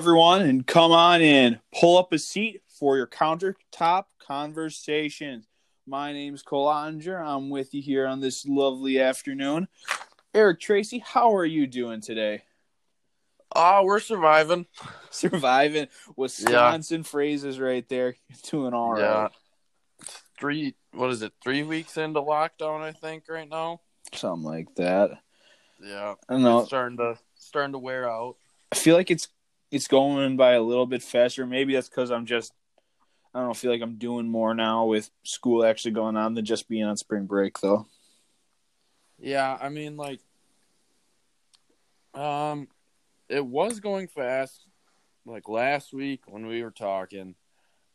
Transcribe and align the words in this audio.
everyone, 0.00 0.40
and 0.40 0.66
come 0.66 0.92
on 0.92 1.20
in. 1.20 1.60
Pull 1.78 1.98
up 1.98 2.10
a 2.14 2.18
seat 2.18 2.62
for 2.66 2.96
your 2.96 3.06
countertop 3.06 4.04
conversations. 4.18 5.46
My 5.86 6.14
name's 6.14 6.40
Cole 6.40 6.68
Ottinger. 6.68 7.22
I'm 7.22 7.50
with 7.50 7.74
you 7.74 7.82
here 7.82 8.06
on 8.06 8.20
this 8.20 8.46
lovely 8.46 8.98
afternoon. 8.98 9.68
Eric 10.32 10.58
Tracy, 10.58 11.00
how 11.00 11.36
are 11.36 11.44
you 11.44 11.66
doing 11.66 12.00
today? 12.00 12.44
Ah, 13.54 13.82
we're 13.82 14.00
surviving. 14.00 14.64
Surviving 15.10 15.88
Wisconsin 16.16 17.02
phrases 17.02 17.60
right 17.60 17.86
there. 17.90 18.16
You're 18.30 18.38
doing 18.50 18.72
all 18.72 18.92
right. 18.92 19.00
Yeah. 19.02 19.28
Three, 20.40 20.76
what 20.94 21.10
is 21.10 21.20
it? 21.20 21.34
Three 21.42 21.62
weeks 21.62 21.98
into 21.98 22.22
lockdown, 22.22 22.80
I 22.80 22.92
think, 22.92 23.24
right 23.28 23.46
now. 23.46 23.82
Something 24.14 24.48
like 24.48 24.74
that. 24.76 25.10
Yeah, 25.78 26.14
I 26.26 26.32
don't 26.32 26.42
know. 26.42 26.60
it's 26.60 26.68
starting 26.68 26.96
to 26.96 27.18
starting 27.34 27.72
to 27.72 27.78
wear 27.78 28.08
out. 28.10 28.36
I 28.72 28.76
feel 28.76 28.96
like 28.96 29.10
it's 29.10 29.28
it's 29.70 29.88
going 29.88 30.36
by 30.36 30.52
a 30.52 30.62
little 30.62 30.86
bit 30.86 31.02
faster. 31.02 31.46
Maybe 31.46 31.74
that's 31.74 31.88
because 31.88 32.10
I'm 32.10 32.26
just 32.26 32.52
I 33.34 33.38
don't 33.38 33.48
know. 33.48 33.54
feel 33.54 33.70
like 33.70 33.82
I'm 33.82 33.96
doing 33.96 34.28
more 34.28 34.54
now 34.54 34.86
with 34.86 35.10
school 35.22 35.64
actually 35.64 35.92
going 35.92 36.16
on 36.16 36.34
than 36.34 36.44
just 36.44 36.68
being 36.68 36.84
on 36.84 36.96
spring 36.96 37.26
break, 37.26 37.60
though. 37.60 37.86
Yeah, 39.18 39.56
I 39.60 39.68
mean, 39.68 39.96
like, 39.96 40.20
um, 42.14 42.68
it 43.28 43.44
was 43.44 43.80
going 43.80 44.08
fast. 44.08 44.66
Like 45.26 45.48
last 45.48 45.92
week 45.92 46.22
when 46.26 46.46
we 46.46 46.62
were 46.62 46.70
talking, 46.70 47.34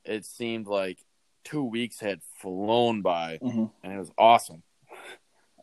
it 0.05 0.25
seemed 0.25 0.67
like 0.67 0.99
two 1.43 1.63
weeks 1.63 1.99
had 1.99 2.21
flown 2.39 3.01
by, 3.01 3.39
Mhm. 3.41 3.71
and 3.83 3.93
it 3.93 3.97
was 3.97 4.11
awesome. 4.17 4.63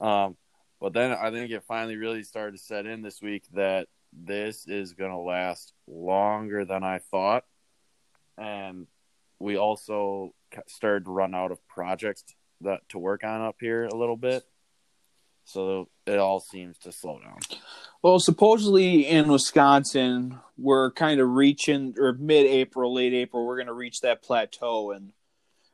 Um, 0.01 0.37
but 0.81 0.95
then 0.95 1.13
I 1.13 1.31
think 1.31 1.53
it 1.53 1.63
finally 1.63 1.95
really 1.95 2.25
started 2.25 2.57
to 2.57 2.63
set 2.63 2.87
in 2.87 3.03
this 3.03 3.23
week 3.23 3.45
that 3.53 3.89
this 4.13 4.67
is 4.67 4.93
going 4.93 5.11
to 5.11 5.19
last 5.19 5.73
longer 5.87 6.65
than 6.65 6.83
I 6.83 6.99
thought, 6.99 7.45
and 8.39 8.87
we 9.39 9.57
also 9.57 10.35
started 10.69 11.05
to 11.05 11.11
run 11.11 11.35
out 11.35 11.53
of 11.53 11.67
projects 11.67 12.25
that 12.61 12.89
to 12.91 12.99
work 12.99 13.25
on 13.25 13.41
up 13.41 13.57
here 13.61 13.85
a 13.85 13.95
little 13.95 14.17
bit. 14.17 14.45
So 15.45 15.89
it 16.07 16.19
all 16.19 16.39
seems 16.39 16.79
to 16.79 16.93
slow 16.93 17.19
down. 17.19 17.41
Well, 18.03 18.21
supposedly 18.21 19.07
in 19.07 19.29
Wisconsin, 19.29 20.39
we're 20.57 20.93
kind 20.93 21.21
of 21.21 21.29
reaching, 21.31 21.95
or 21.99 22.13
mid-April, 22.13 22.95
late 22.95 23.13
April, 23.13 23.45
we're 23.45 23.57
going 23.57 23.67
to 23.67 23.73
reach 23.73 24.01
that 24.01 24.23
plateau, 24.23 24.93
and 24.93 25.13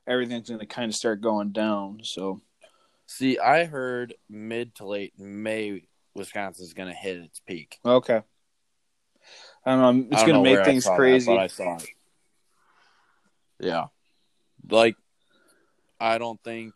everything's 0.07 0.49
going 0.49 0.61
to 0.61 0.67
kind 0.67 0.89
of 0.89 0.95
start 0.95 1.21
going 1.21 1.53
down. 1.53 2.01
So, 2.03 2.41
See, 3.11 3.39
I 3.39 3.65
heard 3.65 4.15
mid 4.29 4.75
to 4.77 4.87
late 4.87 5.19
May, 5.19 5.85
Wisconsin's 6.19 6.75
going 6.75 6.89
to 6.89 6.95
hit 6.95 7.17
its 7.17 7.41
peak. 7.41 7.79
okay, 7.85 8.23
I 9.65 9.75
don't 9.75 9.81
know. 9.81 10.09
It's 10.11 10.25
going 10.25 10.35
to 10.35 10.43
make 10.43 10.59
I 10.59 10.65
things 10.65 10.85
that, 10.85 10.97
crazy. 10.97 11.27
but 11.27 11.39
I 11.39 11.47
saw 11.47 11.77
it. 11.77 11.89
Yeah, 13.61 13.87
like 14.71 14.97
I 15.99 16.19
don't 16.19 16.43
think 16.43 16.75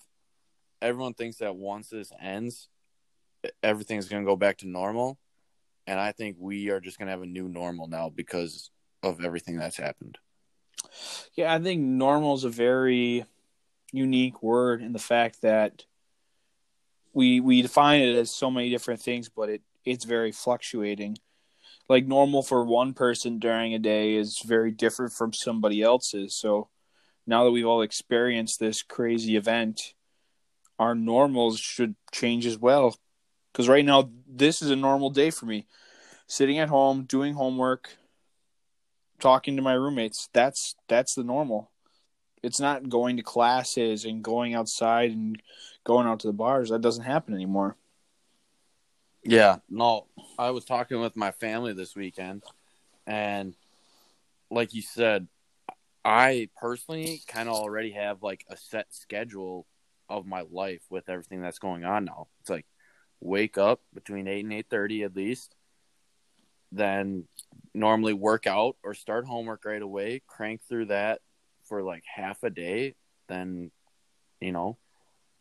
everyone 0.81 1.15
thinks 1.15 1.37
that 1.39 1.55
once 1.55 1.89
this 1.89 2.11
ends, 2.21 2.69
everything's 3.63 4.09
going 4.09 4.23
to 4.23 4.27
go 4.27 4.37
back 4.37 4.59
to 4.59 4.69
normal, 4.69 5.19
and 5.87 6.01
I 6.01 6.13
think 6.13 6.37
we 6.41 6.71
are 6.71 6.81
just 6.81 6.99
going 6.99 7.07
to 7.07 7.13
have 7.13 7.23
a 7.23 7.27
new 7.27 7.49
normal 7.49 7.87
now 7.87 8.09
because 8.09 8.71
of 9.03 9.25
everything 9.25 9.57
that's 9.59 9.77
happened. 9.77 10.19
Yeah, 11.35 11.55
I 11.55 11.59
think 11.61 11.83
normal 11.83 12.35
is 12.35 12.45
a 12.45 12.51
very 12.51 13.25
unique 13.93 14.43
word 14.43 14.83
in 14.83 14.93
the 14.93 14.99
fact 14.99 15.43
that 15.43 15.85
we 17.13 17.41
we 17.41 17.63
define 17.63 18.01
it 18.01 18.17
as 18.17 18.31
so 18.31 18.51
many 18.51 18.71
different 18.71 19.01
things, 19.01 19.29
but 19.29 19.49
it 19.49 19.63
it's 19.85 20.05
very 20.05 20.33
fluctuating. 20.33 21.19
Like 21.89 22.07
normal 22.07 22.43
for 22.43 22.65
one 22.65 22.95
person 22.95 23.39
during 23.39 23.75
a 23.75 23.79
day 23.79 24.15
is 24.15 24.41
very 24.45 24.71
different 24.71 25.13
from 25.13 25.33
somebody 25.33 25.83
else's. 25.83 26.35
So 26.35 26.69
now 27.27 27.45
that 27.45 27.51
we've 27.51 27.67
all 27.67 27.83
experienced 27.83 28.61
this 28.61 28.83
crazy 28.83 29.37
event, 29.37 29.95
our 30.79 30.95
normals 30.95 31.59
should 31.59 31.97
change 32.13 32.47
as 32.47 32.59
well. 32.59 32.97
Because 33.53 33.69
right 33.69 33.85
now, 33.85 34.11
this 34.27 34.63
is 34.63 34.71
a 34.71 34.77
normal 34.77 35.11
day 35.11 35.31
for 35.31 35.47
me. 35.47 35.67
Sitting 36.27 36.59
at 36.59 36.71
home, 36.71 37.05
doing 37.05 37.35
homework, 37.35 37.91
talking 39.21 39.57
to 39.57 39.63
my 39.63 39.75
roommates. 39.75 40.29
That's 40.33 40.75
that's 40.89 41.15
the 41.15 41.25
normal. 41.25 41.72
It's 42.43 42.61
not 42.61 42.89
going 42.89 43.17
to 43.19 43.23
classes 43.23 44.05
and 44.05 44.23
going 44.23 44.55
outside 44.55 45.13
and 45.13 45.41
going 45.85 46.07
out 46.07 46.21
to 46.21 46.27
the 46.27 46.33
bars. 46.33 46.71
That 46.71 46.81
doesn't 46.81 47.05
happen 47.05 47.35
anymore. 47.35 47.77
Yeah, 49.25 49.59
no, 49.71 50.07
I 50.37 50.51
was 50.51 50.65
talking 50.65 51.01
with 51.01 51.15
my 51.17 51.31
family 51.31 51.73
this 51.73 51.95
weekend, 51.95 52.43
and 53.07 53.55
like 54.51 54.75
you 54.75 54.83
said, 54.83 55.29
I 56.05 56.49
personally 56.57 57.23
kind 57.29 57.49
of 57.49 57.55
already 57.55 57.93
have 57.93 58.25
like 58.25 58.45
a 58.49 58.57
set 58.57 58.93
schedule 58.93 59.67
of 60.09 60.27
my 60.27 60.45
life 60.51 60.83
with 60.91 61.09
everything 61.09 61.41
that's 61.41 61.61
going 61.61 61.85
on 61.85 62.05
now. 62.05 62.27
It's 62.41 62.51
like 62.51 62.67
wake 63.21 63.57
up 63.57 63.81
between 63.95 64.27
eight 64.27 64.45
and 64.45 64.53
eight 64.53 64.67
thirty 64.69 65.05
at 65.05 65.15
least, 65.15 65.55
then 66.73 67.29
normally 67.73 68.15
work 68.15 68.49
out 68.49 68.77
or 68.83 68.93
start 68.93 69.25
homework 69.25 69.65
right 69.65 69.81
away, 69.81 70.21
crank 70.27 70.63
through 70.69 70.87
that 70.87 71.21
for 71.73 71.83
like 71.83 72.05
half 72.05 72.43
a 72.43 72.51
day, 72.51 72.95
then 73.29 73.71
you 74.43 74.53
know 74.53 74.77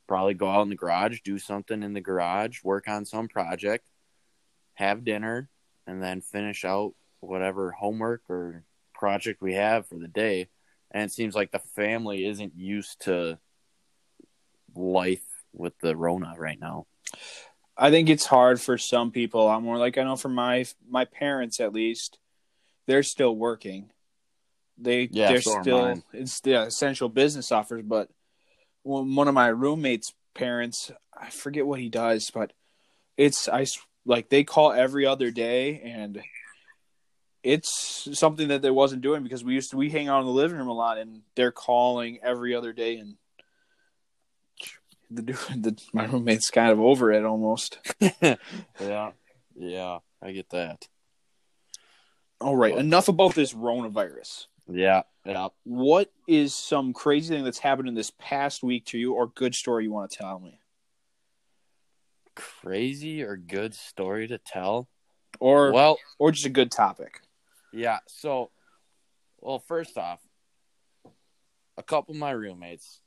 probably 0.08 0.34
go 0.34 0.50
out 0.50 0.62
in 0.62 0.70
the 0.70 0.76
garage, 0.78 1.20
do 1.26 1.38
something 1.38 1.84
in 1.84 1.92
the 1.92 2.00
garage, 2.00 2.64
work 2.64 2.88
on 2.88 3.04
some 3.04 3.28
project, 3.28 3.86
have 4.76 5.04
dinner, 5.04 5.50
and 5.86 6.02
then 6.02 6.22
finish 6.22 6.64
out 6.64 6.94
whatever 7.20 7.72
homework 7.72 8.22
or 8.30 8.64
project 8.94 9.42
we 9.42 9.56
have 9.56 9.86
for 9.88 9.96
the 9.96 10.08
day. 10.08 10.48
And 10.90 11.04
it 11.04 11.14
seems 11.14 11.36
like 11.36 11.52
the 11.52 11.60
family 11.60 12.26
isn't 12.26 12.54
used 12.56 13.02
to 13.02 13.38
life 14.74 15.26
with 15.52 15.78
the 15.80 15.98
Rona 15.98 16.34
right 16.38 16.60
now. 16.60 16.86
I 17.78 17.90
think 17.90 18.08
it's 18.08 18.26
hard 18.26 18.62
for 18.62 18.78
some 18.78 19.12
people. 19.12 19.50
I'm 19.50 19.64
more 19.64 19.78
like 19.78 19.98
I 19.98 20.04
know 20.04 20.16
for 20.16 20.30
my 20.30 20.66
my 20.90 21.04
parents 21.04 21.60
at 21.60 21.74
least, 21.74 22.20
they're 22.88 23.04
still 23.04 23.36
working. 23.36 23.92
They 24.78 25.10
Yeah, 25.12 25.30
they're 25.30 25.42
so 25.42 25.62
still 25.62 26.04
it's 26.14 26.40
the 26.42 26.64
essential 26.64 27.10
business 27.10 27.52
offers. 27.52 27.84
But 27.84 28.10
one 28.84 29.16
one 29.16 29.28
of 29.28 29.34
my 29.34 29.48
roommates' 29.48 30.14
parents, 30.34 30.92
I 31.16 31.30
forget 31.30 31.66
what 31.66 31.80
he 31.80 31.90
does, 31.90 32.32
but 32.32 32.54
it's 33.18 33.48
I 33.48 33.66
like 34.06 34.30
they 34.30 34.44
call 34.44 34.72
every 34.72 35.06
other 35.06 35.32
day, 35.32 35.82
and 35.82 36.22
it's 37.44 38.08
something 38.14 38.50
that 38.50 38.62
they 38.62 38.72
wasn't 38.72 39.02
doing 39.02 39.24
because 39.24 39.44
we 39.44 39.54
used 39.54 39.72
to 39.72 39.78
we 39.78 39.90
hang 39.90 40.08
out 40.08 40.22
in 40.22 40.26
the 40.26 40.32
living 40.32 40.58
room 40.58 40.68
a 40.68 40.74
lot, 40.74 40.98
and 40.98 41.22
they're 41.36 41.52
calling 41.52 42.20
every 42.24 42.56
other 42.56 42.74
day, 42.74 42.98
and 42.98 43.16
the, 45.10 45.22
the 45.56 45.78
my 45.94 46.06
roommate's 46.06 46.50
kind 46.50 46.72
of 46.72 46.80
over 46.80 47.12
it 47.12 47.26
almost. 47.26 47.80
yeah. 48.80 49.12
Yeah, 49.56 50.00
I 50.22 50.32
get 50.32 50.50
that. 50.52 50.88
All 52.40 52.56
right, 52.56 52.76
enough 52.76 53.08
about 53.08 53.36
this 53.36 53.54
coronavirus. 53.54 54.48
Yeah, 54.74 55.04
yeah. 55.26 55.50
What 55.64 56.12
is 56.28 56.54
some 56.54 56.94
crazy 56.94 57.34
thing 57.34 57.44
that's 57.44 57.60
happened 57.60 57.88
in 57.88 57.94
this 57.94 58.12
past 58.20 58.64
week 58.64 58.86
to 58.88 58.98
you, 58.98 59.14
or 59.14 59.28
good 59.28 59.56
story 59.56 59.84
you 59.84 59.92
want 59.92 60.12
to 60.12 60.18
tell 60.18 60.40
me, 60.40 60.60
Crazy 62.36 63.24
or 63.24 63.36
good 63.36 63.76
story 63.76 64.28
to 64.28 64.38
tell? 64.38 64.88
or 65.40 65.72
Well, 65.72 65.98
or 66.20 66.32
just 66.32 66.46
a 66.46 66.50
good 66.50 66.72
topic? 66.72 67.22
Yeah. 67.74 68.00
So, 68.08 68.52
well, 69.40 69.60
first 69.60 69.98
off, 69.98 70.20
a 71.78 71.84
couple 71.84 72.14
of 72.14 72.20
my 72.20 72.32
roommates 72.32 73.02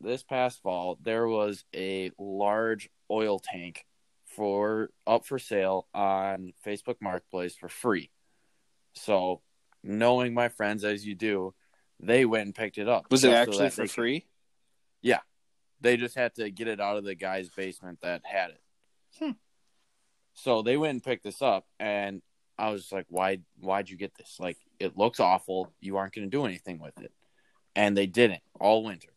this 0.00 0.22
past 0.22 0.62
fall, 0.62 0.98
there 1.02 1.26
was 1.26 1.64
a 1.74 2.12
large 2.18 2.88
oil 3.10 3.38
tank 3.38 3.84
for 4.24 4.90
up 5.06 5.26
for 5.26 5.38
sale 5.38 5.88
on 5.94 6.52
Facebook 6.64 6.96
Marketplace 7.00 7.56
for 7.56 7.68
free. 7.68 8.10
So, 8.94 9.42
knowing 9.82 10.34
my 10.34 10.48
friends 10.48 10.84
as 10.84 11.06
you 11.06 11.14
do, 11.14 11.54
they 12.00 12.24
went 12.24 12.46
and 12.46 12.54
picked 12.54 12.78
it 12.78 12.88
up. 12.88 13.10
Was 13.10 13.24
it 13.24 13.32
actually 13.32 13.70
for 13.70 13.86
free? 13.86 14.26
They 15.80 15.96
just 15.96 16.14
had 16.14 16.34
to 16.36 16.50
get 16.50 16.68
it 16.68 16.80
out 16.80 16.96
of 16.96 17.04
the 17.04 17.14
guy's 17.14 17.48
basement 17.50 18.00
that 18.02 18.22
had 18.24 18.50
it. 18.50 18.60
Hmm. 19.18 19.30
So 20.34 20.62
they 20.62 20.76
went 20.76 20.92
and 20.92 21.02
picked 21.02 21.24
this 21.24 21.42
up, 21.42 21.66
and 21.78 22.22
I 22.58 22.70
was 22.70 22.92
like, 22.92 23.06
"Why? 23.08 23.38
Why'd 23.60 23.88
you 23.88 23.96
get 23.96 24.14
this? 24.16 24.36
Like, 24.38 24.58
it 24.78 24.96
looks 24.96 25.20
awful. 25.20 25.72
You 25.80 25.96
aren't 25.96 26.14
going 26.14 26.28
to 26.28 26.36
do 26.36 26.44
anything 26.44 26.78
with 26.78 26.98
it." 27.00 27.12
And 27.74 27.96
they 27.96 28.06
didn't 28.06 28.42
all 28.60 28.84
winter. 28.84 29.10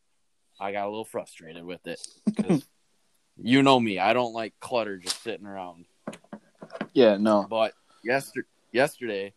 I 0.60 0.72
got 0.72 0.86
a 0.86 0.90
little 0.90 1.06
frustrated 1.06 1.64
with 1.64 1.88
it 1.88 2.06
you 3.38 3.64
know 3.64 3.80
me. 3.80 4.00
I 4.00 4.14
don't 4.14 4.34
like 4.34 4.54
clutter 4.60 4.98
just 4.98 5.22
sitting 5.24 5.46
around. 5.46 5.86
Yeah, 6.94 7.18
no. 7.18 7.46
But 7.50 7.74
yesterday, 8.04 8.48
yesterday, 8.72 9.34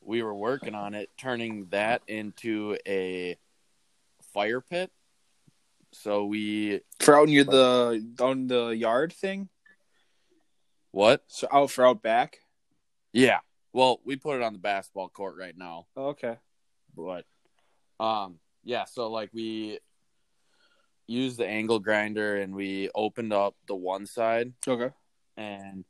we 0.00 0.22
were 0.22 0.34
working 0.34 0.74
on 0.74 0.94
it, 0.94 1.10
turning 1.18 1.66
that 1.70 2.02
into 2.08 2.76
a 2.86 3.36
fire 4.32 4.60
pit. 4.60 4.90
So 5.92 6.24
we 6.26 6.80
For 7.00 7.18
out 7.18 7.28
near 7.28 7.44
the 7.44 8.04
on 8.20 8.46
the 8.46 8.68
yard 8.68 9.12
thing, 9.12 9.48
what? 10.90 11.22
so 11.28 11.48
out 11.50 11.70
for 11.70 11.86
out 11.86 12.02
back. 12.02 12.38
Yeah, 13.12 13.40
Well, 13.72 14.00
we 14.04 14.16
put 14.16 14.36
it 14.36 14.42
on 14.42 14.52
the 14.52 14.58
basketball 14.58 15.08
court 15.08 15.36
right 15.38 15.56
now, 15.56 15.86
Okay. 15.96 16.36
but 16.94 17.24
um, 17.98 18.38
yeah. 18.64 18.84
So 18.84 19.10
like 19.10 19.30
we 19.32 19.78
used 21.06 21.38
the 21.38 21.46
angle 21.46 21.78
grinder 21.78 22.36
and 22.36 22.54
we 22.54 22.90
opened 22.94 23.32
up 23.32 23.56
the 23.66 23.74
one 23.74 24.04
side 24.06 24.52
Okay. 24.66 24.94
and 25.38 25.86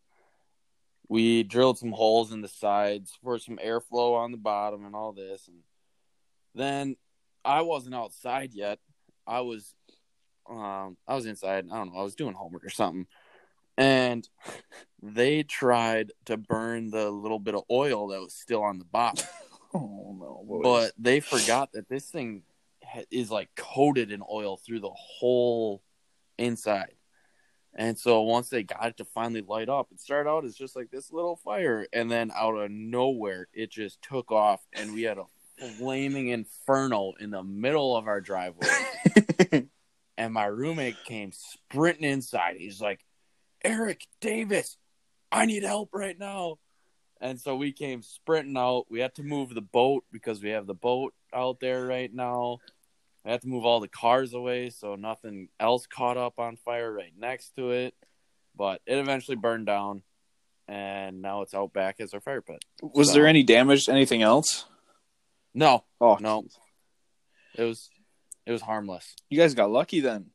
we 1.08 1.42
drilled 1.42 1.78
some 1.78 1.92
holes 1.92 2.32
in 2.32 2.40
the 2.42 2.48
sides 2.48 3.16
for 3.22 3.38
some 3.38 3.58
airflow 3.64 4.14
on 4.16 4.30
the 4.30 4.36
bottom 4.38 4.84
and 4.84 4.94
all 4.94 5.12
this 5.12 5.48
and 5.48 5.58
then 6.54 6.96
i 7.44 7.62
wasn't 7.62 7.94
outside 7.94 8.52
yet 8.52 8.78
i 9.26 9.40
was 9.40 9.74
um 10.50 10.96
i 11.06 11.14
was 11.14 11.26
inside 11.26 11.66
i 11.70 11.76
don't 11.76 11.92
know 11.92 12.00
i 12.00 12.04
was 12.04 12.14
doing 12.14 12.34
homework 12.34 12.64
or 12.64 12.70
something 12.70 13.06
and 13.76 14.28
they 15.02 15.42
tried 15.42 16.12
to 16.24 16.36
burn 16.36 16.90
the 16.90 17.10
little 17.10 17.38
bit 17.38 17.54
of 17.54 17.62
oil 17.70 18.08
that 18.08 18.20
was 18.20 18.34
still 18.34 18.62
on 18.62 18.78
the 18.78 18.84
bottom 18.84 19.26
Oh 19.74 20.16
no. 20.18 20.44
boys. 20.46 20.62
but 20.62 20.92
they 20.98 21.20
forgot 21.20 21.72
that 21.72 21.88
this 21.90 22.06
thing 22.06 22.42
is 23.10 23.30
like 23.30 23.50
coated 23.54 24.10
in 24.10 24.22
oil 24.30 24.56
through 24.56 24.80
the 24.80 24.90
whole 24.90 25.82
inside. 26.38 26.94
And 27.78 27.96
so 27.96 28.22
once 28.22 28.48
they 28.48 28.64
got 28.64 28.88
it 28.88 28.96
to 28.96 29.04
finally 29.04 29.40
light 29.40 29.68
up, 29.68 29.86
it 29.92 30.00
started 30.00 30.28
out 30.28 30.44
as 30.44 30.56
just 30.56 30.74
like 30.74 30.90
this 30.90 31.12
little 31.12 31.36
fire, 31.36 31.86
and 31.92 32.10
then 32.10 32.32
out 32.34 32.56
of 32.56 32.72
nowhere, 32.72 33.46
it 33.54 33.70
just 33.70 34.02
took 34.02 34.32
off, 34.32 34.60
and 34.72 34.92
we 34.92 35.02
had 35.02 35.16
a 35.16 35.24
flaming 35.78 36.28
inferno 36.28 37.12
in 37.20 37.30
the 37.30 37.44
middle 37.44 37.96
of 37.96 38.08
our 38.08 38.20
driveway. 38.20 38.66
and 40.18 40.34
my 40.34 40.46
roommate 40.46 40.96
came 41.04 41.30
sprinting 41.30 42.10
inside. 42.10 42.56
He's 42.58 42.80
like, 42.80 42.98
Eric 43.62 44.04
Davis, 44.20 44.76
I 45.30 45.46
need 45.46 45.62
help 45.62 45.90
right 45.92 46.18
now. 46.18 46.56
And 47.20 47.40
so 47.40 47.54
we 47.54 47.70
came 47.70 48.02
sprinting 48.02 48.56
out. 48.56 48.86
We 48.90 48.98
had 48.98 49.14
to 49.16 49.22
move 49.22 49.54
the 49.54 49.60
boat 49.60 50.04
because 50.10 50.42
we 50.42 50.50
have 50.50 50.66
the 50.66 50.74
boat 50.74 51.14
out 51.32 51.60
there 51.60 51.86
right 51.86 52.12
now. 52.12 52.58
I 53.28 53.32
had 53.32 53.42
to 53.42 53.48
move 53.48 53.66
all 53.66 53.78
the 53.80 53.88
cars 53.88 54.32
away 54.32 54.70
so 54.70 54.94
nothing 54.94 55.50
else 55.60 55.86
caught 55.86 56.16
up 56.16 56.38
on 56.38 56.56
fire 56.56 56.90
right 56.90 57.12
next 57.16 57.54
to 57.56 57.72
it. 57.72 57.94
But 58.56 58.80
it 58.86 58.96
eventually 58.96 59.36
burned 59.36 59.66
down, 59.66 60.02
and 60.66 61.20
now 61.22 61.42
it's 61.42 61.54
out 61.54 61.72
back 61.74 62.00
as 62.00 62.14
our 62.14 62.20
fire 62.20 62.40
pit. 62.40 62.64
was 62.82 63.08
So- 63.08 63.14
there 63.14 63.26
any 63.26 63.42
damage? 63.42 63.88
Anything 63.88 64.22
else? 64.22 64.64
No, 65.54 65.84
Oh 66.00 66.16
no, 66.20 66.44
it 67.56 67.62
was 67.64 67.90
it 68.46 68.52
was 68.52 68.62
harmless. 68.62 69.14
You 69.28 69.38
guys 69.38 69.54
got 69.54 69.70
lucky 69.70 70.00
then. 70.00 70.30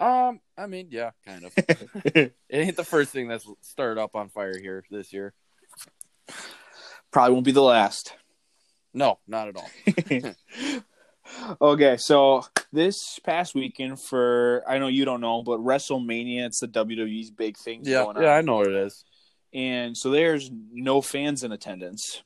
Um, 0.00 0.40
I 0.58 0.66
mean, 0.66 0.88
yeah, 0.90 1.12
kind 1.24 1.44
of. 1.44 1.52
it 1.56 2.34
ain't 2.50 2.76
the 2.76 2.84
first 2.84 3.10
thing 3.12 3.28
that's 3.28 3.46
started 3.60 4.00
up 4.00 4.16
on 4.16 4.28
fire 4.30 4.58
here 4.58 4.84
this 4.90 5.12
year. 5.12 5.32
Probably 7.12 7.32
won't 7.34 7.44
be 7.46 7.52
the 7.52 7.62
last. 7.62 8.14
No, 8.92 9.18
not 9.28 9.48
at 9.48 9.56
all. 9.56 9.70
okay, 11.60 11.96
so 11.98 12.44
this 12.72 13.18
past 13.24 13.54
weekend 13.54 14.00
for 14.00 14.62
I 14.68 14.78
know 14.78 14.86
you 14.88 15.04
don't 15.04 15.20
know, 15.20 15.42
but 15.42 15.60
WrestleMania, 15.60 16.46
it's 16.46 16.60
the 16.60 16.68
WWE's 16.68 17.30
big 17.30 17.56
thing 17.56 17.80
Yeah, 17.84 18.04
going 18.04 18.16
on. 18.16 18.22
yeah, 18.22 18.30
I 18.34 18.40
know 18.42 18.56
what 18.56 18.68
it 18.68 18.74
is. 18.74 19.04
and 19.52 19.96
so 19.96 20.10
there's 20.10 20.50
no 20.72 21.00
fans 21.02 21.44
in 21.44 21.52
attendance. 21.52 22.22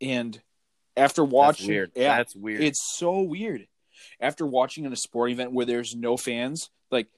And 0.00 0.40
after 0.96 1.22
That's 1.22 1.32
watching, 1.32 1.68
weird. 1.68 1.92
yeah, 1.94 2.16
That's 2.18 2.34
weird. 2.36 2.62
it's 2.62 2.96
so 2.98 3.20
weird. 3.22 3.66
After 4.20 4.46
watching 4.46 4.84
in 4.84 4.92
a 4.92 4.96
sporting 4.96 5.34
event 5.34 5.52
where 5.52 5.66
there's 5.66 5.94
no 5.94 6.16
fans, 6.16 6.70
like 6.90 7.08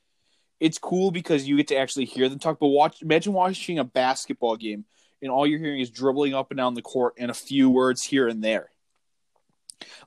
it's 0.60 0.78
cool 0.78 1.10
because 1.10 1.46
you 1.48 1.56
get 1.56 1.68
to 1.68 1.76
actually 1.76 2.04
hear 2.04 2.28
them 2.28 2.38
talk. 2.38 2.58
But 2.58 2.68
watch, 2.68 3.02
imagine 3.02 3.32
watching 3.32 3.78
a 3.78 3.84
basketball 3.84 4.56
game 4.56 4.84
and 5.22 5.30
all 5.30 5.46
you're 5.46 5.58
hearing 5.58 5.80
is 5.80 5.90
dribbling 5.90 6.34
up 6.34 6.50
and 6.50 6.58
down 6.58 6.74
the 6.74 6.82
court 6.82 7.14
and 7.18 7.30
a 7.30 7.34
few 7.34 7.70
words 7.70 8.04
here 8.04 8.28
and 8.28 8.42
there. 8.44 8.70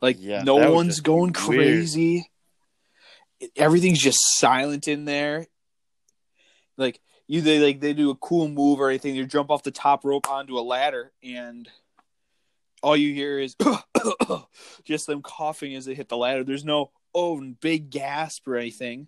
Like 0.01 0.17
Yeah, 0.19 0.43
no 0.43 0.71
one's 0.71 0.99
going 0.99 1.33
weird. 1.33 1.35
crazy. 1.35 2.29
Everything's 3.55 3.99
just 3.99 4.19
silent 4.37 4.87
in 4.87 5.05
there. 5.05 5.47
Like 6.77 6.99
you, 7.27 7.41
they 7.41 7.59
like 7.59 7.81
they 7.81 7.93
do 7.93 8.09
a 8.09 8.15
cool 8.15 8.47
move 8.47 8.79
or 8.79 8.89
anything. 8.89 9.15
They 9.15 9.25
jump 9.25 9.51
off 9.51 9.63
the 9.63 9.71
top 9.71 10.05
rope 10.05 10.29
onto 10.29 10.57
a 10.57 10.61
ladder, 10.61 11.11
and 11.21 11.67
all 12.81 12.95
you 12.95 13.13
hear 13.13 13.39
is 13.39 13.55
just 14.83 15.07
them 15.07 15.21
coughing 15.21 15.75
as 15.75 15.85
they 15.85 15.93
hit 15.93 16.09
the 16.09 16.17
ladder. 16.17 16.43
There's 16.43 16.65
no 16.65 16.91
oh 17.13 17.41
big 17.59 17.89
gasp 17.89 18.47
or 18.47 18.55
anything. 18.55 19.07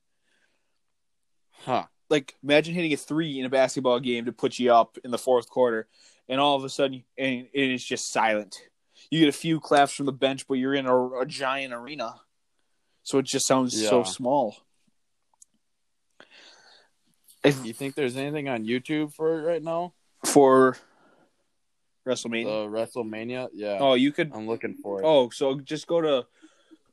huh. 1.63 1.85
Like 2.09 2.35
imagine 2.43 2.73
hitting 2.73 2.93
a 2.93 2.97
three 2.97 3.39
in 3.39 3.45
a 3.45 3.49
basketball 3.49 3.99
game 3.99 4.25
to 4.25 4.31
put 4.31 4.59
you 4.59 4.73
up 4.73 4.97
in 5.03 5.11
the 5.11 5.17
fourth 5.17 5.49
quarter, 5.49 5.87
and 6.27 6.41
all 6.41 6.55
of 6.55 6.63
a 6.63 6.69
sudden, 6.69 7.03
and, 7.17 7.37
and 7.39 7.49
it's 7.53 7.85
just 7.85 8.11
silent. 8.11 8.57
You 9.09 9.19
get 9.19 9.29
a 9.29 9.33
few 9.33 9.59
claps 9.59 9.93
from 9.93 10.05
the 10.05 10.11
bench, 10.11 10.47
but 10.47 10.55
you're 10.55 10.75
in 10.75 10.85
a, 10.85 11.19
a 11.19 11.25
giant 11.25 11.73
arena, 11.73 12.15
so 13.03 13.17
it 13.17 13.25
just 13.25 13.47
sounds 13.47 13.79
so 13.87 14.03
small. 14.03 14.57
If, 17.43 17.65
You 17.65 17.73
think 17.73 17.95
there's 17.95 18.17
anything 18.17 18.49
on 18.49 18.65
YouTube 18.65 19.13
for 19.13 19.39
it 19.39 19.43
right 19.43 19.63
now? 19.63 19.93
for 20.25 20.77
The 22.03 22.11
WrestleMania, 22.11 22.69
WrestleMania? 22.69 23.49
Yeah. 23.53 23.77
oh, 23.79 23.93
you 23.93 24.11
could. 24.11 24.31
I'm 24.33 24.47
looking 24.47 24.75
for 24.81 25.01
it. 25.01 25.05
Oh, 25.05 25.29
so 25.29 25.59
just 25.59 25.87
go 25.87 26.01
to 26.01 26.25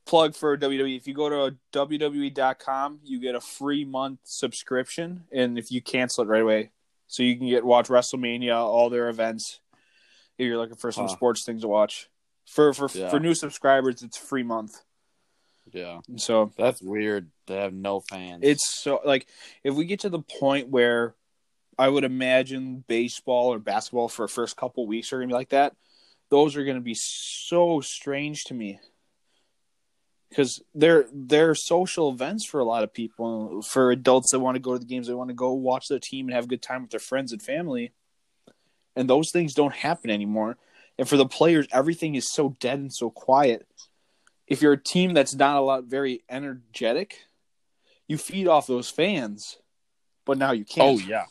plug 0.04 0.34
for 0.34 0.56
WWE. 0.56 0.96
If 0.96 1.06
you 1.06 1.14
go 1.14 1.28
to 1.50 1.56
WWE.com, 1.72 3.00
you 3.04 3.20
get 3.20 3.34
a 3.34 3.40
free 3.40 3.84
month 3.84 4.20
subscription, 4.24 5.24
and 5.32 5.58
if 5.58 5.70
you 5.70 5.82
cancel 5.82 6.24
it 6.24 6.28
right 6.28 6.42
away, 6.42 6.70
so 7.08 7.22
you 7.22 7.36
can 7.36 7.48
get 7.48 7.64
watch 7.64 7.88
WrestleMania, 7.88 8.56
all 8.56 8.90
their 8.90 9.08
events. 9.08 9.60
If 10.38 10.46
you're 10.46 10.58
looking 10.58 10.76
for 10.76 10.92
some 10.92 11.06
Huh. 11.06 11.14
sports 11.14 11.44
things 11.44 11.62
to 11.62 11.68
watch, 11.68 12.08
for 12.46 12.72
for 12.74 12.88
Yeah. 12.92 13.08
for 13.10 13.18
new 13.20 13.34
subscribers, 13.34 14.02
it's 14.02 14.16
free 14.16 14.42
month. 14.42 14.82
Yeah. 15.72 16.00
And 16.08 16.20
so 16.20 16.52
That's 16.56 16.80
weird 16.80 17.30
to 17.46 17.54
have 17.54 17.72
no 17.72 18.00
fans. 18.00 18.42
it's 18.44 18.72
so 18.82 19.00
like 19.04 19.26
if 19.64 19.74
we 19.74 19.84
get 19.84 20.00
to 20.00 20.08
the 20.08 20.20
point 20.20 20.68
where 20.68 21.14
I 21.78 21.88
would 21.88 22.04
imagine 22.04 22.84
baseball 22.86 23.52
or 23.52 23.58
basketball 23.58 24.08
for 24.08 24.26
the 24.26 24.32
first 24.32 24.56
couple 24.56 24.86
weeks 24.86 25.12
are 25.12 25.16
gonna 25.18 25.26
be 25.28 25.34
like 25.34 25.48
that, 25.50 25.74
those 26.28 26.56
are 26.56 26.64
gonna 26.64 26.80
be 26.80 26.94
so 26.94 27.80
strange 27.80 28.44
to 28.44 28.54
me. 28.54 28.78
Because 30.28 30.60
they're 30.74 31.06
they're 31.12 31.55
social 31.55 32.10
events 32.10 32.46
for 32.46 32.60
a 32.60 32.64
lot 32.64 32.82
of 32.84 32.93
people, 32.93 33.62
for 33.62 33.90
adults 33.90 34.32
that 34.32 34.40
want 34.40 34.56
to 34.56 34.60
go 34.60 34.72
to 34.72 34.78
the 34.78 34.84
games, 34.84 35.06
they 35.06 35.14
want 35.14 35.28
to 35.28 35.34
go 35.34 35.52
watch 35.52 35.88
their 35.88 36.00
team 36.00 36.26
and 36.26 36.34
have 36.34 36.44
a 36.44 36.48
good 36.48 36.62
time 36.62 36.82
with 36.82 36.90
their 36.90 37.00
friends 37.00 37.32
and 37.32 37.40
family. 37.40 37.93
And 38.96 39.08
those 39.08 39.31
things 39.31 39.55
don't 39.55 39.74
happen 39.74 40.10
anymore. 40.10 40.56
And 40.98 41.08
for 41.08 41.17
the 41.17 41.26
players, 41.26 41.69
everything 41.70 42.15
is 42.15 42.32
so 42.32 42.56
dead 42.58 42.79
and 42.79 42.93
so 42.93 43.10
quiet. 43.10 43.67
If 44.46 44.62
you're 44.62 44.72
a 44.72 44.82
team 44.82 45.12
that's 45.12 45.34
not 45.34 45.56
a 45.56 45.60
lot 45.60 45.84
very 45.84 46.22
energetic, 46.31 47.20
you 48.08 48.17
feed 48.17 48.48
off 48.48 48.67
those 48.67 48.88
fans, 48.88 49.58
but 50.24 50.38
now 50.38 50.53
you 50.53 50.65
can't. 50.65 51.00
Oh 51.00 51.06
yeah. 51.06 51.24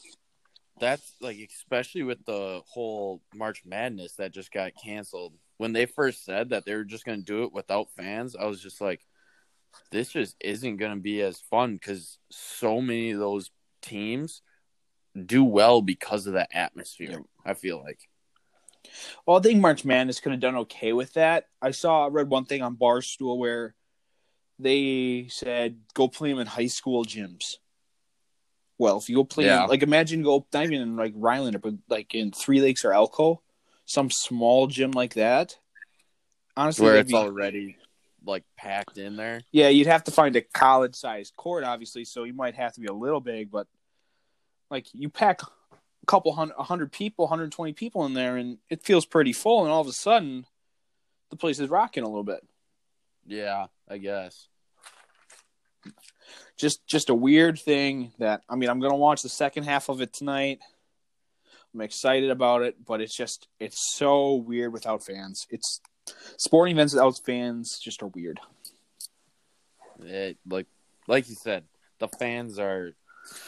That's 0.79 1.15
like 1.21 1.37
especially 1.37 2.03
with 2.03 2.23
the 2.25 2.61
whole 2.67 3.21
March 3.33 3.63
Madness 3.65 4.15
that 4.15 4.33
just 4.33 4.51
got 4.51 4.73
canceled. 4.81 5.33
When 5.57 5.71
they 5.71 5.85
first 5.85 6.25
said 6.25 6.49
that 6.49 6.65
they 6.65 6.75
were 6.75 6.83
just 6.83 7.05
going 7.05 7.19
to 7.19 7.25
do 7.25 7.43
it 7.43 7.53
without 7.53 7.87
fans, 7.95 8.35
I 8.35 8.45
was 8.45 8.61
just 8.61 8.81
like 8.81 9.05
this 9.91 10.09
just 10.09 10.35
isn't 10.41 10.77
going 10.77 10.93
to 10.93 11.01
be 11.01 11.21
as 11.21 11.39
fun 11.49 11.79
cuz 11.79 12.17
so 12.29 12.81
many 12.81 13.11
of 13.11 13.19
those 13.19 13.51
teams 13.81 14.41
do 15.25 15.43
well 15.43 15.81
because 15.81 16.27
of 16.27 16.33
that 16.33 16.49
atmosphere. 16.53 17.21
I 17.45 17.53
feel 17.53 17.81
like. 17.81 17.99
Well, 19.25 19.37
I 19.37 19.41
think 19.41 19.59
March 19.61 19.83
Madness 19.85 20.19
could 20.19 20.31
have 20.31 20.41
done 20.41 20.55
okay 20.57 20.93
with 20.93 21.13
that. 21.13 21.47
I 21.61 21.71
saw, 21.71 22.05
I 22.05 22.09
read 22.09 22.29
one 22.29 22.45
thing 22.45 22.61
on 22.61 22.75
Barstool 22.75 23.37
where 23.37 23.75
they 24.59 25.27
said 25.29 25.79
go 25.93 26.07
play 26.07 26.29
them 26.29 26.39
in 26.39 26.47
high 26.47 26.67
school 26.67 27.03
gyms. 27.03 27.55
Well, 28.77 28.97
if 28.97 29.09
you 29.09 29.15
go 29.15 29.23
play, 29.23 29.45
Yeah. 29.45 29.63
in, 29.63 29.69
like 29.69 29.83
imagine 29.83 30.21
go 30.21 30.45
not 30.53 30.63
even 30.65 30.81
in 30.81 30.95
like 30.95 31.13
Rhinelander, 31.15 31.59
but 31.59 31.73
like 31.89 32.13
in 32.13 32.31
Three 32.31 32.61
Lakes 32.61 32.83
or 32.85 32.91
Elcho, 32.91 33.39
some 33.85 34.09
small 34.11 34.67
gym 34.67 34.91
like 34.91 35.13
that. 35.15 35.57
Honestly, 36.57 36.85
Where 36.85 36.97
it's 36.97 37.11
be- 37.11 37.17
already 37.17 37.77
like 38.25 38.43
packed 38.57 38.97
in 38.97 39.15
there. 39.17 39.41
Yeah, 39.51 39.69
you'd 39.69 39.87
have 39.87 40.03
to 40.05 40.11
find 40.11 40.35
a 40.35 40.41
college 40.41 40.95
sized 40.95 41.35
court, 41.35 41.63
obviously, 41.63 42.05
so 42.05 42.23
you 42.23 42.33
might 42.33 42.55
have 42.55 42.73
to 42.73 42.79
be 42.81 42.87
a 42.87 42.93
little 42.93 43.21
big, 43.21 43.51
but 43.51 43.67
like 44.69 44.87
you 44.93 45.09
pack 45.09 45.41
a 45.41 46.05
couple 46.05 46.33
hundred, 46.33 46.55
a 46.57 46.63
hundred 46.63 46.91
people, 46.91 47.25
120 47.25 47.73
people 47.73 48.05
in 48.05 48.13
there, 48.13 48.37
and 48.37 48.57
it 48.69 48.83
feels 48.83 49.05
pretty 49.05 49.33
full, 49.33 49.63
and 49.63 49.71
all 49.71 49.81
of 49.81 49.87
a 49.87 49.93
sudden, 49.93 50.45
the 51.29 51.35
place 51.35 51.59
is 51.59 51.69
rocking 51.69 52.03
a 52.03 52.07
little 52.07 52.23
bit. 52.23 52.45
Yeah, 53.25 53.67
I 53.89 53.97
guess. 53.97 54.47
Just, 56.57 56.87
just 56.87 57.09
a 57.09 57.15
weird 57.15 57.59
thing 57.59 58.13
that 58.19 58.41
I 58.49 58.55
mean, 58.55 58.69
I'm 58.69 58.79
gonna 58.79 58.95
watch 58.95 59.21
the 59.21 59.29
second 59.29 59.63
half 59.63 59.89
of 59.89 60.01
it 60.01 60.13
tonight. 60.13 60.59
I'm 61.73 61.81
excited 61.81 62.29
about 62.29 62.61
it, 62.61 62.85
but 62.85 63.01
it's 63.01 63.15
just, 63.15 63.49
it's 63.59 63.93
so 63.95 64.35
weird 64.35 64.71
without 64.71 65.03
fans. 65.03 65.45
It's 65.49 65.81
sporting 66.37 66.75
events 66.75 66.93
without 66.93 67.19
fans 67.25 67.79
just 67.79 68.01
are 68.01 68.07
weird. 68.07 68.39
It, 70.01 70.37
like 70.47 70.67
like 71.07 71.29
you 71.29 71.35
said, 71.35 71.63
the 71.99 72.07
fans 72.07 72.59
are 72.59 72.93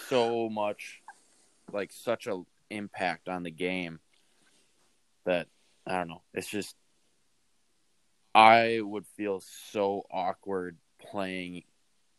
so 0.08 0.50
much 0.50 1.02
like 1.72 1.92
such 1.94 2.28
a 2.28 2.42
impact 2.70 3.28
on 3.30 3.44
the 3.44 3.52
game 3.52 4.00
that 5.26 5.48
I 5.86 5.98
don't 5.98 6.08
know. 6.10 6.22
It's 6.34 6.50
just 6.50 6.76
I 8.36 8.80
would 8.82 9.06
feel 9.16 9.42
so 9.72 10.04
awkward 10.12 10.78
playing 11.00 11.64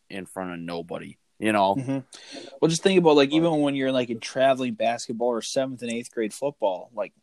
in 0.09 0.25
front 0.25 0.53
of 0.53 0.59
nobody. 0.59 1.17
You 1.41 1.53
know, 1.53 1.75
Mhm. 1.75 2.03
Well, 2.61 2.67
just 2.69 2.83
think 2.83 2.99
about 2.99 3.15
like 3.15 3.31
even 3.31 3.61
when 3.61 3.73
you're 3.75 3.93
like 3.93 4.09
in 4.09 4.19
traveling 4.19 4.73
basketball 4.73 5.29
or 5.29 5.41
seventh 5.41 5.81
and 5.81 5.91
eighth 5.91 6.11
grade 6.11 6.33
football, 6.33 6.89
like 6.93 7.13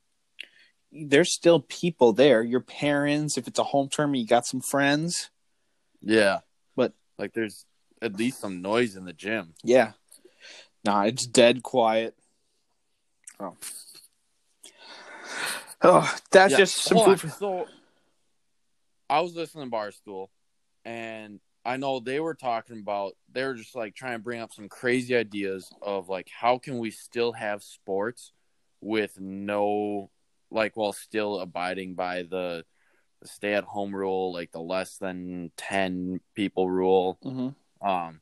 there's 0.91 1.35
still 1.35 1.61
people 1.61 2.15
there. 2.15 2.43
Your 2.43 2.61
parents, 2.61 3.37
if 3.37 3.47
it's 3.47 3.59
a 3.59 3.65
home 3.65 3.89
tournament, 3.91 4.23
you 4.23 4.27
got 4.27 4.47
some 4.47 4.61
friends. 4.63 5.31
yeah. 6.01 6.41
But- 6.75 6.95
like, 7.19 7.33
there's 7.35 7.65
at 8.01 8.15
least 8.17 8.41
some 8.41 8.63
noise 8.63 8.95
in 8.97 9.05
the 9.05 9.13
gym. 9.13 9.55
Yeah. 9.63 9.93
Nah, 10.87 11.03
it's 11.03 11.27
dead 11.27 11.63
quiet. 11.63 12.15
Oh. 13.41 13.57
Oh, 15.83 16.17
that's 16.31 16.53
Yeah, 16.53 16.57
just 16.59 16.77
some 16.77 16.97
hold 16.97 17.21
food 17.21 17.33
for- 17.33 17.37
So 17.37 17.69
I 19.11 19.21
was 19.21 19.35
listening 19.35 19.71
to 19.71 19.77
Barstool, 19.77 20.29
and 20.85 21.41
I 21.65 21.77
know 21.77 21.99
they 22.01 22.21
were 22.21 22.35
talking 22.35 22.79
about 22.79 23.17
they 23.31 23.45
were 23.45 23.55
just 23.55 23.75
like 23.75 23.95
trying 23.95 24.15
to 24.15 24.23
bring 24.23 24.41
up 24.41 24.53
some 24.53 24.69
crazy 24.69 25.17
ideas 25.17 25.71
of 25.83 26.09
like 26.09 26.29
how 26.31 26.59
can 26.59 26.79
we 26.79 26.91
still 26.93 27.33
have 27.33 27.63
sports 27.63 28.33
with 28.81 29.19
no 29.21 30.11
like 30.51 30.77
while 30.77 30.93
still 30.93 31.41
abiding 31.41 31.95
by 31.95 32.23
the, 32.23 32.65
the 33.21 33.29
stay 33.29 33.55
at 33.55 33.65
home 33.65 33.95
rule, 33.95 34.33
like 34.33 34.53
the 34.53 34.61
less 34.61 34.97
than 34.99 35.51
ten 35.57 36.21
people 36.35 36.71
rule. 36.71 37.19
Mhm. 37.25 37.55
Um, 37.83 38.21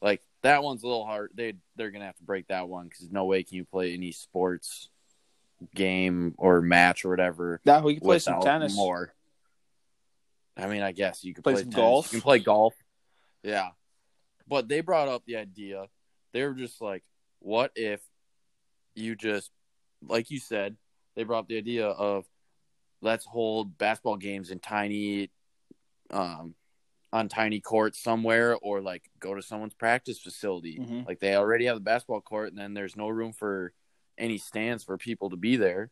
like 0.00 0.22
that 0.42 0.62
one's 0.62 0.82
a 0.82 0.86
little 0.86 1.06
hard. 1.06 1.30
They 1.34 1.54
they're 1.76 1.90
gonna 1.90 2.06
have 2.06 2.16
to 2.16 2.24
break 2.24 2.48
that 2.48 2.68
one 2.68 2.88
because 2.88 3.10
no 3.10 3.24
way 3.24 3.42
can 3.42 3.56
you 3.56 3.64
play 3.64 3.94
any 3.94 4.12
sports 4.12 4.88
game 5.74 6.34
or 6.38 6.60
match 6.60 7.04
or 7.04 7.10
whatever 7.10 7.60
Nah, 7.64 7.80
we 7.80 7.94
can 7.94 8.02
play 8.02 8.18
some 8.18 8.42
tennis. 8.42 8.74
more. 8.74 9.14
I 10.56 10.66
mean, 10.66 10.82
I 10.82 10.92
guess 10.92 11.24
you 11.24 11.32
could 11.34 11.44
Play 11.44 11.54
play, 11.54 11.62
some 11.62 11.70
golf? 11.70 12.12
You 12.12 12.18
can 12.18 12.22
play 12.22 12.38
golf. 12.40 12.74
Yeah, 13.42 13.70
but 14.48 14.68
they 14.68 14.80
brought 14.80 15.08
up 15.08 15.24
the 15.24 15.36
idea. 15.36 15.86
They 16.32 16.44
were 16.44 16.54
just 16.54 16.80
like, 16.80 17.02
"What 17.38 17.72
if 17.74 18.00
you 18.94 19.14
just, 19.16 19.50
like 20.06 20.30
you 20.30 20.38
said, 20.38 20.76
they 21.16 21.24
brought 21.24 21.40
up 21.40 21.48
the 21.48 21.56
idea 21.58 21.86
of 21.86 22.26
let's 23.00 23.24
hold 23.24 23.78
basketball 23.78 24.16
games 24.16 24.50
in 24.50 24.58
tiny, 24.58 25.30
um, 26.10 26.54
on 27.12 27.28
tiny 27.28 27.60
courts 27.60 28.02
somewhere, 28.02 28.56
or 28.56 28.80
like 28.80 29.10
go 29.20 29.34
to 29.34 29.42
someone's 29.42 29.74
practice 29.74 30.18
facility. 30.18 30.78
Mhm. 30.78 31.06
Like 31.06 31.20
they 31.20 31.36
already 31.36 31.66
have 31.66 31.76
the 31.76 31.80
basketball 31.80 32.22
court, 32.22 32.48
and 32.48 32.58
then 32.58 32.74
there's 32.74 32.96
no 32.96 33.08
room 33.08 33.32
for 33.32 33.72
any 34.16 34.38
stands 34.38 34.84
for 34.84 34.96
people 34.96 35.30
to 35.30 35.36
be 35.36 35.56
there. 35.56 35.90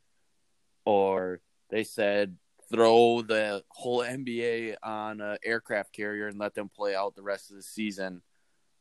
Or 0.84 1.40
they 1.68 1.84
said 1.84 2.36
throw 2.70 3.20
the 3.22 3.64
whole 3.68 4.00
NBA 4.00 4.76
on 4.82 5.20
an 5.20 5.38
aircraft 5.44 5.92
carrier 5.92 6.28
and 6.28 6.38
let 6.38 6.54
them 6.54 6.68
play 6.68 6.94
out 6.94 7.16
the 7.16 7.22
rest 7.22 7.50
of 7.50 7.56
the 7.56 7.62
season 7.62 8.22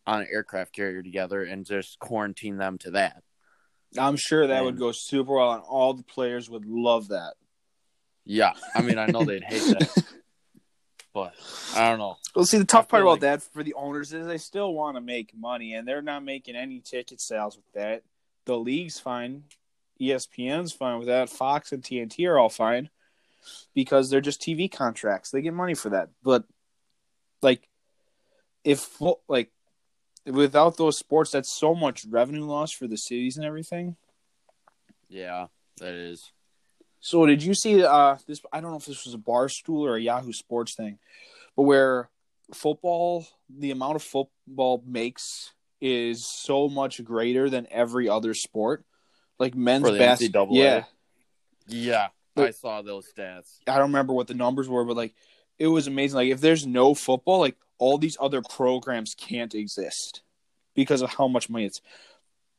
on 0.06 0.22
an 0.22 0.28
aircraft 0.32 0.74
carrier 0.74 1.02
together 1.02 1.44
and 1.44 1.66
just 1.66 2.00
quarantine 2.00 2.58
them 2.58 2.78
to 2.80 2.92
that. 2.92 3.24
I'm 3.98 4.18
sure 4.18 4.48
that 4.48 4.64
would 4.64 4.78
go 4.78 4.92
super 4.92 5.34
well, 5.34 5.54
and 5.54 5.64
all 5.64 5.94
the 5.94 6.04
players 6.04 6.50
would 6.50 6.66
love 6.66 7.08
that. 7.10 7.34
Yeah, 8.24 8.54
I 8.76 8.84
mean, 8.84 9.00
I 9.00 9.08
know 9.08 9.24
they'd 9.26 9.44
hate 9.44 9.64
that, 9.64 10.04
but 11.14 11.34
I 11.76 11.90
don't 11.90 12.00
know. 12.00 12.18
Well, 12.36 12.46
see, 12.46 12.58
the 12.58 12.66
tough 12.66 12.88
part 12.88 13.02
about 13.04 13.12
like- 13.14 13.22
that 13.22 13.42
for 13.42 13.64
the 13.64 13.74
owners 13.74 14.14
is 14.14 14.28
they 14.28 14.38
still 14.38 14.74
want 14.74 14.98
to 14.98 15.02
make 15.02 15.36
money, 15.36 15.74
and 15.74 15.88
they're 15.88 16.02
not 16.02 16.24
making 16.24 16.56
any 16.56 16.80
ticket 16.80 17.22
sales 17.22 17.56
with 17.56 17.72
that. 17.74 18.04
The 18.46 18.58
league's 18.58 19.00
fine, 19.00 19.44
ESPN's 20.00 20.74
fine 20.74 20.98
with 20.98 21.08
that. 21.08 21.30
Fox 21.30 21.72
and 21.72 21.84
TNT 21.84 22.28
are 22.28 22.40
all 22.40 22.50
fine 22.50 22.90
because 23.74 24.10
they're 24.10 24.22
just 24.22 24.42
TV 24.42 24.72
contracts. 24.72 25.32
They 25.32 25.42
get 25.42 25.54
money 25.54 25.76
for 25.76 25.90
that. 25.90 26.10
But 26.24 26.46
like, 27.42 27.68
if 28.64 29.02
like 29.28 29.52
without 30.26 30.78
those 30.78 30.98
sports, 30.98 31.32
that's 31.32 31.52
so 31.52 31.76
much 31.76 32.06
revenue 32.06 32.46
loss 32.46 32.72
for 32.72 32.88
the 32.88 32.98
cities 32.98 33.38
and 33.38 33.46
everything. 33.46 33.96
Yeah, 35.10 35.48
that 35.78 35.94
is. 35.94 36.32
So 37.00 37.26
did 37.26 37.42
you 37.44 37.54
see 37.54 37.84
uh 37.84 38.18
this 38.28 38.42
I 38.52 38.60
don't 38.62 38.72
know 38.72 38.78
if 38.78 38.86
this 38.86 39.06
was 39.06 39.14
a 39.14 39.18
Barstool 39.18 39.82
or 39.88 39.96
a 39.96 40.02
Yahoo 40.02 40.34
Sports 40.34 40.76
thing, 40.76 41.00
but 41.56 41.64
where 41.64 42.10
football 42.54 43.26
the 43.50 43.72
amount 43.72 43.96
of 43.96 44.04
football 44.04 44.84
makes 44.86 45.54
is 45.82 46.26
so 46.26 46.68
much 46.68 47.04
greater 47.04 47.50
than 47.50 47.68
every 47.72 48.10
other 48.10 48.34
sport. 48.34 48.84
Like 49.38 49.56
men's 49.56 49.90
basketball. 49.98 50.50
Yeah. 50.52 50.84
Yeah, 51.68 52.08
But- 52.36 52.48
I 52.48 52.52
saw 52.52 52.82
those 52.82 53.06
stats. 53.14 53.60
I 53.68 53.74
don't 53.74 53.92
remember 53.92 54.12
what 54.14 54.28
the 54.28 54.34
numbers 54.34 54.68
were, 54.68 54.84
but 54.84 54.98
like 54.98 55.14
it 55.58 55.68
was 55.68 55.88
amazing. 55.88 56.16
Like 56.16 56.30
if 56.30 56.42
there's 56.42 56.66
no 56.66 56.94
football, 56.96 57.40
like 57.40 57.56
all 57.78 57.98
these 57.98 58.18
other 58.20 58.42
programs 58.42 59.14
can't 59.16 59.54
exist 59.56 60.22
because 60.74 61.02
of 61.02 61.12
how 61.14 61.28
much 61.28 61.50
money 61.50 61.66
it's 61.66 61.82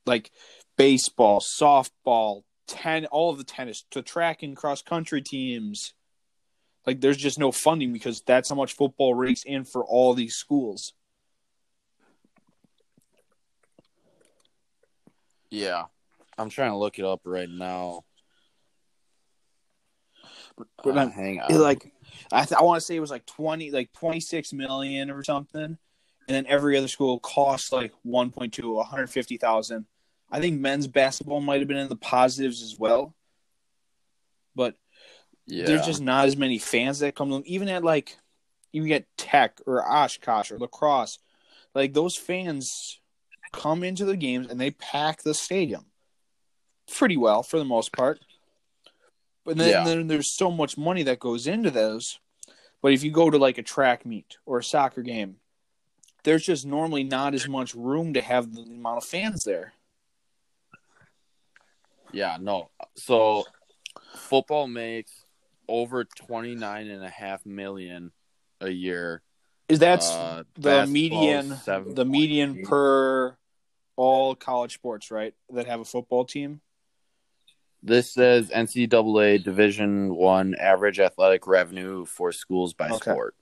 like 0.07 0.31
baseball, 0.79 1.41
softball, 1.41 2.43
ten 2.71 3.07
all 3.07 3.31
of 3.31 3.39
the 3.39 3.45
tennis, 3.45 3.85
to 3.91 4.01
track 4.01 4.43
and 4.43 4.57
cross 4.57 4.81
country 4.81 5.21
teams. 5.21 5.93
Like 6.87 7.01
there's 7.01 7.17
just 7.17 7.39
no 7.39 7.53
funding 7.53 7.93
because 7.93 8.23
that's 8.23 8.49
how 8.49 8.55
much 8.55 8.73
football 8.73 9.15
rakes 9.15 9.43
in 9.45 9.65
for 9.65 9.85
all 9.85 10.15
these 10.15 10.35
schools. 10.35 10.95
Yeah, 15.51 15.85
I'm 16.39 16.49
trying 16.49 16.71
to 16.71 16.79
look 16.79 16.99
it 16.99 17.05
up 17.05 17.21
right 17.25 17.51
now. 17.51 18.05
But 20.83 20.97
Uh, 20.97 21.09
hang 21.09 21.41
on. 21.41 21.61
like 21.61 21.93
I, 22.33 22.45
th- 22.45 22.59
I 22.59 22.63
want 22.63 22.81
to 22.81 22.87
say 22.87 22.97
it 22.97 23.01
was 23.01 23.11
like 23.11 23.27
20 23.27 23.71
like 23.71 23.93
26 23.93 24.53
million 24.53 25.11
or 25.11 25.23
something 25.25 25.63
and 25.63 25.79
then 26.29 26.47
every 26.47 26.77
other 26.77 26.89
school 26.89 27.19
costs 27.21 27.73
like 27.73 27.93
1.2 28.07 28.75
150,000 28.75 29.87
I 30.31 30.41
think 30.41 30.61
men's 30.61 30.87
basketball 30.87 31.41
might 31.41 31.61
have 31.61 31.69
been 31.69 31.77
in 31.77 31.89
the 31.89 31.97
positives 31.97 32.63
as 32.63 32.79
well. 32.79 33.15
But 34.55 34.77
yeah, 35.47 35.67
there's 35.67 35.87
just 35.87 36.01
not 36.01 36.27
as 36.27 36.37
many 36.37 36.59
fans 36.59 37.01
that 37.01 37.15
come 37.15 37.29
to 37.29 37.35
them. 37.35 37.43
Even 37.47 37.69
at 37.69 37.85
like 37.85 38.17
you 38.73 38.87
get 38.87 39.07
tech 39.17 39.61
or 39.67 39.85
Oshkosh 39.87 40.53
or 40.53 40.59
La 40.59 40.67
Crosse 40.67 41.19
like 41.75 41.93
those 41.93 42.17
fans 42.17 43.01
come 43.53 43.83
into 43.83 44.05
the 44.05 44.17
games 44.17 44.49
and 44.49 44.61
they 44.61 44.71
pack 44.71 45.23
the 45.23 45.35
stadium 45.35 45.87
pretty 46.97 47.17
well 47.17 47.43
for 47.43 47.59
the 47.59 47.65
most 47.65 47.93
part. 47.93 48.21
But 49.45 49.57
then, 49.57 49.71
Yeah. 49.71 49.85
then 49.85 50.07
there's 50.07 50.33
so 50.33 50.51
much 50.51 50.77
money 50.77 51.03
that 51.05 51.19
goes 51.19 51.47
into 51.47 51.71
those. 51.71 52.21
But 52.83 52.93
if 52.93 53.03
you 53.03 53.11
go 53.11 53.31
to 53.31 53.39
like 53.39 53.59
a 53.59 53.63
track 53.63 54.07
meet 54.07 54.37
or 54.47 54.59
a 54.59 54.65
soccer 54.65 55.03
game 55.03 55.37
there's 56.23 56.45
just 56.45 56.67
normally 56.67 57.03
not 57.03 57.35
as 57.35 57.49
much 57.49 57.75
room 57.75 58.13
to 58.13 58.21
have 58.21 58.55
the 58.55 58.63
amount 58.63 58.99
of 58.99 59.05
fans 59.05 59.45
there 59.45 59.73
yeah, 62.13 62.37
no. 62.41 62.71
So 62.97 63.45
football 64.17 64.67
makes 64.67 65.13
over 65.69 66.05
29 66.05 66.89
and 66.89 67.05
a 67.05 67.09
half 67.09 67.45
million 67.47 68.13
a 68.61 68.69
year. 68.71 69.23
is 69.69 69.79
that's 69.79 70.11
Uh, 70.11 70.45
the 70.57 70.87
median 70.87 71.61
the 71.67 72.05
median 72.05 72.63
per 72.65 73.37
all 73.97 74.35
college 74.35 74.75
sports 74.75 75.11
right 75.11 75.35
that 75.51 75.67
have 75.67 75.81
a 75.81 75.85
football 75.85 76.25
team 76.25 76.61
This 77.83 78.13
says 78.13 78.51
NCAA 78.51 79.43
Division 79.43 80.15
One 80.15 80.55
average 80.55 80.99
athletic 81.01 81.47
revenue 81.47 82.05
for 82.05 82.33
schools 82.33 82.75
by 82.75 82.89
Okay. 82.91 83.11
sport. 83.11 83.35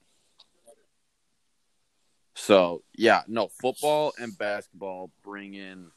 So 2.35 2.83
yeah, 2.95 3.23
no 3.27 3.49
football 3.49 4.13
and 4.19 4.37
basketball 4.37 5.11
bring 5.25 5.55
in 5.55 5.91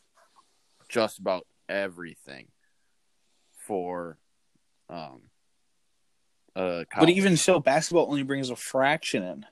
just 0.89 1.19
about 1.19 1.45
everything 1.69 2.47
for 3.71 4.17
um 4.89 5.21
uh 6.57 6.83
but 6.99 7.07
even 7.07 7.37
so 7.37 7.57
basketball 7.57 8.07
only 8.09 8.21
brings 8.21 8.49
a 8.49 8.55
fraction 8.57 9.23
in 9.23 9.45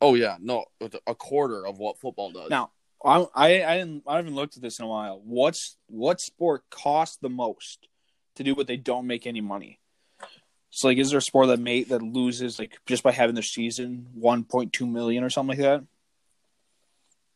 oh 0.00 0.16
yeah 0.16 0.36
no 0.40 0.64
a 1.06 1.14
quarter 1.14 1.64
of 1.64 1.78
what 1.78 2.00
football 2.00 2.32
does 2.32 2.50
Now, 2.50 2.72
I, 3.04 3.26
I 3.32 3.46
I 3.72 3.76
didn't 3.78 4.02
I 4.08 4.16
haven't 4.16 4.34
looked 4.34 4.56
at 4.56 4.62
this 4.62 4.80
in 4.80 4.86
a 4.86 4.88
while. 4.88 5.20
What's 5.24 5.76
what 5.86 6.20
sport 6.20 6.64
costs 6.68 7.16
the 7.16 7.28
most 7.28 7.86
to 8.34 8.42
do 8.42 8.56
what 8.56 8.66
they 8.66 8.76
don't 8.76 9.06
make 9.06 9.24
any 9.24 9.40
money? 9.40 9.78
So 10.70 10.88
like, 10.88 10.98
is 10.98 11.10
there 11.10 11.18
a 11.18 11.22
sport 11.22 11.46
that 11.46 11.60
made 11.60 11.90
that 11.90 12.02
loses 12.02 12.58
like 12.58 12.78
just 12.86 13.04
by 13.04 13.12
having 13.12 13.36
their 13.36 13.44
season 13.44 14.08
one 14.14 14.42
point 14.42 14.72
two 14.72 14.86
million 14.86 15.22
or 15.22 15.30
something 15.30 15.56
like 15.56 15.84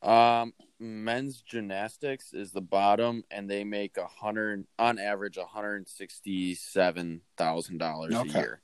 that? 0.03 0.11
Um, 0.11 0.53
men's 0.81 1.43
gymnastics 1.43 2.33
is 2.33 2.53
the 2.53 2.61
bottom, 2.61 3.25
and 3.31 3.51
they 3.51 3.65
make 3.65 3.97
a 3.97 4.07
hundred 4.07 4.67
on 4.79 4.99
average 4.99 5.37
one 5.37 5.47
hundred 5.47 5.89
sixty-seven 5.89 7.23
thousand 7.37 7.79
dollars 7.79 8.15
a 8.15 8.19
Okay. 8.19 8.39
year. 8.39 8.63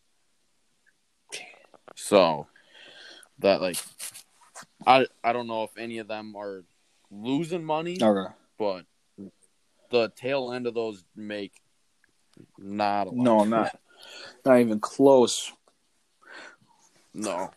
So 1.97 2.47
that 3.41 3.61
like, 3.61 3.79
I 4.87 5.07
I 5.23 5.33
don't 5.33 5.47
know 5.47 5.65
if 5.65 5.77
any 5.77 5.99
of 5.99 6.09
them 6.09 6.37
are 6.37 6.65
losing 7.11 7.65
money, 7.65 7.99
Okay. 8.01 8.33
but 8.59 8.85
the 9.91 10.11
tail 10.17 10.53
end 10.53 10.67
of 10.67 10.75
those 10.75 11.05
make 11.17 11.53
not 12.59 13.07
a 13.07 13.11
lot. 13.11 13.25
No, 13.25 13.45
not 13.45 13.79
not 14.45 14.61
even 14.61 14.81
close. 14.81 15.53
No. 17.13 17.51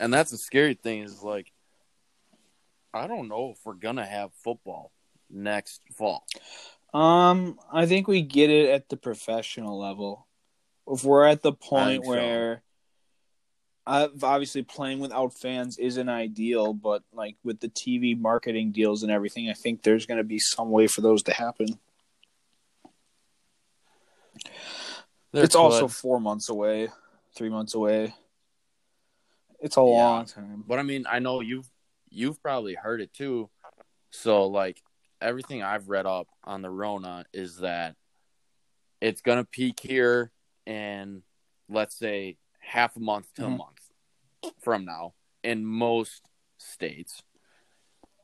And 0.00 0.12
that's 0.12 0.30
the 0.30 0.38
scary 0.38 0.74
thing 0.74 1.02
is 1.02 1.22
like 1.22 1.52
I 2.94 3.06
don't 3.06 3.28
know 3.28 3.50
if 3.50 3.58
we're 3.64 3.74
gonna 3.74 4.06
have 4.06 4.32
football 4.32 4.92
next 5.28 5.82
fall. 5.92 6.24
Um, 6.94 7.58
I 7.72 7.86
think 7.86 8.06
we 8.06 8.22
get 8.22 8.50
it 8.50 8.70
at 8.70 8.88
the 8.88 8.96
professional 8.96 9.78
level. 9.78 10.26
If 10.86 11.02
we're 11.02 11.26
at 11.26 11.42
the 11.42 11.52
point 11.52 12.02
think 12.02 12.04
so. 12.04 12.10
where 12.10 12.62
uh, 13.86 14.08
obviously 14.22 14.62
playing 14.62 15.00
without 15.00 15.34
fans 15.34 15.76
isn't 15.78 16.08
ideal, 16.08 16.72
but 16.72 17.02
like 17.12 17.36
with 17.42 17.60
the 17.60 17.68
TV 17.68 18.18
marketing 18.18 18.70
deals 18.70 19.02
and 19.02 19.10
everything, 19.10 19.50
I 19.50 19.54
think 19.54 19.82
there's 19.82 20.06
going 20.06 20.18
to 20.18 20.24
be 20.24 20.38
some 20.38 20.70
way 20.70 20.86
for 20.86 21.00
those 21.00 21.22
to 21.24 21.34
happen. 21.34 21.78
There 25.32 25.44
it's 25.44 25.56
also 25.56 25.88
four 25.88 26.20
months 26.20 26.48
away, 26.48 26.88
three 27.34 27.48
months 27.50 27.74
away. 27.74 28.14
It's 29.60 29.76
a 29.76 29.80
Yeah. 29.80 29.84
long 29.84 30.26
time. 30.26 30.64
But 30.66 30.78
I 30.78 30.82
mean, 30.82 31.06
I 31.08 31.18
know 31.18 31.40
you've 31.40 31.68
you've 32.14 32.42
probably 32.42 32.74
heard 32.74 33.00
it 33.00 33.12
too. 33.12 33.50
So 34.10 34.46
like 34.46 34.82
everything 35.20 35.62
I've 35.62 35.88
read 35.88 36.06
up 36.06 36.28
on 36.44 36.62
the 36.62 36.70
Rona 36.70 37.24
is 37.32 37.58
that 37.58 37.96
it's 39.00 39.20
gonna 39.20 39.44
peak 39.44 39.80
here 39.80 40.32
in 40.66 41.22
let's 41.68 41.96
say 41.96 42.36
half 42.60 42.96
a 42.96 43.00
month 43.00 43.32
to 43.34 43.42
Mhm. 43.42 43.46
a 43.46 43.50
month 43.50 43.90
from 44.60 44.84
now 44.84 45.14
in 45.42 45.64
most 45.64 46.28
states. 46.58 47.22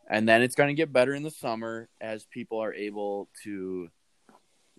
And 0.08 0.28
then 0.28 0.42
it's 0.42 0.54
gonna 0.54 0.74
get 0.74 0.92
better 0.92 1.14
in 1.14 1.22
the 1.22 1.30
summer 1.30 1.88
as 2.00 2.26
people 2.26 2.58
are 2.58 2.74
able 2.74 3.28
to 3.42 3.90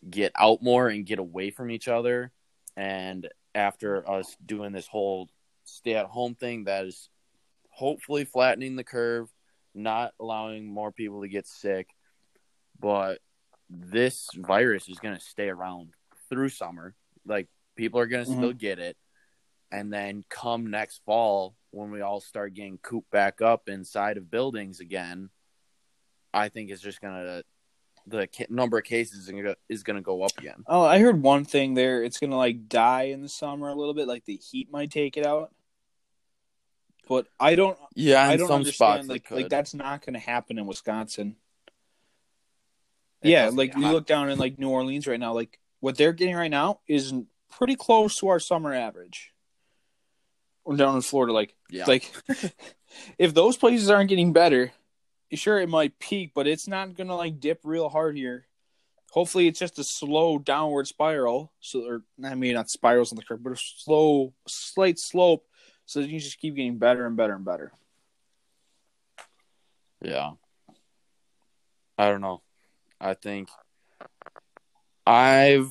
get 0.09 0.31
out 0.35 0.61
more 0.63 0.89
and 0.89 1.05
get 1.05 1.19
away 1.19 1.51
from 1.51 1.69
each 1.69 1.87
other. 1.87 2.31
And 2.75 3.29
after 3.53 4.09
us 4.09 4.35
doing 4.43 4.71
this 4.71 4.87
whole 4.87 5.29
stay 5.63 5.95
at 5.95 6.07
home 6.07 6.33
thing 6.35 6.63
that 6.63 6.85
is 6.85 7.09
hopefully 7.71 8.25
flattening 8.25 8.75
the 8.75 8.83
curve, 8.83 9.29
not 9.73 10.13
allowing 10.19 10.65
more 10.65 10.91
people 10.91 11.21
to 11.21 11.27
get 11.27 11.47
sick. 11.47 11.87
But 12.79 13.19
this 13.69 14.29
virus 14.35 14.87
is 14.89 14.99
going 14.99 15.15
to 15.15 15.21
stay 15.23 15.49
around 15.49 15.89
through 16.29 16.49
summer. 16.49 16.93
Like 17.25 17.47
people 17.75 17.99
are 17.99 18.07
going 18.07 18.25
to 18.25 18.31
Mhm. 18.31 18.37
still 18.37 18.53
get 18.53 18.79
it. 18.79 18.97
And 19.71 19.91
then 19.91 20.23
come 20.29 20.69
next 20.69 21.01
fall, 21.05 21.55
when 21.69 21.91
we 21.91 22.01
all 22.01 22.19
start 22.19 22.53
getting 22.53 22.77
cooped 22.79 23.09
back 23.11 23.41
up 23.41 23.69
inside 23.69 24.17
of 24.17 24.29
buildings 24.29 24.81
again, 24.81 25.29
I 26.33 26.49
think 26.49 26.69
it's 26.69 26.81
just 26.81 26.99
going 26.99 27.13
to, 27.13 27.43
the 28.07 28.27
number 28.49 28.77
of 28.77 28.83
cases 28.83 29.29
is 29.69 29.83
going 29.83 29.95
to 29.95 30.01
go 30.01 30.23
up 30.23 30.37
again. 30.37 30.63
Oh, 30.67 30.81
I 30.81 30.99
heard 30.99 31.21
one 31.21 31.45
thing 31.45 31.75
there. 31.75 32.03
It's 32.03 32.19
gonna 32.19 32.35
like 32.35 32.67
die 32.67 33.03
in 33.03 33.21
the 33.21 33.29
summer 33.29 33.69
a 33.69 33.75
little 33.75 33.93
bit, 33.93 34.07
like 34.07 34.25
the 34.25 34.37
heat 34.37 34.71
might 34.71 34.91
take 34.91 35.15
it 35.17 35.25
out. 35.25 35.53
But 37.11 37.27
I 37.41 37.55
don't. 37.55 37.77
Yeah, 37.93 38.25
I 38.25 38.31
in 38.31 38.39
don't 38.39 38.47
some 38.47 38.55
understand. 38.59 39.03
spots 39.03 39.09
Like, 39.09 39.29
like 39.31 39.49
that's 39.49 39.73
not 39.73 40.05
gonna 40.05 40.17
happen 40.17 40.57
in 40.57 40.65
Wisconsin. 40.65 41.35
It 43.21 43.31
yeah, 43.31 43.49
like 43.51 43.73
get 43.73 43.81
you 43.81 43.91
look 43.91 44.07
down 44.07 44.29
in 44.29 44.39
like 44.39 44.57
New 44.57 44.69
Orleans 44.69 45.07
right 45.07 45.19
now. 45.19 45.33
Like 45.33 45.59
what 45.81 45.97
they're 45.97 46.13
getting 46.13 46.35
right 46.35 46.49
now 46.49 46.79
is 46.87 47.13
pretty 47.49 47.75
close 47.75 48.17
to 48.19 48.29
our 48.29 48.39
summer 48.39 48.73
average. 48.73 49.33
Or 50.63 50.77
down 50.77 50.95
in 50.95 51.01
Florida, 51.01 51.33
like 51.33 51.53
Yeah. 51.69 51.83
like 51.85 52.09
if 53.17 53.33
those 53.33 53.57
places 53.57 53.89
aren't 53.89 54.07
getting 54.07 54.31
better, 54.31 54.71
sure 55.33 55.59
it 55.59 55.67
might 55.67 55.99
peak, 55.99 56.31
but 56.33 56.47
it's 56.47 56.65
not 56.65 56.95
gonna 56.95 57.17
like 57.17 57.41
dip 57.41 57.59
real 57.65 57.89
hard 57.89 58.15
here. 58.15 58.47
Hopefully, 59.11 59.49
it's 59.49 59.59
just 59.59 59.77
a 59.79 59.83
slow 59.83 60.39
downward 60.39 60.87
spiral. 60.87 61.51
So, 61.59 61.81
or 61.85 62.03
I 62.23 62.35
mean, 62.35 62.53
not 62.53 62.69
spirals 62.69 63.11
on 63.11 63.17
the 63.17 63.23
curve, 63.23 63.43
but 63.43 63.51
a 63.51 63.57
slow, 63.57 64.31
slight 64.47 64.97
slope. 64.97 65.45
So 65.91 65.99
you 65.99 66.21
just 66.21 66.39
keep 66.39 66.55
getting 66.55 66.77
better 66.77 67.05
and 67.05 67.17
better 67.17 67.35
and 67.35 67.43
better. 67.43 67.73
Yeah. 70.01 70.31
I 71.97 72.07
don't 72.07 72.21
know. 72.21 72.41
I 73.01 73.13
think 73.13 73.49
I've 75.05 75.69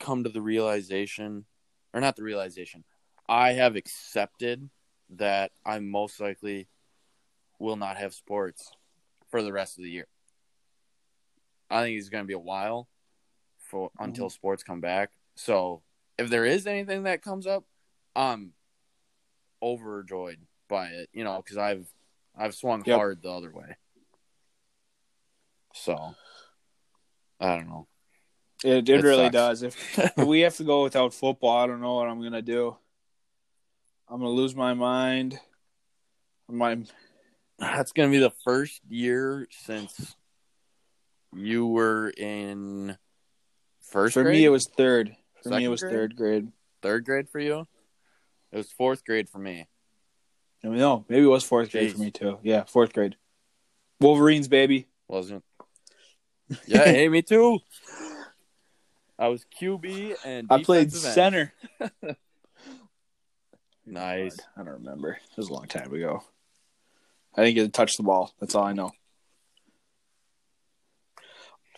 come 0.00 0.24
to 0.24 0.28
the 0.28 0.40
realization, 0.40 1.44
or 1.92 2.00
not 2.00 2.16
the 2.16 2.24
realization, 2.24 2.82
I 3.28 3.52
have 3.52 3.76
accepted 3.76 4.70
that 5.10 5.52
I 5.64 5.78
most 5.78 6.18
likely 6.18 6.66
will 7.60 7.76
not 7.76 7.96
have 7.96 8.12
sports 8.12 8.72
for 9.28 9.40
the 9.40 9.52
rest 9.52 9.78
of 9.78 9.84
the 9.84 9.90
year. 9.90 10.08
I 11.70 11.84
think 11.84 11.96
it's 11.96 12.08
going 12.08 12.24
to 12.24 12.28
be 12.28 12.34
a 12.34 12.40
while 12.40 12.88
for 13.58 13.92
until 14.00 14.26
mm-hmm. 14.26 14.34
sports 14.34 14.64
come 14.64 14.80
back. 14.80 15.12
So 15.36 15.82
if 16.18 16.28
there 16.28 16.44
is 16.44 16.66
anything 16.66 17.04
that 17.04 17.22
comes 17.22 17.46
up, 17.46 17.62
I'm 18.16 18.52
overjoyed 19.64 20.38
by 20.68 20.88
it. 20.88 21.08
You 21.12 21.24
know, 21.24 21.38
because 21.42 21.56
I've 21.58 21.86
I've 22.36 22.54
swung 22.54 22.82
Yep. 22.84 22.96
hard 22.96 23.22
the 23.22 23.30
other 23.30 23.50
way. 23.52 23.76
So 25.74 26.14
I 27.40 27.56
don't 27.56 27.68
know. 27.68 27.86
It, 28.64 28.88
it, 28.88 28.88
It 28.88 29.02
really 29.02 29.24
sucks. 29.24 29.32
does. 29.32 29.62
If, 29.62 29.98
if 29.98 30.16
we 30.26 30.40
have 30.40 30.56
to 30.56 30.64
go 30.64 30.82
without 30.84 31.12
football, 31.14 31.56
I 31.56 31.66
don't 31.66 31.80
know 31.80 31.94
what 31.94 32.08
I'm 32.08 32.22
gonna 32.22 32.42
do. 32.42 32.76
I'm 34.08 34.18
gonna 34.20 34.30
lose 34.30 34.54
my 34.54 34.74
mind. 34.74 35.38
My 36.48 36.78
That's 37.58 37.92
gonna 37.92 38.10
be 38.10 38.18
the 38.18 38.32
first 38.44 38.80
year 38.88 39.46
since 39.50 40.16
you 41.34 41.66
were 41.66 42.10
in 42.10 42.96
first 43.80 44.14
for 44.14 44.22
grade. 44.22 44.34
me, 44.34 44.44
it 44.44 44.50
was 44.50 44.68
third. 44.68 45.16
For 45.42 45.50
me, 45.50 45.64
it 45.64 45.68
was 45.68 45.80
grade? 45.80 45.92
third 45.92 46.16
grade. 46.16 46.48
third 46.82 47.04
grade 47.04 47.28
for 47.28 47.40
you. 47.40 47.66
It 48.54 48.58
was 48.58 48.70
fourth 48.70 49.04
grade 49.04 49.28
for 49.28 49.40
me. 49.40 49.66
I 50.62 50.68
mean, 50.68 50.78
no, 50.78 51.04
maybe 51.08 51.24
it 51.24 51.28
was 51.28 51.42
fourth 51.42 51.72
grade 51.72 51.90
for 51.90 51.98
me 51.98 52.12
too. 52.12 52.38
Yeah, 52.44 52.62
fourth 52.62 52.92
grade. 52.92 53.16
Wolverines, 54.00 54.46
baby. 54.46 54.86
Wasn't. 55.08 55.44
Yeah, 56.66 56.84
hey, 56.84 57.08
me 57.08 57.22
too. 57.22 57.58
I 59.18 59.28
was 59.28 59.44
QB 59.60 60.16
and 60.24 60.46
I 60.50 60.62
played 60.62 60.92
center. 60.92 61.52
Nice. 63.86 64.38
I 64.56 64.62
don't 64.62 64.72
remember. 64.72 65.10
It 65.12 65.36
was 65.36 65.50
a 65.50 65.52
long 65.52 65.66
time 65.66 65.92
ago. 65.92 66.22
I 67.36 67.44
didn't 67.44 67.54
get 67.56 67.64
to 67.64 67.68
touch 67.68 67.98
the 67.98 68.02
ball. 68.02 68.32
That's 68.40 68.54
all 68.54 68.64
I 68.64 68.72
know. 68.72 68.92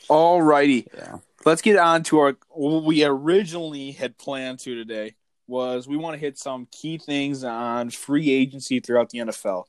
All 0.09 0.41
righty. 0.41 0.87
Yeah. 0.95 1.17
Let's 1.45 1.63
get 1.63 1.77
on 1.79 2.05
to 2.05 2.19
our 2.21 2.37
what 2.51 2.85
we 2.85 3.03
originally 3.03 3.91
had 3.91 4.19
planned 4.19 4.61
to 4.61 4.77
today 4.77 5.17
was 5.47 5.87
we 5.87 5.97
want 5.97 6.15
to 6.15 6.21
hit 6.21 6.39
some 6.39 6.67
key 6.71 6.99
things 6.99 7.45
on 7.45 7.91
free 7.91 8.31
agency 8.31 8.81
throughout 8.81 9.11
the 9.11 9.19
NFL. 9.19 9.65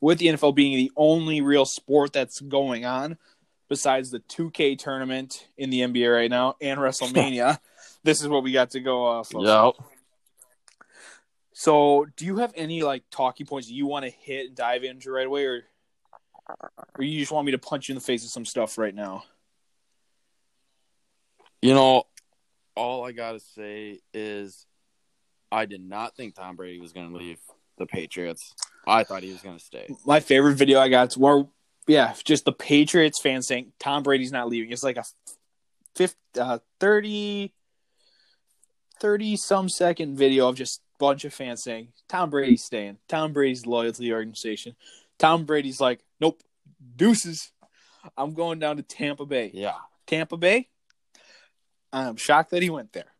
With 0.00 0.18
the 0.18 0.26
NFL 0.26 0.54
being 0.54 0.76
the 0.76 0.92
only 0.96 1.40
real 1.40 1.64
sport 1.64 2.12
that's 2.12 2.40
going 2.40 2.84
on 2.84 3.16
besides 3.68 4.10
the 4.10 4.20
2K 4.20 4.78
tournament 4.78 5.48
in 5.56 5.70
the 5.70 5.80
NBA 5.80 6.14
right 6.14 6.30
now 6.30 6.56
and 6.60 6.78
WrestleMania, 6.80 7.58
this 8.02 8.20
is 8.20 8.28
what 8.28 8.42
we 8.42 8.52
got 8.52 8.70
to 8.70 8.80
go 8.80 9.06
off 9.06 9.34
of. 9.34 9.44
Yep. 9.44 9.86
So, 11.52 12.06
do 12.16 12.24
you 12.24 12.38
have 12.38 12.52
any 12.56 12.82
like 12.82 13.04
talking 13.10 13.46
points 13.46 13.70
you 13.70 13.86
want 13.86 14.04
to 14.04 14.10
hit 14.10 14.48
and 14.48 14.56
dive 14.56 14.82
into 14.82 15.12
right 15.12 15.26
away, 15.26 15.44
or 15.44 15.62
or 16.96 17.04
you 17.04 17.20
just 17.20 17.30
want 17.30 17.46
me 17.46 17.52
to 17.52 17.58
punch 17.58 17.88
you 17.88 17.92
in 17.92 17.96
the 17.96 18.04
face 18.04 18.22
with 18.22 18.32
some 18.32 18.44
stuff 18.44 18.78
right 18.78 18.94
now? 18.94 19.24
You 21.60 21.74
know, 21.74 22.04
all 22.74 23.04
I 23.06 23.12
gotta 23.12 23.38
say 23.38 24.00
is, 24.12 24.66
I 25.52 25.66
did 25.66 25.86
not 25.86 26.16
think 26.16 26.34
Tom 26.34 26.56
Brady 26.56 26.80
was 26.80 26.92
gonna 26.92 27.14
leave 27.14 27.38
the 27.76 27.86
Patriots. 27.86 28.54
I 28.86 29.04
thought 29.04 29.22
he 29.22 29.30
was 29.30 29.42
gonna 29.42 29.58
stay. 29.58 29.86
My 30.06 30.18
favorite 30.18 30.54
video 30.54 30.80
I 30.80 30.88
got 30.88 31.12
where, 31.14 31.44
yeah, 31.86 32.14
just 32.24 32.46
the 32.46 32.52
Patriots 32.52 33.20
fans 33.20 33.46
saying 33.46 33.72
Tom 33.78 34.02
Brady's 34.02 34.32
not 34.32 34.48
leaving. 34.48 34.72
It's 34.72 34.82
like 34.82 34.96
a 34.96 35.04
50, 35.94 36.16
uh, 36.40 36.58
30, 36.80 37.52
30 38.98 39.36
some 39.36 39.68
second 39.68 40.16
video 40.16 40.48
of 40.48 40.56
just 40.56 40.80
a 40.80 40.98
bunch 40.98 41.24
of 41.26 41.34
fans 41.34 41.62
saying 41.62 41.88
Tom 42.08 42.30
Brady's 42.30 42.64
staying. 42.64 42.96
Tom 43.06 43.32
Brady's 43.34 43.66
loyal 43.66 43.92
to 43.92 44.00
the 44.00 44.14
organization. 44.14 44.74
Tom 45.18 45.44
Brady's 45.44 45.80
like, 45.80 46.00
nope, 46.18 46.42
deuces. 46.96 47.52
I'm 48.16 48.32
going 48.32 48.58
down 48.58 48.78
to 48.78 48.82
Tampa 48.82 49.26
Bay. 49.26 49.50
Yeah. 49.52 49.74
Tampa 50.06 50.36
Bay. 50.36 50.68
I'm 51.92 52.16
shocked 52.16 52.50
that 52.52 52.62
he 52.62 52.70
went 52.70 52.92
there. 52.94 53.12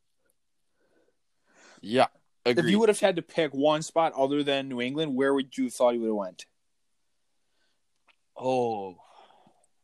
Yeah. 1.83 2.07
Agreed. 2.45 2.65
If 2.65 2.71
you 2.71 2.79
would 2.81 2.89
have 2.89 2.99
had 2.99 3.17
to 3.17 3.23
pick 3.23 3.53
one 3.53 3.83
spot 3.83 4.13
other 4.17 4.43
than 4.43 4.69
New 4.69 4.81
England, 4.81 5.15
where 5.15 5.33
would 5.33 5.57
you 5.57 5.65
have 5.65 5.75
thought 5.75 5.93
he 5.95 5.99
would 6.01 6.07
have 6.09 6.15
went? 6.17 6.47
oh, 8.37 8.97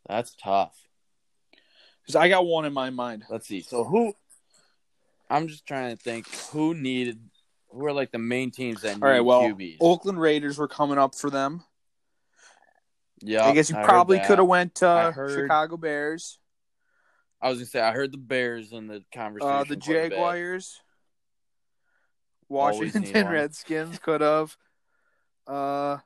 that's 0.08 0.34
tough. 0.42 0.74
Because 2.02 2.16
I 2.16 2.28
got 2.28 2.46
one 2.46 2.64
in 2.64 2.72
my 2.72 2.90
mind. 2.90 3.24
Let's 3.28 3.46
see. 3.46 3.60
So 3.60 3.84
who? 3.84 4.14
I'm 5.30 5.48
just 5.48 5.66
trying 5.66 5.94
to 5.96 6.02
think 6.02 6.26
who 6.50 6.74
needed. 6.74 7.20
Who 7.70 7.84
are 7.84 7.92
like 7.92 8.10
the 8.10 8.18
main 8.18 8.50
teams 8.50 8.80
that 8.80 8.94
need 8.96 9.02
All 9.04 9.10
right, 9.10 9.20
well, 9.20 9.42
QBs? 9.42 9.76
Oakland 9.80 10.18
Raiders 10.18 10.56
were 10.56 10.66
coming 10.68 10.96
up 10.96 11.14
for 11.14 11.28
them. 11.28 11.62
Yeah, 13.20 13.44
I 13.44 13.52
guess 13.52 13.68
you 13.68 13.76
heard 13.76 13.84
probably 13.84 14.20
could 14.20 14.38
have 14.38 14.46
went 14.48 14.82
I 14.82 15.06
to 15.06 15.12
heard- 15.12 15.42
Chicago 15.42 15.76
Bears, 15.76 16.38
I 17.42 17.50
was 17.50 17.58
gonna 17.58 17.66
say 17.66 17.80
I 17.80 17.92
heard 17.92 18.10
the 18.10 18.16
Bears 18.18 18.72
in 18.72 18.86
the 18.86 19.04
conversation. 19.12 19.52
uh, 19.54 19.64
the 19.64 19.76
quite 19.76 19.88
a 19.90 19.92
bit. 19.92 20.10
Jaguars, 20.12 20.80
Washington. 22.48 23.26
Redskins 23.28 23.98
could 23.98 24.20
have. 24.20 24.56
Uh, 25.46 25.98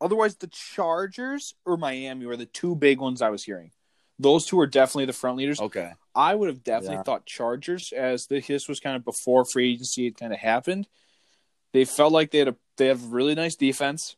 otherwise, 0.00 0.36
the 0.36 0.48
Chargers 0.48 1.54
or 1.64 1.76
Miami 1.76 2.26
were 2.26 2.36
the 2.36 2.46
two 2.46 2.74
big 2.74 3.00
ones 3.00 3.22
I 3.22 3.30
was 3.30 3.44
hearing. 3.44 3.70
Those 4.18 4.44
two 4.46 4.60
are 4.60 4.66
definitely 4.66 5.06
the 5.06 5.12
front 5.14 5.38
leaders. 5.38 5.60
Okay. 5.60 5.92
I 6.14 6.34
would 6.34 6.48
have 6.48 6.62
definitely 6.62 6.96
Yeah. 6.96 7.02
thought 7.04 7.24
Chargers 7.26 7.92
as 7.92 8.26
the, 8.26 8.40
this 8.40 8.68
was 8.68 8.80
kind 8.80 8.96
of 8.96 9.04
before 9.04 9.44
free 9.46 9.72
agency 9.72 10.04
had 10.04 10.16
kind 10.18 10.32
of 10.32 10.38
happened. 10.38 10.86
They 11.72 11.84
felt 11.84 12.12
like 12.12 12.30
they 12.30 12.38
had 12.40 12.48
a 12.48 12.56
they 12.76 12.86
have 12.88 13.12
really 13.12 13.34
nice 13.34 13.54
defense. 13.56 14.16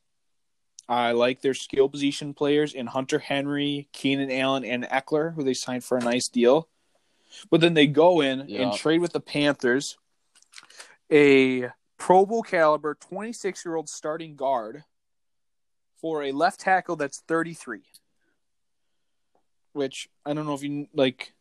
I 0.89 1.13
like 1.13 1.41
their 1.43 1.55
skill 1.55 1.89
position 1.89 2.35
players 2.35 2.75
in 2.75 2.87
Hunter 2.87 3.19
Henry, 3.21 3.89
Keenan 3.93 4.31
Allen, 4.33 4.65
and 4.65 4.85
Ekeler, 4.85 5.35
who 5.35 5.45
they 5.45 5.55
signed 5.55 5.85
for 5.85 5.97
a 5.97 6.01
nice 6.03 6.29
deal. 6.29 6.69
But 7.51 7.61
then 7.61 7.75
they 7.75 7.87
go 7.87 8.21
in 8.21 8.47
Yeah. 8.49 8.63
and 8.63 8.73
trade 8.73 9.01
with 9.01 9.13
the 9.13 9.21
Panthers 9.21 9.97
a 11.13 11.69
Pro 11.99 12.27
Bowl 12.27 12.43
caliber 12.43 12.95
26 12.95 13.65
year 13.65 13.77
old 13.77 13.89
starting 13.89 14.35
guard 14.35 14.85
for 16.01 16.23
a 16.25 16.33
left 16.33 16.61
tackle 16.61 16.97
that's 16.97 17.21
33. 17.29 17.83
Which 19.73 20.09
I 20.27 20.35
don't 20.35 20.47
know 20.47 20.55
if 20.55 20.63
you 20.63 20.89
like. 20.95 21.33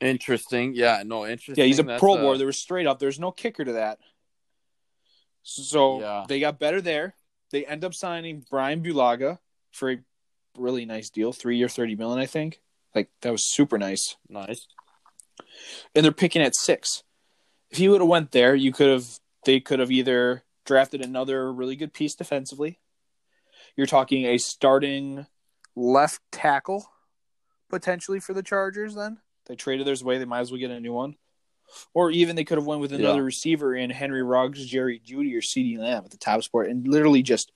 Interesting. 0.00 0.72
Yeah. 0.74 1.02
No. 1.04 1.26
Interesting. 1.26 1.62
Yeah, 1.62 1.66
he's 1.66 1.78
a 1.78 1.82
That's 1.82 2.00
Pro 2.00 2.16
Bowler. 2.16 2.38
There 2.38 2.46
was 2.46 2.58
straight 2.58 2.86
up. 2.86 2.98
There's 2.98 3.20
no 3.20 3.30
kicker 3.30 3.64
to 3.64 3.72
that. 3.74 3.98
So 5.42 6.00
Yeah. 6.00 6.24
they 6.28 6.40
got 6.40 6.58
better 6.58 6.80
there. 6.80 7.14
They 7.50 7.66
end 7.66 7.84
up 7.84 7.94
signing 7.94 8.46
Brian 8.50 8.82
Bulaga 8.82 9.38
for 9.72 9.90
a 9.92 9.98
really 10.56 10.84
nice 10.86 11.10
deal, 11.10 11.32
three 11.32 11.56
year, 11.58 11.68
thirty 11.68 11.96
million, 11.96 12.18
I 12.18 12.26
think. 12.26 12.60
Like 12.94 13.10
that 13.20 13.30
was 13.30 13.54
super 13.54 13.78
nice. 13.78 14.16
nice. 14.28 14.66
And 15.94 16.04
they're 16.04 16.12
picking 16.12 16.42
at 16.42 16.56
six. 16.56 17.02
If 17.70 17.78
he 17.78 17.88
would 17.88 18.00
have 18.00 18.08
went 18.08 18.32
there, 18.32 18.54
you 18.54 18.72
could 18.72 18.88
have. 18.88 19.06
They 19.44 19.60
could 19.60 19.78
have 19.80 19.90
either 19.90 20.44
drafted 20.66 21.02
another 21.02 21.50
really 21.52 21.76
good 21.76 21.94
piece 21.94 22.14
defensively. 22.14 22.78
You're 23.76 23.86
talking 23.86 24.26
a 24.26 24.36
starting 24.38 25.26
left 25.74 26.20
tackle 26.30 26.90
potentially 27.70 28.20
for 28.20 28.34
the 28.34 28.42
Chargers. 28.42 28.94
Then 28.94 29.18
they 29.46 29.54
traded 29.56 29.86
theirs 29.86 30.02
away. 30.02 30.18
They 30.18 30.24
might 30.26 30.40
as 30.40 30.50
well 30.50 30.60
get 30.60 30.70
a 30.70 30.80
new 30.80 30.92
one. 30.92 31.16
Or 31.94 32.10
even 32.10 32.34
they 32.36 32.44
could 32.44 32.58
have 32.58 32.66
went 32.66 32.80
with 32.80 32.92
another 32.92 33.20
Yeah. 33.20 33.24
receiver 33.24 33.74
in 33.74 33.90
Henry 33.90 34.22
Ruggs, 34.22 34.66
Jerry 34.66 35.00
Jeudy, 35.00 35.34
or 35.34 35.40
CeeDee 35.40 35.78
Lamb 35.78 36.04
at 36.04 36.10
the 36.10 36.18
top 36.18 36.42
spot, 36.42 36.66
and 36.66 36.86
literally 36.86 37.22
just 37.22 37.52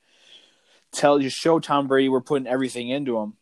tell 0.92 1.18
just 1.18 1.36
show 1.36 1.58
Tom 1.58 1.88
Brady 1.88 2.08
we're 2.08 2.20
putting 2.20 2.46
everything 2.46 2.88
into 2.88 3.18
him. 3.18 3.36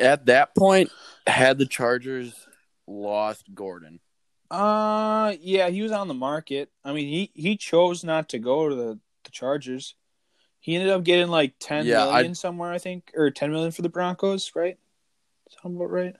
At 0.00 0.26
that 0.26 0.54
point, 0.56 0.90
had 1.26 1.58
the 1.58 1.66
Chargers 1.66 2.47
lost 2.88 3.54
Gordon, 3.54 4.00
Uh, 4.50 5.34
yeah, 5.40 5.68
he 5.68 5.82
was 5.82 5.92
on 5.92 6.08
the 6.08 6.14
market. 6.14 6.70
I 6.84 6.92
mean, 6.92 7.06
he 7.08 7.30
he 7.34 7.56
chose 7.56 8.02
not 8.02 8.28
to 8.30 8.38
go 8.38 8.68
to 8.68 8.74
the, 8.74 8.98
the 9.24 9.30
Chargers. 9.30 9.94
He 10.60 10.74
ended 10.74 10.90
up 10.90 11.04
getting 11.04 11.28
like 11.28 11.54
ten 11.60 11.86
Yeah, 11.86 12.04
million 12.06 12.30
I- 12.30 12.34
somewhere, 12.34 12.72
I 12.72 12.78
think, 12.78 13.12
or 13.14 13.30
ten 13.30 13.50
million 13.52 13.70
for 13.72 13.82
the 13.82 13.88
Broncos, 13.88 14.52
right? 14.54 14.78
Sound 15.62 15.76
about 15.76 15.90
right. 15.90 16.16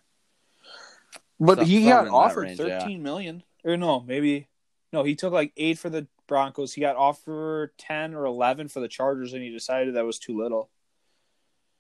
But 1.41 1.67
he 1.67 1.85
got 1.85 2.09
offered 2.09 2.45
range, 2.45 2.61
yeah. 2.61 2.79
thirteen 2.81 3.03
million, 3.03 3.43
or 3.65 3.77
no, 3.77 4.01
maybe 4.01 4.49
no. 4.93 5.05
He 5.05 5.15
took 5.15 5.33
like 5.33 5.53
eight 5.57 5.79
for 5.79 5.89
the 5.89 6.07
Broncos. 6.27 6.75
He 6.75 6.81
got 6.81 6.97
offered 6.97 7.71
ten 7.79 8.15
or 8.15 8.25
eleven 8.27 8.69
for 8.69 8.81
the 8.81 8.89
Chargers, 8.89 9.33
and 9.33 9.43
he 9.43 9.51
decided 9.51 9.95
that 9.95 10.05
was 10.05 10.19
too 10.19 10.37
little. 10.37 10.69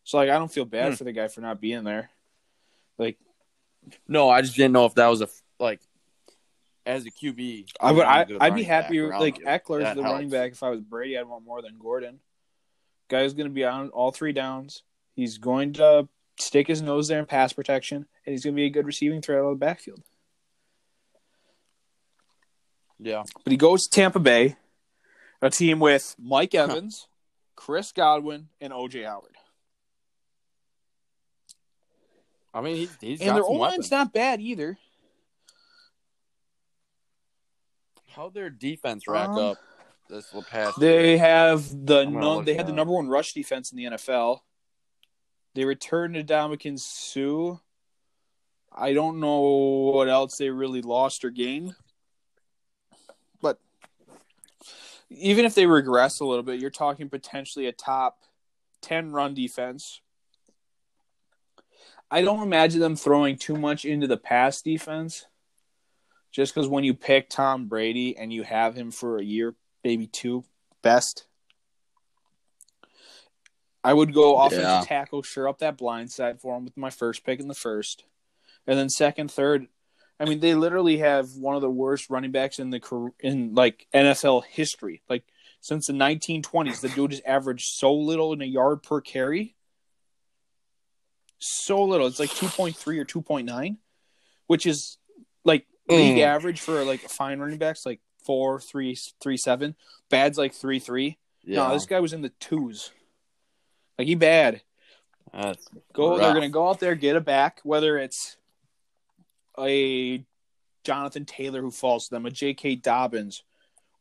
So 0.04 0.16
like, 0.16 0.30
I 0.30 0.38
don't 0.38 0.52
feel 0.52 0.64
bad 0.64 0.90
Hmm. 0.90 0.94
for 0.94 1.04
the 1.04 1.12
guy 1.12 1.28
for 1.28 1.40
not 1.42 1.60
being 1.60 1.84
there. 1.84 2.10
Like, 2.98 3.18
No, 4.06 4.28
I 4.28 4.42
just 4.42 4.56
didn't 4.56 4.72
know 4.72 4.86
if 4.86 4.94
that 4.94 5.06
was 5.06 5.22
a 5.22 5.28
like 5.58 5.80
as 6.86 7.06
a 7.06 7.10
QB. 7.10 7.68
I 7.80 7.92
would. 7.92 8.04
I, 8.04 8.26
I'd 8.40 8.54
be 8.54 8.62
happy. 8.62 9.00
Like. 9.00 9.38
Ekeler's 9.42 9.84
That 9.84 9.96
the 9.96 10.02
running 10.02 10.30
back. 10.30 10.52
If 10.52 10.62
I 10.62 10.70
was 10.70 10.80
Brady, 10.80 11.18
I'd 11.18 11.28
want 11.28 11.44
more 11.44 11.62
than 11.62 11.78
Gordon. 11.78 12.20
Guy's 13.08 13.34
going 13.34 13.48
to 13.48 13.54
be 13.54 13.64
on 13.64 13.88
all 13.90 14.10
three 14.10 14.32
downs. 14.32 14.82
He's 15.14 15.38
going 15.38 15.74
to 15.74 16.08
stick 16.38 16.66
his 16.66 16.82
nose 16.82 17.08
there 17.08 17.18
in 17.18 17.26
pass 17.26 17.52
protection, 17.52 18.06
and 18.24 18.32
he's 18.32 18.44
going 18.44 18.54
to 18.54 18.56
be 18.56 18.66
a 18.66 18.70
good 18.70 18.86
receiving 18.86 19.22
threat 19.22 19.38
out 19.38 19.46
of 19.46 19.58
the 19.58 19.64
backfield. 19.64 20.02
Yeah, 23.00 23.22
But 23.44 23.52
he 23.52 23.56
goes 23.56 23.84
to 23.84 23.90
Tampa 23.90 24.18
Bay, 24.18 24.56
a 25.40 25.50
team 25.50 25.78
with 25.78 26.16
Mike 26.18 26.54
Evans, 26.54 27.06
Chris 27.54 27.92
Godwin, 27.92 28.48
and 28.60 28.72
OJ 28.72 29.04
Howard. 29.06 29.37
I 32.54 32.60
mean 32.60 32.76
he's 32.76 32.96
he's 33.00 33.20
And 33.20 33.28
got 33.28 33.34
their 33.34 33.44
some 33.44 33.52
O 33.56 33.58
line's 33.58 33.90
not 33.90 34.12
bad 34.12 34.40
either. 34.40 34.78
How 38.08 38.30
their 38.30 38.50
defense 38.50 39.06
rack 39.06 39.28
Um, 39.28 39.38
up 39.38 39.58
this 40.08 40.32
past 40.48 40.80
They 40.80 41.10
year? 41.10 41.18
have 41.18 41.86
the 41.86 42.00
I'm 42.00 42.14
num- 42.14 42.44
they 42.44 42.54
had 42.54 42.66
the 42.66 42.72
number 42.72 42.92
one 42.92 43.08
rush 43.08 43.32
defense 43.32 43.70
in 43.70 43.76
the 43.76 43.84
NFL. 43.84 44.40
They 45.54 45.64
returned 45.64 46.14
to 46.14 46.24
Ndamukong 46.24 46.78
Suh. 46.78 47.58
I 48.72 48.92
don't 48.92 49.20
know 49.20 49.40
what 49.92 50.08
else 50.08 50.36
they 50.36 50.50
really 50.50 50.82
lost 50.82 51.24
or 51.24 51.30
gained. 51.30 51.74
But 53.40 53.58
even 55.10 55.44
if 55.44 55.54
they 55.54 55.66
regress 55.66 56.20
a 56.20 56.24
little 56.24 56.42
bit, 56.42 56.60
you're 56.60 56.70
talking 56.70 57.08
potentially 57.08 57.66
a 57.66 57.72
top 57.72 58.22
10 58.82 59.12
run 59.12 59.34
defense. 59.34 60.00
I 62.10 62.22
don't 62.22 62.42
imagine 62.42 62.80
them 62.80 62.96
throwing 62.96 63.36
too 63.36 63.56
much 63.56 63.84
into 63.84 64.06
the 64.06 64.16
pass 64.16 64.62
defense. 64.62 65.26
Just 66.30 66.54
because 66.54 66.68
when 66.68 66.84
you 66.84 66.94
pick 66.94 67.28
Tom 67.28 67.66
Brady 67.66 68.16
and 68.16 68.32
you 68.32 68.42
have 68.42 68.74
him 68.74 68.90
for 68.90 69.18
a 69.18 69.24
year, 69.24 69.54
maybe 69.82 70.06
two, 70.06 70.44
best, 70.82 71.26
I 73.82 73.94
would 73.94 74.12
go 74.12 74.36
offensive 74.36 74.62
Yeah. 74.64 74.84
tackle, 74.84 75.22
sure 75.22 75.48
up 75.48 75.58
that 75.58 75.78
blind 75.78 76.10
side 76.10 76.40
for 76.40 76.56
him 76.56 76.64
with 76.64 76.76
my 76.76 76.90
first 76.90 77.24
pick 77.24 77.40
in 77.40 77.48
the 77.48 77.54
first, 77.54 78.04
and 78.66 78.78
then 78.78 78.88
second, 78.90 79.30
third. 79.30 79.68
I 80.20 80.24
mean, 80.24 80.40
they 80.40 80.54
literally 80.54 80.98
have 80.98 81.36
one 81.36 81.54
of 81.54 81.62
the 81.62 81.70
worst 81.70 82.10
running 82.10 82.32
backs 82.32 82.58
in 82.58 82.70
the 82.70 83.12
in 83.20 83.54
like 83.54 83.86
NFL 83.94 84.44
history. 84.44 85.02
Like 85.08 85.24
since 85.60 85.86
the 85.86 85.92
1920s, 85.92 86.80
the 86.80 86.88
dude 86.88 87.12
has 87.12 87.22
averaged 87.24 87.66
so 87.66 87.94
little 87.94 88.32
in 88.32 88.42
a 88.42 88.46
yard 88.46 88.82
per 88.82 89.00
carry. 89.00 89.54
So 91.38 91.84
little. 91.84 92.06
It's 92.06 92.18
like 92.20 92.30
2.3 92.30 92.98
or 92.98 93.04
2.9, 93.04 93.76
which 94.46 94.66
is 94.66 94.98
like 95.44 95.66
league 95.88 96.18
Mm. 96.18 96.24
average 96.24 96.60
for 96.60 96.84
like 96.84 97.00
fine 97.00 97.38
running 97.38 97.58
backs, 97.58 97.86
like 97.86 98.00
four, 98.24 98.60
three, 98.60 98.96
three, 99.20 99.36
seven. 99.36 99.74
Bad's 100.10 100.36
like 100.38 100.52
three, 100.54 100.78
three. 100.78 101.18
Yeah, 101.44 101.68
No, 101.68 101.72
this 101.74 101.86
guy 101.86 102.00
was 102.00 102.12
in 102.12 102.22
the 102.22 102.32
twos. 102.40 102.90
Like 103.98 104.06
he 104.08 104.14
bad. 104.14 104.62
that's 105.32 105.66
Go. 105.92 106.18
They're 106.18 106.34
gonna 106.34 106.48
go 106.50 106.68
out 106.68 106.80
there 106.80 106.94
get 106.94 107.16
a 107.16 107.20
back, 107.20 107.60
whether 107.62 107.96
it's 107.98 108.36
a 109.58 110.24
Jonathan 110.84 111.24
Taylor 111.24 111.60
who 111.60 111.70
falls 111.70 112.08
to 112.08 112.14
them, 112.14 112.26
a 112.26 112.30
J.K. 112.30 112.76
Dobbins, 112.76 113.42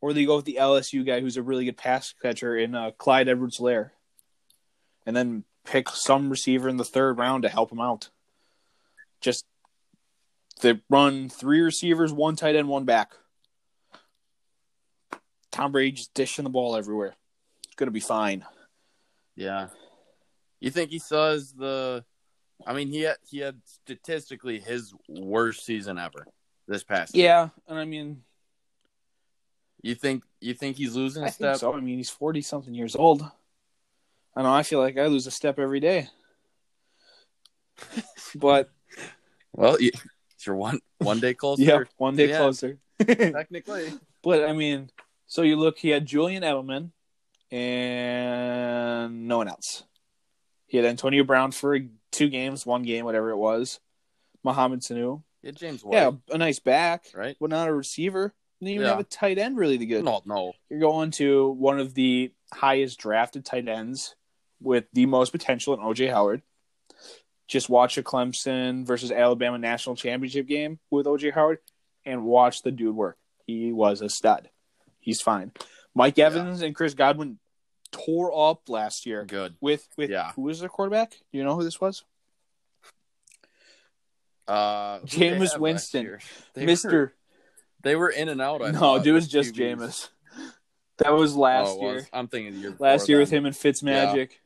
or 0.00 0.12
they 0.12 0.24
go 0.24 0.36
with 0.36 0.44
the 0.44 0.58
LSU 0.60 1.04
guy 1.04 1.20
who's 1.20 1.36
a 1.36 1.42
really 1.42 1.64
good 1.64 1.76
pass 1.76 2.14
catcher 2.22 2.56
in 2.56 2.74
uh, 2.74 2.92
Clyde 2.92 3.28
Edwards-Helaire, 3.28 3.90
and 5.04 5.16
then 5.16 5.44
pick 5.70 5.88
some 5.90 6.30
receiver 6.30 6.68
in 6.68 6.76
the 6.78 6.84
third 6.84 7.18
round 7.18 7.42
to 7.42 7.48
help 7.48 7.70
him 7.70 7.80
out. 7.80 8.08
Just 9.20 9.44
they 10.62 10.80
run 10.88 11.28
three 11.28 11.60
receivers, 11.60 12.12
one 12.12 12.36
tight 12.36 12.56
end, 12.56 12.68
one 12.68 12.84
back. 12.84 13.12
Tom 15.50 15.72
Brady 15.72 15.92
just 15.92 16.14
dishing 16.14 16.44
the 16.44 16.50
ball 16.50 16.76
everywhere. 16.76 17.14
It's 17.66 17.74
gonna 17.76 17.90
be 17.90 18.00
fine. 18.00 18.44
Yeah. 19.34 19.68
You 20.60 20.70
think 20.70 20.90
he 20.90 20.98
saws 20.98 21.52
the? 21.52 22.04
I 22.66 22.72
mean, 22.74 22.88
he 22.88 23.02
had, 23.02 23.16
he 23.30 23.38
had 23.38 23.60
statistically 23.64 24.58
his 24.58 24.92
worst 25.08 25.64
season 25.64 25.96
ever 25.98 26.26
this 26.66 26.82
past. 26.82 27.14
year. 27.14 27.26
Yeah, 27.26 27.48
and 27.68 27.78
I 27.78 27.84
mean, 27.84 28.24
You 29.80 29.94
think 29.94 30.24
you 30.40 30.54
think 30.54 30.76
he's 30.76 30.96
losing 30.96 31.22
a 31.22 31.26
I 31.26 31.30
step? 31.30 31.52
think 31.52 31.60
so. 31.60 31.74
I 31.74 31.80
mean, 31.80 31.96
he's 31.98 32.10
forty 32.10 32.42
something 32.42 32.74
years 32.74 32.96
old. 32.96 33.22
I 34.38 34.42
know. 34.42 34.54
I 34.54 34.62
feel 34.62 34.78
like 34.78 34.96
I 34.96 35.06
lose 35.08 35.26
a 35.26 35.32
step 35.32 35.58
every 35.58 35.80
day. 35.80 36.08
but 38.36 38.70
Well, 39.52 39.80
you, 39.80 39.90
you're 40.46 40.54
one 40.54 40.78
one 40.98 41.18
day 41.18 41.34
closer. 41.34 41.62
yeah, 41.64 41.82
one 41.96 42.14
day 42.14 42.28
Yeah. 42.28 42.38
closer. 42.38 42.78
Technically. 43.04 43.92
but 44.22 44.44
I 44.48 44.52
mean, 44.52 44.90
so 45.26 45.42
you 45.42 45.56
look. 45.56 45.76
He 45.78 45.88
had 45.88 46.06
Julian 46.06 46.44
Edelman 46.44 46.92
and 47.50 49.26
no 49.26 49.38
one 49.38 49.48
else. 49.48 49.82
He 50.68 50.76
had 50.76 50.86
Antonio 50.86 51.24
Brown 51.24 51.50
for 51.50 51.76
two 52.12 52.28
games, 52.28 52.64
one 52.64 52.82
game, 52.84 53.04
whatever 53.04 53.30
it 53.30 53.36
was. 53.36 53.80
Mohamed 54.44 54.82
Sanu. 54.82 55.24
Yeah, 55.42 55.50
James 55.50 55.82
White. 55.82 55.96
Yeah, 55.96 56.10
a 56.30 56.38
nice 56.38 56.60
back, 56.60 57.06
Right. 57.12 57.36
but 57.40 57.50
not 57.50 57.66
a 57.68 57.72
receiver. 57.74 58.34
Didn't 58.60 58.74
even 58.74 58.84
Yeah. 58.86 58.90
have 58.92 59.00
a 59.00 59.04
tight 59.04 59.38
end 59.38 59.56
really 59.56 59.78
the 59.78 59.86
good. 59.86 60.04
No, 60.04 60.22
no. 60.26 60.52
You're 60.70 60.78
going 60.80 61.10
to 61.12 61.48
one 61.50 61.80
of 61.80 61.94
the 61.94 62.32
highest 62.52 62.98
drafted 63.00 63.44
tight 63.44 63.66
ends 63.68 64.14
with 64.60 64.84
the 64.92 65.06
most 65.06 65.30
potential 65.30 65.74
in 65.74 65.80
OJ 65.80 66.10
Howard. 66.10 66.42
Just 67.46 67.68
watch 67.68 67.96
a 67.96 68.02
Clemson 68.02 68.86
versus 68.86 69.10
Alabama 69.10 69.58
national 69.58 69.96
championship 69.96 70.46
game 70.46 70.78
with 70.90 71.06
OJ 71.06 71.32
Howard 71.32 71.58
and 72.04 72.24
watch 72.24 72.62
the 72.62 72.70
dude 72.70 72.94
work. 72.94 73.16
He 73.46 73.72
was 73.72 74.02
a 74.02 74.08
stud. 74.08 74.50
He's 75.00 75.20
fine. 75.22 75.52
Mike 75.94 76.18
Evans 76.18 76.60
yeah. 76.60 76.66
and 76.66 76.76
Chris 76.76 76.94
Godwin 76.94 77.38
tore 77.90 78.50
up 78.50 78.68
last 78.68 79.06
year. 79.06 79.24
Good. 79.24 79.54
With 79.60 79.88
with 79.96 80.10
yeah. 80.10 80.32
who 80.32 80.42
was 80.42 80.60
their 80.60 80.68
quarterback? 80.68 81.10
Do 81.10 81.38
you 81.38 81.44
know 81.44 81.54
who 81.54 81.64
this 81.64 81.80
was? 81.80 82.04
Uh 84.46 85.00
Jameis 85.00 85.58
Winston. 85.58 86.18
Mr. 86.56 86.92
Were, 86.92 87.14
they 87.82 87.96
were 87.96 88.10
in 88.10 88.28
and 88.28 88.40
out. 88.40 88.62
I 88.62 88.70
no, 88.70 88.96
it 88.96 89.10
was 89.10 89.28
just. 89.28 89.54
Jameis. 89.54 90.08
That 90.98 91.14
was 91.14 91.36
last 91.36 91.76
oh, 91.78 91.82
year. 91.82 91.94
Was. 91.94 92.06
I'm 92.12 92.28
thinking 92.28 92.60
year 92.60 92.74
last 92.78 93.08
year 93.08 93.18
then. 93.18 93.22
with 93.22 93.30
him 93.30 93.46
and 93.46 93.54
Fitzmagic. 93.54 94.16
Yeah. 94.30 94.36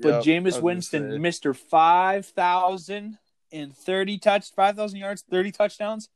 But 0.00 0.26
yep, 0.26 0.44
Jameis 0.44 0.60
Winston, 0.60 1.20
Mister 1.20 1.54
Five 1.54 2.26
Thousand 2.26 3.18
and 3.52 3.76
thirty 3.76 4.18
touch, 4.18 4.52
five 4.54 4.76
thousand 4.76 4.98
yards, 4.98 5.22
thirty 5.30 5.52
touchdowns, 5.52 6.08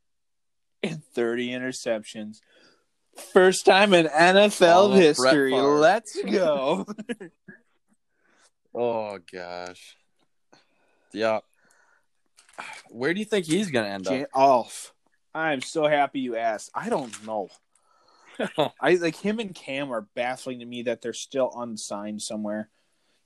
and 0.82 1.02
thirty 1.14 1.50
interceptions. 1.50 2.40
First 3.32 3.64
time 3.64 3.94
in 3.94 4.06
NFL 4.06 4.96
history. 4.96 5.52
Let's 5.52 6.20
go. 6.30 6.86
oh 8.74 9.18
gosh. 9.32 9.96
Yeah. 11.12 11.40
Where 12.90 13.14
do 13.14 13.20
you 13.20 13.26
think 13.26 13.46
he's 13.46 13.70
gonna 13.70 13.88
end 13.88 14.08
up? 14.08 14.28
Off. 14.34 14.92
Oh, 15.34 15.38
I'm 15.38 15.60
so 15.60 15.86
happy 15.86 16.20
you 16.20 16.36
asked. 16.36 16.70
I 16.74 16.88
don't 16.88 17.24
know. 17.26 17.48
I 18.80 18.94
like 18.94 19.16
him 19.16 19.38
and 19.38 19.54
Cam 19.54 19.92
are 19.92 20.06
baffling 20.14 20.60
to 20.60 20.64
me 20.64 20.82
that 20.82 21.02
they're 21.02 21.12
still 21.12 21.52
unsigned 21.56 22.22
somewhere. 22.22 22.70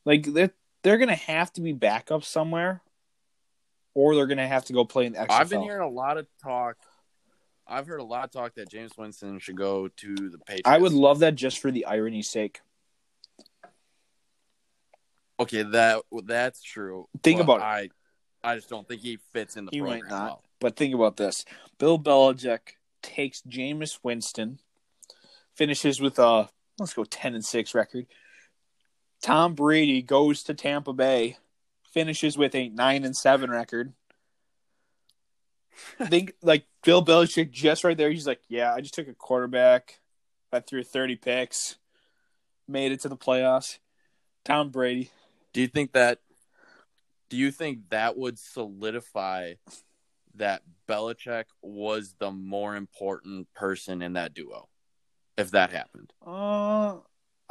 Like 0.05 0.25
they're 0.25 0.53
they're 0.83 0.99
gonna 0.99 1.15
have 1.15 1.53
to 1.55 1.61
be 1.61 1.73
backup 1.73 2.25
somewhere, 2.25 2.83
or 3.95 4.15
they're 4.15 4.27
gonna 4.27 4.49
have 4.49 4.65
to 4.67 4.73
go 4.73 4.85
play 4.85 5.07
in 5.07 5.13
the 5.13 5.21
XFL. 5.21 5.31
I've 5.31 5.51
been 5.51 5.63
hearing 5.63 5.83
a 5.83 5.89
lot 5.89 6.19
of 6.19 6.27
talk 6.43 6.77
I've 7.67 7.87
heard 7.87 8.01
a 8.01 8.05
lot 8.05 8.25
of 8.25 8.31
talk 8.31 8.55
that 8.57 8.71
Jameis 8.71 8.97
Winston 8.99 9.39
should 9.39 9.57
go 9.57 9.89
to 9.89 10.15
the 10.15 10.39
Patriots. 10.39 10.69
I 10.69 10.79
would 10.79 10.93
love 10.93 11.21
that 11.21 11.35
just 11.35 11.59
for 11.59 11.71
the 11.71 11.87
irony's 11.87 12.29
sake. 12.29 12.61
Okay, 15.41 15.63
that 15.63 16.03
that's 16.25 16.63
true. 16.63 17.09
Think 17.23 17.41
about 17.41 17.61
it. 17.61 17.65
I 17.65 17.89
I 18.45 18.57
just 18.57 18.69
don't 18.69 18.87
think 18.87 19.01
he 19.01 19.19
fits 19.33 19.57
in 19.57 19.65
the 19.65 19.71
he 19.71 19.81
program. 19.81 20.01
might 20.01 20.11
not. 20.11 20.25
Well. 20.25 20.45
But 20.61 20.77
think 20.77 20.95
about 20.95 21.17
this: 21.17 21.45
Bill 21.79 21.99
Belichick 21.99 22.77
takes 23.03 23.43
Jameis 23.43 23.99
Winston, 24.03 24.59
finishes 25.55 26.01
with 26.01 26.19
a 26.19 26.51
let's 26.79 26.95
go 26.95 27.05
ten 27.05 27.35
and 27.35 27.45
six 27.45 27.75
record. 27.75 28.07
Tom 29.23 29.55
Brady 29.55 30.03
goes 30.03 30.43
to 30.45 30.55
Tampa 30.55 30.93
Bay, 30.93 31.39
finishes 31.93 32.37
with 32.37 32.55
a 32.55 32.69
nine 32.69 33.05
and 33.05 33.17
seven 33.17 33.51
record. 33.51 33.93
I 35.99 36.07
think 36.07 36.35
like 36.43 36.67
Bill 36.85 37.05
Belichick 37.05 37.51
just 37.51 37.85
right 37.85 37.97
there. 37.97 38.11
He's 38.11 38.27
like, 38.27 38.41
yeah, 38.49 38.75
I 38.75 38.81
just 38.81 38.95
took 38.95 39.09
a 39.09 39.15
quarterback. 39.15 40.01
I 40.53 40.61
threw 40.61 40.83
30 40.83 41.17
picks, 41.17 41.77
made 42.69 42.93
it 42.93 43.01
to 43.03 43.09
the 43.09 43.17
playoffs. 43.17 43.79
Tom 44.45 44.71
Brady. 44.71 45.11
Do 45.53 45.61
you 45.61 45.69
think 45.69 45.93
that? 45.93 46.19
Do 47.31 47.37
you 47.39 47.51
think 47.51 47.89
that 47.89 48.19
would 48.19 48.39
solidify 48.39 49.55
that 50.35 50.63
Belichick 50.89 51.45
was 51.63 52.15
the 52.19 52.31
more 52.31 52.77
important 52.77 53.53
person 53.55 54.03
in 54.03 54.15
that 54.15 54.35
duo, 54.35 54.69
if 55.39 55.53
that 55.53 55.71
happened? 55.71 56.13
Uh, 56.27 56.97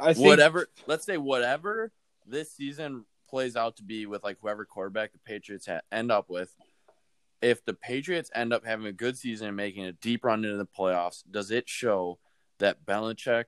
I 0.02 0.14
think 0.14 0.26
whatever. 0.26 0.68
Let's 0.86 1.06
say 1.06 1.16
whatever 1.16 1.92
this 2.26 2.52
season 2.52 3.04
plays 3.28 3.56
out 3.56 3.76
to 3.76 3.82
be 3.82 4.06
with 4.06 4.22
like 4.22 4.38
whoever 4.40 4.64
quarterback 4.64 5.12
the 5.12 5.18
Patriots 5.18 5.66
ha- 5.66 5.80
end 5.90 6.12
up 6.12 6.28
with 6.28 6.54
if 7.42 7.64
the 7.64 7.74
Patriots 7.74 8.30
end 8.34 8.52
up 8.52 8.64
having 8.64 8.86
a 8.86 8.92
good 8.92 9.18
season 9.18 9.48
and 9.48 9.56
making 9.56 9.84
a 9.84 9.92
deep 9.92 10.24
run 10.24 10.44
into 10.44 10.56
the 10.56 10.66
playoffs, 10.66 11.24
does 11.28 11.50
it 11.50 11.68
show 11.68 12.18
that 12.58 12.86
Belichick 12.86 13.46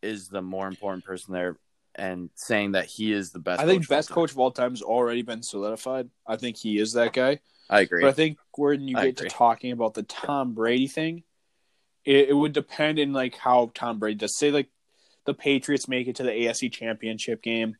is 0.00 0.28
the 0.28 0.40
more 0.40 0.68
important 0.68 1.04
person 1.04 1.34
there 1.34 1.58
and 1.96 2.30
saying 2.36 2.72
that 2.72 2.86
he 2.86 3.12
is 3.12 3.32
the 3.32 3.40
best? 3.40 3.60
I 3.60 3.66
think 3.66 3.88
best 3.88 4.10
coach 4.10 4.30
of 4.30 4.38
all 4.38 4.52
time 4.52 4.70
has 4.70 4.82
already 4.82 5.22
been 5.22 5.42
solidified. 5.42 6.08
I 6.26 6.36
think 6.36 6.56
he 6.56 6.78
is 6.78 6.92
that 6.92 7.12
guy. 7.12 7.40
I 7.68 7.80
agree. 7.80 8.02
But 8.02 8.08
I 8.08 8.12
think 8.12 8.38
when 8.56 8.86
you 8.86 8.94
get 8.94 9.16
to 9.18 9.28
talking 9.28 9.72
about 9.72 9.94
the 9.94 10.04
Tom 10.04 10.54
Brady 10.54 10.86
thing, 10.86 11.24
it, 12.04 12.28
it 12.28 12.34
would 12.34 12.52
depend 12.52 12.98
in 12.98 13.12
like 13.12 13.36
how 13.36 13.72
Tom 13.74 13.98
Brady 13.98 14.16
does. 14.16 14.36
Say 14.38 14.52
like 14.52 14.68
the 15.24 15.34
Patriots 15.34 15.88
make 15.88 16.08
it 16.08 16.16
to 16.16 16.22
the 16.22 16.30
AFC 16.30 16.70
Championship 16.70 17.42
game, 17.42 17.76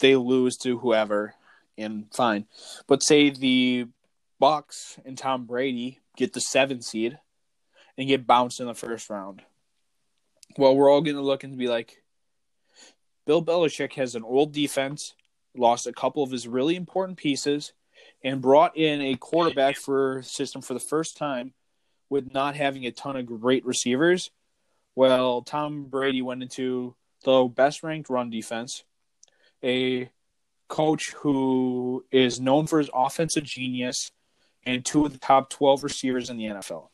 they 0.00 0.16
lose 0.16 0.56
to 0.58 0.78
whoever, 0.78 1.34
and 1.76 2.06
fine. 2.12 2.46
But 2.86 3.02
say 3.02 3.30
the 3.30 3.86
Bucs 4.40 4.98
and 5.04 5.16
Tom 5.16 5.44
Brady 5.46 6.00
get 6.16 6.32
the 6.32 6.40
seven 6.40 6.82
seed 6.82 7.18
and 7.96 8.08
get 8.08 8.26
bounced 8.26 8.60
in 8.60 8.66
the 8.66 8.74
first 8.74 9.10
round. 9.10 9.42
Well, 10.56 10.74
we're 10.74 10.90
all 10.90 11.00
going 11.00 11.16
to 11.16 11.22
look 11.22 11.44
and 11.44 11.58
be 11.58 11.68
like, 11.68 12.02
Bill 13.26 13.44
Belichick 13.44 13.92
has 13.94 14.14
an 14.14 14.24
old 14.24 14.52
defense, 14.52 15.14
lost 15.56 15.86
a 15.86 15.92
couple 15.92 16.22
of 16.22 16.30
his 16.30 16.48
really 16.48 16.76
important 16.76 17.18
pieces, 17.18 17.72
and 18.24 18.40
brought 18.40 18.76
in 18.76 19.00
a 19.02 19.16
quarterback 19.16 19.76
for 19.76 20.22
system 20.22 20.62
for 20.62 20.74
the 20.74 20.80
first 20.80 21.16
time 21.16 21.52
with 22.08 22.32
not 22.32 22.56
having 22.56 22.86
a 22.86 22.90
ton 22.90 23.16
of 23.16 23.26
great 23.26 23.66
receivers. 23.66 24.30
Well, 24.98 25.42
Tom 25.42 25.84
Brady 25.84 26.22
went 26.22 26.42
into 26.42 26.96
the 27.22 27.44
best 27.44 27.84
ranked 27.84 28.10
run 28.10 28.30
defense, 28.30 28.82
a 29.62 30.10
coach 30.66 31.12
who 31.18 32.04
is 32.10 32.40
known 32.40 32.66
for 32.66 32.80
his 32.80 32.90
offensive 32.92 33.44
genius 33.44 34.10
and 34.66 34.84
two 34.84 35.06
of 35.06 35.12
the 35.12 35.20
top 35.20 35.50
12 35.50 35.84
receivers 35.84 36.30
in 36.30 36.36
the 36.36 36.46
NFL. 36.46 36.88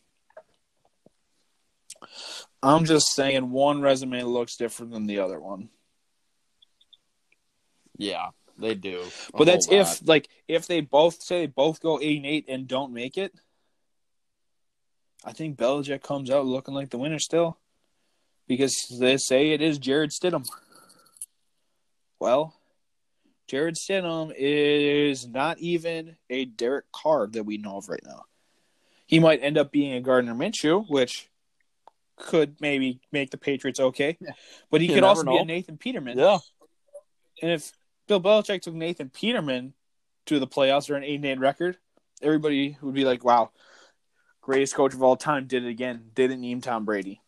I'm 2.62 2.84
just 2.84 3.06
saying 3.14 3.50
one 3.50 3.80
resume 3.80 4.22
looks 4.24 4.58
different 4.58 4.92
than 4.92 5.06
the 5.06 5.20
other 5.20 5.40
one. 5.40 5.70
Yeah, 7.96 8.26
they 8.58 8.74
do. 8.74 9.02
But 9.32 9.46
that's 9.46 9.68
if 9.70 10.06
like 10.06 10.28
if 10.46 10.66
they 10.66 10.82
both 10.82 11.22
say 11.22 11.40
they 11.40 11.46
both 11.46 11.80
go 11.80 11.98
eight 12.02 12.18
and 12.18 12.26
eight 12.26 12.44
and 12.50 12.68
don't 12.68 12.92
make 12.92 13.16
it. 13.16 13.32
I 15.24 15.32
think 15.32 15.56
Belichick 15.56 16.02
comes 16.02 16.28
out 16.30 16.44
looking 16.44 16.74
like 16.74 16.90
the 16.90 16.98
winner 16.98 17.18
still. 17.18 17.56
Because 18.46 18.74
they 19.00 19.16
say 19.16 19.52
it 19.52 19.62
is 19.62 19.78
Jarrett 19.78 20.10
Stidham. 20.10 20.46
Well, 22.20 22.54
Jarrett 23.48 23.76
Stidham 23.76 24.32
is 24.36 25.26
not 25.26 25.58
even 25.58 26.16
a 26.30 26.44
Derek 26.44 26.90
Carr 26.92 27.26
that 27.28 27.44
we 27.44 27.58
know 27.58 27.78
of 27.78 27.88
right 27.88 28.02
now. 28.04 28.24
He 29.06 29.18
might 29.18 29.42
end 29.42 29.58
up 29.58 29.70
being 29.70 29.94
a 29.94 30.00
Gardner 30.00 30.34
Minshew, 30.34 30.88
which 30.88 31.28
could 32.16 32.56
maybe 32.60 33.00
make 33.12 33.30
the 33.30 33.36
Patriots 33.36 33.80
okay. 33.80 34.16
But 34.70 34.80
he 34.80 34.88
you 34.88 34.94
could 34.94 35.04
also 35.04 35.22
know. 35.22 35.32
be 35.32 35.38
a 35.38 35.44
Nathan 35.44 35.76
Peterman. 35.76 36.18
Yeah. 36.18 36.38
And 37.42 37.50
if 37.50 37.72
Bill 38.06 38.20
Belichick 38.20 38.62
took 38.62 38.74
Nathan 38.74 39.10
Peterman 39.10 39.74
to 40.26 40.38
the 40.38 40.46
playoffs 40.46 40.90
or 40.90 40.94
an 40.94 41.04
8 41.04 41.24
8 41.24 41.38
record, 41.38 41.76
everybody 42.22 42.78
would 42.80 42.94
be 42.94 43.04
like, 43.04 43.24
wow, 43.24 43.50
greatest 44.40 44.74
coach 44.74 44.94
of 44.94 45.02
all 45.02 45.16
time 45.16 45.46
did 45.46 45.64
it 45.64 45.68
again. 45.68 46.10
Didn't 46.14 46.40
name 46.40 46.60
Tom 46.60 46.84
Brady. 46.84 47.20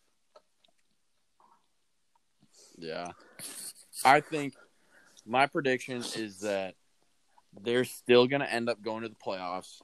Yeah. 2.77 3.11
I 4.05 4.21
think 4.21 4.53
my 5.25 5.47
prediction 5.47 5.97
is 5.97 6.39
that 6.39 6.75
they're 7.61 7.85
still 7.85 8.27
going 8.27 8.41
to 8.41 8.51
end 8.51 8.69
up 8.69 8.81
going 8.81 9.03
to 9.03 9.09
the 9.09 9.15
playoffs. 9.15 9.81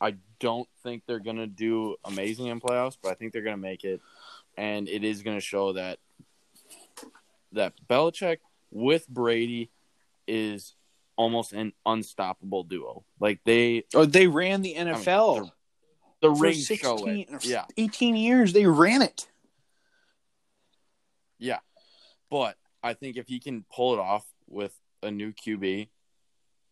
I 0.00 0.16
don't 0.40 0.68
think 0.82 1.02
they're 1.06 1.18
going 1.18 1.36
to 1.36 1.46
do 1.46 1.96
amazing 2.04 2.46
in 2.46 2.60
playoffs, 2.60 2.96
but 3.02 3.10
I 3.10 3.14
think 3.14 3.32
they're 3.32 3.42
going 3.42 3.56
to 3.56 3.62
make 3.62 3.84
it, 3.84 4.00
and 4.56 4.88
it 4.88 5.04
is 5.04 5.22
going 5.22 5.36
to 5.36 5.40
show 5.44 5.72
that 5.72 5.98
that 7.52 7.74
Belichick 7.88 8.38
with 8.70 9.08
Brady 9.08 9.70
is 10.26 10.74
almost 11.16 11.52
an 11.52 11.72
unstoppable 11.84 12.62
duo. 12.62 13.04
Like 13.18 13.40
they, 13.44 13.84
oh, 13.94 14.04
they 14.04 14.28
ran 14.28 14.62
the 14.62 14.74
NFL. 14.76 15.36
I 15.36 15.40
mean, 15.40 15.52
the, 16.20 16.28
the 16.28 16.30
ring 16.30 16.54
16, 16.54 17.38
yeah, 17.42 17.64
eighteen 17.76 18.16
years 18.16 18.52
they 18.52 18.66
ran 18.66 19.02
it. 19.02 19.28
Yeah, 21.38 21.58
but 22.30 22.56
I 22.82 22.94
think 22.94 23.16
if 23.16 23.28
he 23.28 23.40
can 23.40 23.64
pull 23.74 23.94
it 23.94 23.98
off 23.98 24.24
with 24.48 24.74
a 25.02 25.10
new 25.10 25.32
QB, 25.32 25.88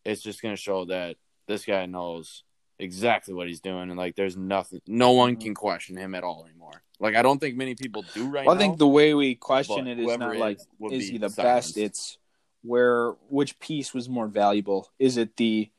it's 0.04 0.22
just 0.22 0.42
going 0.42 0.54
to 0.54 0.60
show 0.60 0.84
that 0.86 1.16
this 1.46 1.64
guy 1.64 1.86
knows 1.86 2.44
exactly 2.78 3.34
what 3.34 3.48
he's 3.48 3.60
doing, 3.60 3.90
and 3.90 3.96
like 3.96 4.16
there's 4.16 4.36
nothing, 4.36 4.80
no 4.86 5.12
one 5.12 5.32
mm-hmm. 5.32 5.42
can 5.42 5.54
question 5.54 5.96
him 5.96 6.14
at 6.14 6.24
all 6.24 6.44
anymore. 6.44 6.82
Like 6.98 7.14
I 7.14 7.22
don't 7.22 7.38
think 7.38 7.56
many 7.56 7.74
people 7.74 8.04
do 8.14 8.28
right 8.28 8.46
well, 8.46 8.54
now. 8.54 8.60
I 8.60 8.62
think 8.62 8.78
the 8.78 8.88
way 8.88 9.14
we 9.14 9.34
question 9.34 9.86
it 9.86 9.98
is 9.98 10.18
not 10.18 10.34
is, 10.34 10.40
like 10.40 10.58
is 10.90 11.08
he 11.08 11.18
the 11.18 11.28
silenced. 11.28 11.74
best? 11.74 11.76
It's 11.76 12.18
where 12.62 13.12
which 13.28 13.58
piece 13.58 13.92
was 13.92 14.08
more 14.08 14.28
valuable? 14.28 14.88
Is 14.98 15.16
it 15.16 15.36
the 15.36 15.70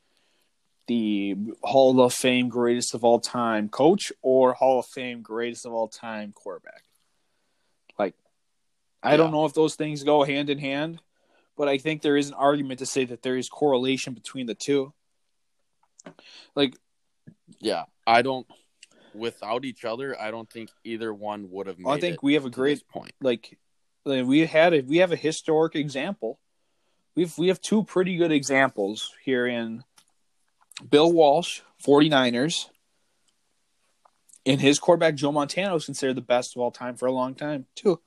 the 0.86 1.36
Hall 1.62 2.00
of 2.00 2.14
Fame 2.14 2.48
greatest 2.48 2.94
of 2.94 3.04
all 3.04 3.20
time 3.20 3.68
coach 3.68 4.12
or 4.22 4.54
Hall 4.54 4.78
of 4.78 4.86
Fame 4.86 5.22
greatest 5.22 5.66
of 5.66 5.72
all 5.72 5.88
time 5.88 6.32
quarterback? 6.32 6.84
I 9.02 9.16
don't 9.16 9.32
know 9.32 9.44
if 9.44 9.54
those 9.54 9.74
things 9.74 10.02
go 10.02 10.24
hand 10.24 10.50
in 10.50 10.58
hand, 10.58 11.00
but 11.56 11.68
I 11.68 11.78
think 11.78 12.02
there 12.02 12.16
is 12.16 12.28
an 12.28 12.34
argument 12.34 12.80
to 12.80 12.86
say 12.86 13.04
that 13.04 13.22
there 13.22 13.36
is 13.36 13.48
correlation 13.48 14.14
between 14.14 14.46
the 14.46 14.54
two. 14.54 14.92
Like 16.54 16.76
Yeah, 17.60 17.84
I 18.06 18.22
don't. 18.22 18.46
Without 19.14 19.64
each 19.64 19.84
other, 19.84 20.20
I 20.20 20.30
don't 20.30 20.48
think 20.50 20.70
either 20.84 21.12
one 21.12 21.50
would 21.50 21.66
have 21.66 21.78
made. 21.78 21.90
I 21.90 21.98
think 21.98 22.22
we 22.22 22.34
have 22.34 22.44
a 22.44 22.50
great 22.50 22.86
point. 22.88 23.12
like 23.20 23.56
like, 24.04 24.26
we 24.26 24.46
had 24.46 24.74
a, 24.74 24.80
we 24.80 24.98
have 24.98 25.12
a 25.12 25.16
historic 25.16 25.74
example. 25.76 26.38
We've 27.14 27.36
we 27.36 27.48
have 27.48 27.60
two 27.60 27.84
pretty 27.84 28.16
good 28.16 28.32
examples 28.32 29.12
here 29.24 29.46
in 29.46 29.82
Bill 30.88 31.12
Walsh, 31.12 31.60
49ers, 31.84 32.66
and 34.46 34.60
his 34.60 34.78
quarterback 34.78 35.16
Joe 35.16 35.32
Montana 35.32 35.74
was 35.74 35.84
considered 35.84 36.16
the 36.16 36.22
best 36.22 36.54
of 36.54 36.62
all 36.62 36.70
time 36.70 36.96
for 36.96 37.06
a 37.06 37.12
long 37.12 37.34
time 37.34 37.66
too. 37.74 38.00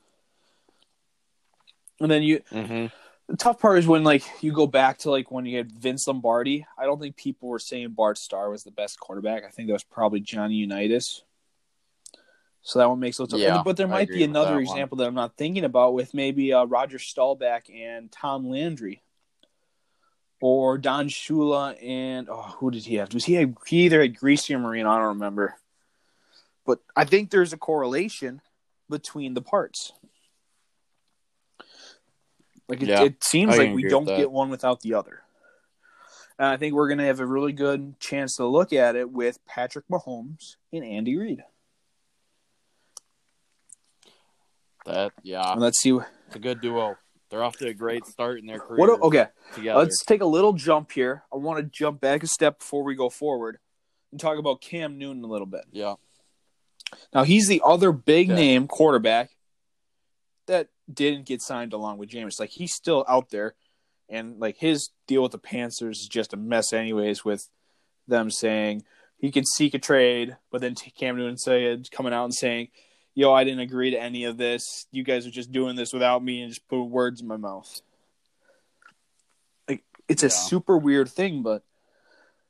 And 2.02 2.12
then 2.12 2.24
you 2.24 2.42
hmm 2.50 2.88
the 3.32 3.38
tough 3.38 3.60
part 3.60 3.80
is 3.80 3.88
when 3.88 4.04
like 4.04 4.24
you 4.42 4.52
go 4.52 4.68
back 4.68 4.98
to 5.00 5.10
like 5.10 5.32
when 5.32 5.46
you 5.46 5.58
had 5.58 5.72
Vince 5.72 6.06
Lombardi. 6.06 6.66
I 6.78 6.84
don't 6.84 7.00
think 7.00 7.16
people 7.16 7.48
were 7.48 7.60
saying 7.60 7.92
Bart 7.92 8.18
Starr 8.18 8.50
was 8.50 8.64
the 8.64 8.72
best 8.72 9.00
quarterback. 9.00 9.46
I 9.46 9.50
think 9.50 9.68
that 9.68 9.74
was 9.74 9.86
probably 9.86 10.20
Johnny 10.20 10.56
Unitas. 10.56 11.24
So 12.62 12.80
that 12.80 12.90
one 12.90 13.00
makes 13.00 13.20
it. 13.20 13.32
Yeah, 13.34 13.64
but 13.64 13.78
there 13.78 13.88
might 13.88 14.10
be 14.10 14.24
another 14.24 14.52
that 14.52 14.56
one. 14.56 14.64
example 14.64 14.98
that 14.98 15.08
I'm 15.08 15.16
not 15.16 15.38
thinking 15.38 15.64
about 15.64 15.94
with 15.94 16.14
maybe 16.14 16.52
uh, 16.52 16.66
Roger 16.66 17.00
Staubach 17.00 17.70
and 17.74 18.12
Tom 18.12 18.50
Landry, 18.50 19.02
or 20.42 20.78
Don 20.78 21.08
Shula 21.08 21.82
and 21.82 22.28
oh, 22.30 22.56
who 22.60 22.70
did 22.70 22.86
he 22.86 22.96
have? 22.96 23.14
Was 23.14 23.26
he 23.26 23.36
had, 23.36 23.56
he 23.66 23.86
either 23.86 24.02
had 24.02 24.16
Griese 24.18 24.54
or 24.54 24.60
Marino? 24.60 24.92
I 24.92 24.98
don't 24.98 25.08
remember. 25.08 25.56
But 26.66 26.80
I 26.96 27.06
think 27.06 27.30
there's 27.30 27.54
a 27.54 27.58
correlation 27.58 28.42
between 28.90 29.34
the 29.36 29.42
parts. 29.42 29.94
Like 32.68 32.82
it, 32.82 32.90
Yeah, 32.90 33.04
it 33.04 33.24
seems 33.24 33.58
like 33.58 33.74
we 33.74 33.84
don't 33.84 34.06
get 34.06 34.32
one 34.32 34.50
without 34.50 34.82
the 34.82 34.94
other. 34.94 35.22
And 36.40 36.48
I 36.48 36.58
think 36.58 36.74
we're 36.74 36.88
going 36.88 36.98
to 36.98 37.06
have 37.06 37.20
a 37.20 37.26
really 37.26 37.54
good 37.54 38.00
chance 38.00 38.38
to 38.38 38.48
look 38.48 38.74
at 38.74 38.96
it 38.96 39.12
with 39.12 39.44
Patrick 39.46 39.86
Mahomes 39.90 40.56
and 40.74 40.84
Andy 40.84 41.18
Reid. 41.18 41.44
That 44.86 45.12
yeah, 45.22 45.52
And 45.52 45.62
let's 45.62 45.80
see 45.80 45.92
it's 45.92 46.36
a 46.36 46.40
good 46.40 46.62
duo. 46.62 46.98
They're 47.30 47.44
off 47.44 47.58
to 47.58 47.68
a 47.68 47.74
great 47.74 48.06
start 48.06 48.40
in 48.40 48.46
their 48.46 48.60
career. 48.60 48.80
what 48.80 49.02
okay, 49.04 49.28
together. 49.54 49.80
let's 49.80 50.04
take 50.04 50.22
a 50.22 50.26
little 50.26 50.54
jump 50.54 50.92
here. 50.92 51.24
I 51.32 51.38
want 51.38 51.60
to 51.60 51.64
jump 51.64 52.02
back 52.02 52.24
a 52.24 52.28
step 52.28 52.60
before 52.60 52.84
we 52.84 52.96
go 52.96 53.10
forward 53.10 53.58
and 54.12 54.20
talk 54.20 54.38
about 54.38 54.62
Cam 54.62 54.98
Newton 54.98 55.24
a 55.24 55.28
little 55.28 55.46
bit. 55.46 55.66
yeah, 55.72 55.96
Now 57.14 57.24
he's 57.24 57.48
the 57.48 57.62
other 57.64 57.92
big 57.92 58.30
name 58.30 58.68
quarterback 58.68 59.30
that 60.52 60.68
didn't 60.92 61.26
get 61.26 61.42
signed 61.42 61.74
along 61.74 61.98
with 61.98 62.10
Jameis. 62.10 62.40
Like 62.40 62.50
he's 62.50 62.74
still 62.74 63.06
out 63.08 63.30
there, 63.30 63.56
and 64.10 64.40
like 64.40 64.58
his 64.58 64.90
deal 65.08 65.24
with 65.24 65.32
the 65.32 65.38
Panthers 65.38 66.02
is 66.02 66.08
just 66.08 66.34
a 66.34 66.38
mess, 66.38 66.74
anyways. 66.74 67.26
With 67.26 67.48
them 68.08 68.30
saying 68.30 68.84
he 69.18 69.32
could 69.32 69.48
seek 69.48 69.74
a 69.74 69.80
trade, 69.80 70.38
but 70.52 70.62
then 70.62 70.76
Cam 70.76 71.18
Newton 71.18 71.38
said 71.38 71.90
coming 71.92 72.14
out 72.14 72.26
and 72.26 72.34
saying, 72.34 72.70
"Yo, 73.16 73.34
I 73.34 73.44
didn't 73.44 73.62
agree 73.62 73.92
to 73.92 74.02
any 74.02 74.26
of 74.26 74.38
this. 74.38 74.88
You 74.92 75.04
guys 75.04 75.26
are 75.26 75.32
just 75.32 75.52
doing 75.52 75.76
this 75.76 75.94
without 75.94 76.24
me 76.24 76.42
and 76.42 76.52
just 76.52 76.68
put 76.68 76.84
words 76.84 77.22
in 77.22 77.28
my 77.28 77.38
mouth." 77.38 77.82
Like 79.68 79.84
it's 80.08 80.24
a 80.24 80.30
super 80.30 80.78
weird 80.78 81.10
thing, 81.10 81.42
but 81.42 81.64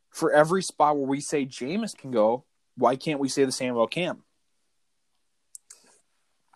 for 0.10 0.32
every 0.32 0.62
spot 0.62 0.98
where 0.98 1.08
we 1.08 1.22
say 1.22 1.46
Jameis 1.46 1.96
can 1.96 2.12
go, 2.12 2.44
why 2.76 2.96
can't 2.96 3.20
we 3.20 3.30
say 3.30 3.46
the 3.46 3.52
same 3.52 3.74
about 3.74 3.92
Cam? 3.92 4.24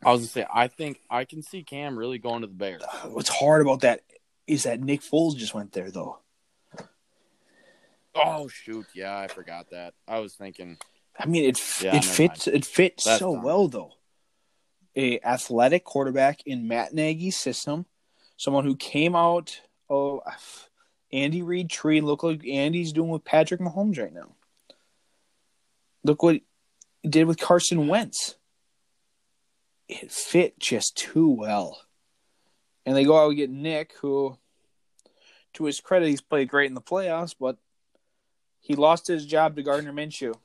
I 0.05 0.11
was 0.11 0.21
gonna 0.21 0.27
say 0.27 0.45
I 0.53 0.67
think 0.67 1.01
I 1.09 1.25
can 1.25 1.41
see 1.41 1.63
Cam 1.63 1.97
really 1.97 2.19
going 2.19 2.41
to 2.41 2.47
the 2.47 2.53
Bears. 2.53 2.83
What's 3.05 3.29
hard 3.29 3.61
about 3.61 3.81
that 3.81 4.01
is 4.47 4.63
that 4.63 4.79
Nick 4.79 5.01
Foles 5.01 5.35
just 5.35 5.53
went 5.53 5.71
there, 5.71 5.89
though. 5.89 6.19
Oh 8.13 8.47
shoot, 8.47 8.85
yeah, 8.93 9.17
I 9.17 9.27
forgot 9.27 9.71
that. 9.71 9.93
I 10.07 10.19
was 10.19 10.35
thinking, 10.35 10.77
I 11.19 11.25
mean, 11.25 11.43
it 11.43 11.59
Yeah, 11.81 11.95
it 11.95 12.05
fits 12.05 12.47
it 12.47 12.65
fits 12.65 13.03
That's 13.03 13.19
so 13.19 13.31
well, 13.31 13.67
though. 13.67 13.93
A 14.95 15.19
athletic 15.19 15.83
quarterback 15.83 16.41
in 16.45 16.67
Matt 16.67 16.93
Nagy's 16.93 17.35
system, 17.35 17.85
someone 18.37 18.63
who 18.63 18.75
came 18.75 19.15
out. 19.15 19.59
Oh, 19.89 20.21
Andy 21.11 21.41
Reid 21.41 21.69
tree. 21.69 21.99
Look 21.99 22.23
like 22.23 22.47
Andy's 22.47 22.93
doing 22.93 23.09
with 23.09 23.25
Patrick 23.25 23.59
Mahomes 23.59 23.99
right 23.99 24.13
now. 24.13 24.35
Look 26.03 26.23
what 26.23 26.41
he 27.01 27.09
did 27.09 27.25
with 27.25 27.39
Carson 27.39 27.87
Wentz. 27.87 28.35
It 29.87 30.11
fit 30.11 30.59
just 30.59 30.95
too 30.97 31.29
well. 31.29 31.81
And 32.85 32.95
they 32.95 33.03
go 33.03 33.17
out 33.17 33.29
and 33.29 33.37
get 33.37 33.49
Nick, 33.49 33.93
who, 34.01 34.37
to 35.53 35.65
his 35.65 35.79
credit, 35.79 36.09
he's 36.09 36.21
played 36.21 36.49
great 36.49 36.67
in 36.67 36.75
the 36.75 36.81
playoffs, 36.81 37.35
but 37.39 37.57
he 38.61 38.75
lost 38.75 39.07
his 39.07 39.25
job 39.25 39.55
to 39.55 39.63
Gardner 39.63 39.93
Minshew. 39.93 40.35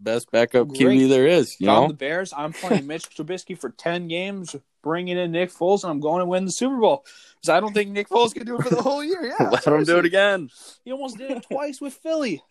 best 0.00 0.30
backup 0.30 0.68
Great. 0.68 0.80
QB 0.80 1.08
there 1.08 1.26
is. 1.26 1.60
You 1.60 1.68
If 1.68 1.74
know, 1.74 1.88
the 1.88 1.94
Bears, 1.94 2.32
I'm 2.36 2.52
playing 2.52 2.86
Mitch 2.86 3.04
Trubisky 3.16 3.58
for 3.58 3.70
10 3.70 4.08
games, 4.08 4.56
bringing 4.82 5.16
in 5.18 5.32
Nick 5.32 5.50
Foles, 5.50 5.84
and 5.84 5.90
I'm 5.90 6.00
going 6.00 6.20
to 6.20 6.26
win 6.26 6.44
the 6.44 6.52
Super 6.52 6.76
Bowl. 6.76 7.04
Because 7.36 7.50
I 7.50 7.60
don't 7.60 7.72
think 7.72 7.90
Nick 7.90 8.08
Foles 8.08 8.34
can 8.34 8.44
do 8.44 8.56
it 8.56 8.62
for 8.62 8.74
the 8.74 8.82
whole 8.82 9.04
year. 9.04 9.24
Yeah, 9.24 9.48
let 9.52 9.64
him 9.64 9.84
do 9.84 9.98
it 9.98 10.04
again. 10.04 10.50
He 10.84 10.92
almost 10.92 11.18
did 11.18 11.30
it 11.30 11.46
twice 11.50 11.80
with 11.80 11.94
Philly. 11.94 12.42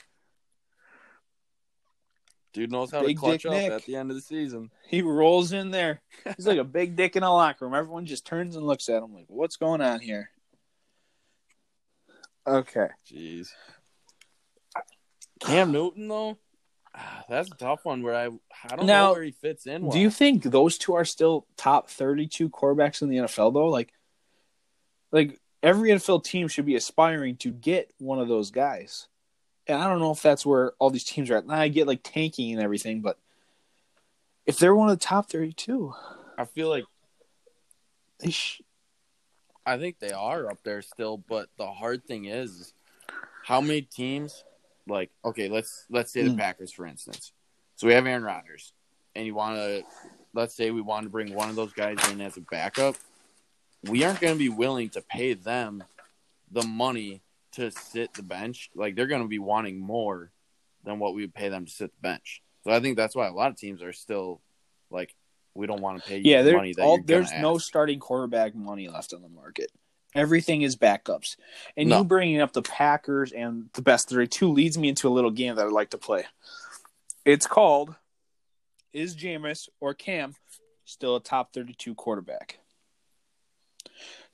Dude 2.51 2.71
knows 2.71 2.89
how 2.91 3.01
Big 3.05 3.17
to 3.17 3.19
clutch 3.19 3.45
up 3.45 3.51
Nick. 3.53 3.71
at 3.71 3.85
the 3.85 3.95
end 3.95 4.09
of 4.09 4.15
the 4.15 4.21
season. 4.21 4.71
He 4.88 5.01
rolls 5.03 5.51
in 5.51 5.69
there. 5.71 6.01
He's 6.35 6.47
like 6.47 6.57
a 6.57 6.63
big 6.63 6.95
dick 6.95 7.15
in 7.15 7.23
a 7.23 7.31
locker 7.31 7.65
room. 7.65 7.75
Everyone 7.75 8.05
just 8.07 8.25
turns 8.25 8.55
and 8.55 8.65
looks 8.65 8.89
at 8.89 9.03
him 9.03 9.13
like, 9.13 9.25
what's 9.27 9.55
going 9.57 9.81
on 9.81 9.99
here? 9.99 10.31
Okay. 12.47 12.88
Jeez. 13.12 13.49
Cam 15.39 15.71
Newton 15.71 16.07
though, 16.07 16.38
ah, 16.93 17.23
that's 17.29 17.49
a 17.49 17.55
tough 17.55 17.85
one. 17.85 18.01
Where 18.03 18.15
I 18.15 18.25
I 18.25 18.75
don't 18.75 18.85
Now, 18.85 19.07
know 19.07 19.13
where 19.13 19.23
he 19.23 19.31
fits 19.31 19.65
in. 19.67 19.83
Well. 19.83 19.91
Do 19.91 19.99
you 19.99 20.09
think 20.09 20.43
those 20.43 20.77
two 20.77 20.95
are 20.95 21.05
still 21.05 21.45
top 21.55 21.89
32 21.89 22.49
quarterbacks 22.49 23.01
in 23.01 23.09
the 23.09 23.17
NFL 23.17 23.53
though? 23.53 23.67
Like 23.69 23.93
like 25.12 25.39
every 25.63 25.91
NFL 25.91 26.23
team 26.25 26.47
should 26.49 26.65
be 26.65 26.75
aspiring 26.75 27.38
to 27.38 27.51
get 27.51 27.93
one 27.99 28.19
of 28.19 28.27
those 28.27 28.51
guys. 28.51 29.07
And 29.69 29.79
I 29.79 29.88
don't 29.88 29.99
know 29.99 30.12
if 30.12 30.21
that's 30.23 30.45
where 30.45 30.73
all 30.79 30.89
these 30.89 31.03
teams 31.03 31.29
are 31.29 31.38
at. 31.38 31.45
Now 31.45 31.53
I 31.53 31.67
get 31.67 31.86
like 31.88 32.01
tanking 32.03 32.51
and 32.53 32.62
everything, 32.62 33.01
but 33.01 33.17
if 34.47 34.58
they're 34.58 34.73
one 34.75 34.89
of 34.89 34.97
the 34.97 35.05
top 35.05 35.29
32, 35.29 35.93
I 36.39 36.45
feel 36.45 36.69
like 36.69 36.86
they 38.19 38.32
sh- 38.32 38.62
I 39.67 39.77
think 39.77 39.99
they 39.99 40.12
are 40.12 40.49
up 40.49 40.58
there 40.63 40.82
still, 40.82 41.17
but 41.17 41.49
the 41.58 41.67
hard 41.67 42.03
thing 42.03 42.25
is 42.25 42.73
how 43.43 43.62
many 43.62 43.84
teams 43.84 44.43
like 44.88 45.12
okay, 45.23 45.49
let's 45.49 45.86
let's 45.91 46.12
say 46.12 46.23
the 46.23 46.32
Mm. 46.32 46.39
Packers 46.39 46.73
for 46.73 46.88
instance. 46.88 47.32
So 47.75 47.86
we 47.86 47.93
have 47.93 48.08
Aaron 48.08 48.23
Rodgers 48.23 48.73
and 49.15 49.25
you 49.27 49.36
want 49.36 49.58
to 49.58 49.84
let's 50.34 50.55
say 50.55 50.71
we 50.71 50.82
want 50.82 51.03
to 51.03 51.10
bring 51.12 51.32
one 51.34 51.49
of 51.49 51.55
those 51.55 51.73
guys 51.73 51.97
in 52.10 52.21
as 52.21 52.38
a 52.38 52.41
backup. 52.41 52.95
We 53.84 54.03
aren't 54.03 54.19
going 54.19 54.34
to 54.34 54.39
be 54.39 54.49
willing 54.49 54.89
to 54.89 55.01
pay 55.01 55.34
them 55.36 55.84
the 56.51 56.63
money 56.63 57.21
to 57.53 57.71
sit 57.71 58.13
the 58.13 58.23
bench. 58.23 58.69
Like 58.75 58.95
they're 58.95 59.07
going 59.07 59.21
to 59.23 59.27
be 59.27 59.39
wanting 59.39 59.79
more 59.79 60.31
than 60.83 60.99
what 60.99 61.13
we 61.13 61.21
would 61.21 61.33
pay 61.33 61.49
them 61.49 61.65
to 61.65 61.71
sit 61.71 61.91
the 61.91 62.01
bench. 62.01 62.41
So 62.63 62.71
I 62.71 62.79
think 62.79 62.97
that's 62.97 63.15
why 63.15 63.27
a 63.27 63.33
lot 63.33 63.51
of 63.51 63.57
teams 63.57 63.81
are 63.81 63.93
still 63.93 64.41
like 64.89 65.15
we 65.55 65.67
don't 65.67 65.81
want 65.81 66.01
to 66.01 66.07
pay 66.09 66.17
you 66.17 66.31
Yeah, 66.31 66.43
the 66.43 66.53
money 66.53 66.73
that 66.73 66.81
all, 66.81 66.99
there's 67.03 67.31
no 67.33 67.55
ask. 67.55 67.65
starting 67.65 67.99
quarterback 67.99 68.55
money 68.55 68.88
left 68.88 69.13
on 69.13 69.21
the 69.21 69.29
market. 69.29 69.71
Everything 70.15 70.62
is 70.63 70.75
backups. 70.75 71.37
And 71.77 71.89
No. 71.89 72.00
you 72.00 72.04
bringing 72.04 72.41
up 72.41 72.54
the 72.54 72.62
Packers 72.62 73.31
and 73.31 73.69
the 73.73 73.81
best 73.81 74.10
32 74.10 74.47
leads 74.52 74.77
me 74.77 74.89
into 74.89 75.08
a 75.08 75.12
little 75.12 75.31
game 75.31 75.56
that 75.56 75.65
I'd 75.65 75.71
like 75.71 75.91
to 75.91 75.97
play. 75.97 76.25
It's 77.25 77.45
called 77.45 77.95
Is 78.93 79.15
Jameis 79.15 79.69
or 79.79 79.93
Cam 79.93 80.35
still 80.85 81.15
a 81.15 81.21
top 81.21 81.54
32 81.54 81.93
quarterback? 81.93 82.60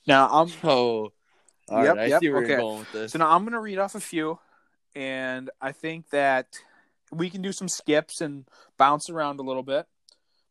Now, 0.08 0.30
I'm 0.32 0.50
Oh, 0.64 1.12
all 1.70 1.84
Yep, 1.84 1.96
right. 1.96 2.04
I 2.04 2.06
yep, 2.08 2.18
okay. 2.18 2.26
you're 2.26 2.44
going 2.58 2.80
with 2.80 2.92
this. 2.92 3.12
So 3.12 3.20
now 3.20 3.30
I'm 3.32 3.44
going 3.44 3.54
to 3.54 3.60
read 3.60 3.80
off 3.80 3.96
a 3.96 4.00
few, 4.00 4.40
and 4.96 5.50
I 5.62 5.72
think 5.72 6.10
that 6.12 6.60
we 7.12 7.30
can 7.30 7.42
do 7.42 7.52
some 7.52 7.68
skips 7.68 8.22
and 8.22 8.46
bounce 8.78 9.10
around 9.10 9.40
a 9.40 9.44
little 9.44 9.64
bit. 9.64 9.86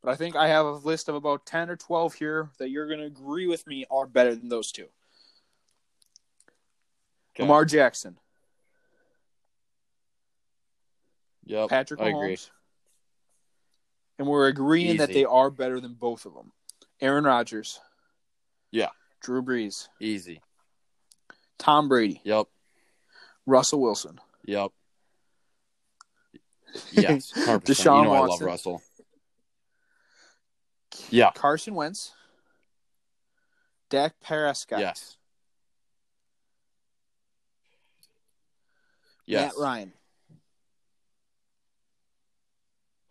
But 0.02 0.10
I 0.10 0.16
think 0.16 0.36
I 0.36 0.48
have 0.48 0.66
a 0.66 0.72
list 0.72 1.08
of 1.08 1.14
about 1.14 1.46
10 1.46 1.70
or 1.70 1.76
12 1.76 2.14
here 2.14 2.50
that 2.58 2.68
you're 2.68 2.86
going 2.86 3.00
to 3.00 3.06
agree 3.06 3.46
with 3.46 3.66
me 3.66 3.86
are 3.90 4.06
better 4.06 4.34
than 4.34 4.48
those 4.48 4.70
two. 4.70 4.86
Okay. 7.34 7.42
Lamar 7.42 7.64
Jackson, 7.64 8.18
Yep, 11.46 11.68
Patrick 11.68 12.00
I 12.00 12.04
Mahomes. 12.12 12.22
agree. 12.22 12.38
And 14.18 14.28
we're 14.28 14.46
agreeing 14.46 14.98
that 14.98 15.12
they 15.12 15.24
are 15.24 15.50
better 15.50 15.80
than 15.80 15.94
both 15.94 16.26
of 16.26 16.34
them. 16.34 16.52
Aaron 17.00 17.24
Rodgers. 17.24 17.80
Yeah. 18.70 18.90
Drew 19.20 19.42
Brees. 19.42 19.88
Easy. 20.00 20.40
Tom 21.64 21.88
Brady. 21.88 22.20
Yep. 22.24 22.46
Russell 23.46 23.80
Wilson. 23.80 24.20
Yep. 24.44 24.70
Yes. 26.92 27.32
100%. 27.32 27.62
Deshaun 27.62 27.98
you 27.98 28.04
know 28.04 28.12
I 28.14 28.18
love 28.18 28.28
Watson. 28.30 28.46
Russell. 28.46 28.82
Yeah. 31.08 31.30
Carson 31.32 31.74
Wentz, 31.74 32.12
Dak 33.90 34.14
Prescott, 34.20 34.80
Yes. 34.80 35.16
Yes. 39.24 39.52
Matt 39.54 39.62
Ryan. 39.62 39.92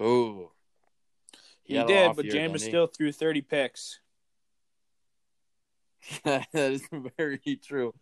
Ooh. 0.02 0.52
He 1.64 1.78
an 1.78 1.88
did, 1.88 2.16
but 2.18 2.26
Jameis 2.26 2.60
still 2.60 2.88
threw 2.88 3.14
30 3.14 3.42
picks. 3.42 4.00
that 6.26 6.48
is 6.54 6.84
very 7.18 7.60
true. 7.66 7.94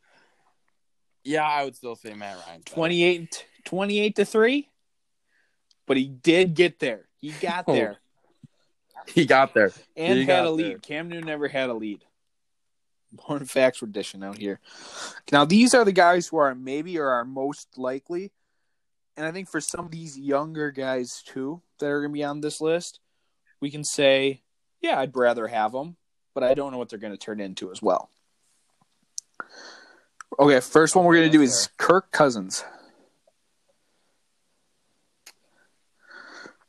Yeah, 1.23 1.43
I 1.43 1.63
would 1.63 1.75
still 1.75 1.95
say 1.95 2.13
Matt 2.13 2.37
Ryan. 2.47 2.61
28, 2.63 3.45
28 3.65 4.15
to 4.15 4.25
3. 4.25 4.69
But 5.87 5.97
he 5.97 6.07
did 6.07 6.53
get 6.55 6.79
there. 6.79 7.07
He 7.19 7.31
got 7.31 7.65
Oh, 7.67 7.73
there 7.73 7.97
He 9.07 9.25
got 9.25 9.53
there. 9.53 9.71
and 9.95 10.13
he 10.13 10.19
had 10.25 10.27
got 10.27 10.45
a 10.45 10.51
lead. 10.51 10.65
there. 10.65 10.77
Cam 10.79 11.09
Newton 11.09 11.25
never 11.27 11.47
had 11.47 11.69
a 11.69 11.73
lead. 11.73 12.03
Born 13.11 13.45
facts 13.45 13.81
we're 13.81 13.89
dishing 13.89 14.23
out 14.23 14.37
here. 14.37 14.59
Now, 15.31 15.43
these 15.45 15.73
are 15.73 15.83
the 15.83 15.91
guys 15.91 16.27
who 16.27 16.37
are 16.37 16.55
maybe 16.55 16.97
or 16.97 17.09
are 17.09 17.25
most 17.25 17.77
likely. 17.77 18.31
And 19.17 19.25
I 19.25 19.31
think 19.31 19.49
for 19.49 19.59
some 19.59 19.85
of 19.85 19.91
these 19.91 20.17
younger 20.17 20.71
guys, 20.71 21.21
too, 21.25 21.61
that 21.79 21.87
are 21.87 21.99
going 21.99 22.11
to 22.11 22.17
be 22.17 22.23
on 22.23 22.39
this 22.41 22.61
list, 22.61 22.99
we 23.59 23.69
can 23.69 23.83
say, 23.83 24.41
yeah, 24.79 24.97
I'd 24.99 25.15
rather 25.15 25.47
have 25.47 25.73
them, 25.73 25.97
but 26.33 26.43
I 26.43 26.53
don't 26.53 26.71
know 26.71 26.77
what 26.77 26.87
they're 26.89 26.97
going 26.99 27.11
to 27.13 27.17
turn 27.19 27.41
into 27.41 27.69
as 27.71 27.81
well. 27.81 28.09
Okay, 30.39 30.59
first 30.59 30.95
one 30.95 31.05
we're 31.05 31.15
going 31.15 31.31
to 31.31 31.37
do 31.37 31.41
is 31.41 31.69
Kirk 31.77 32.11
Cousins. 32.11 32.63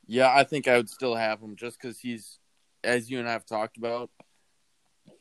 Yeah, 0.06 0.32
I 0.34 0.44
think 0.44 0.68
I 0.68 0.76
would 0.76 0.90
still 0.90 1.14
have 1.14 1.40
him 1.40 1.56
just 1.56 1.80
because 1.80 1.98
he's, 1.98 2.38
as 2.84 3.10
you 3.10 3.18
and 3.18 3.28
I 3.28 3.32
have 3.32 3.46
talked 3.46 3.76
about, 3.76 4.10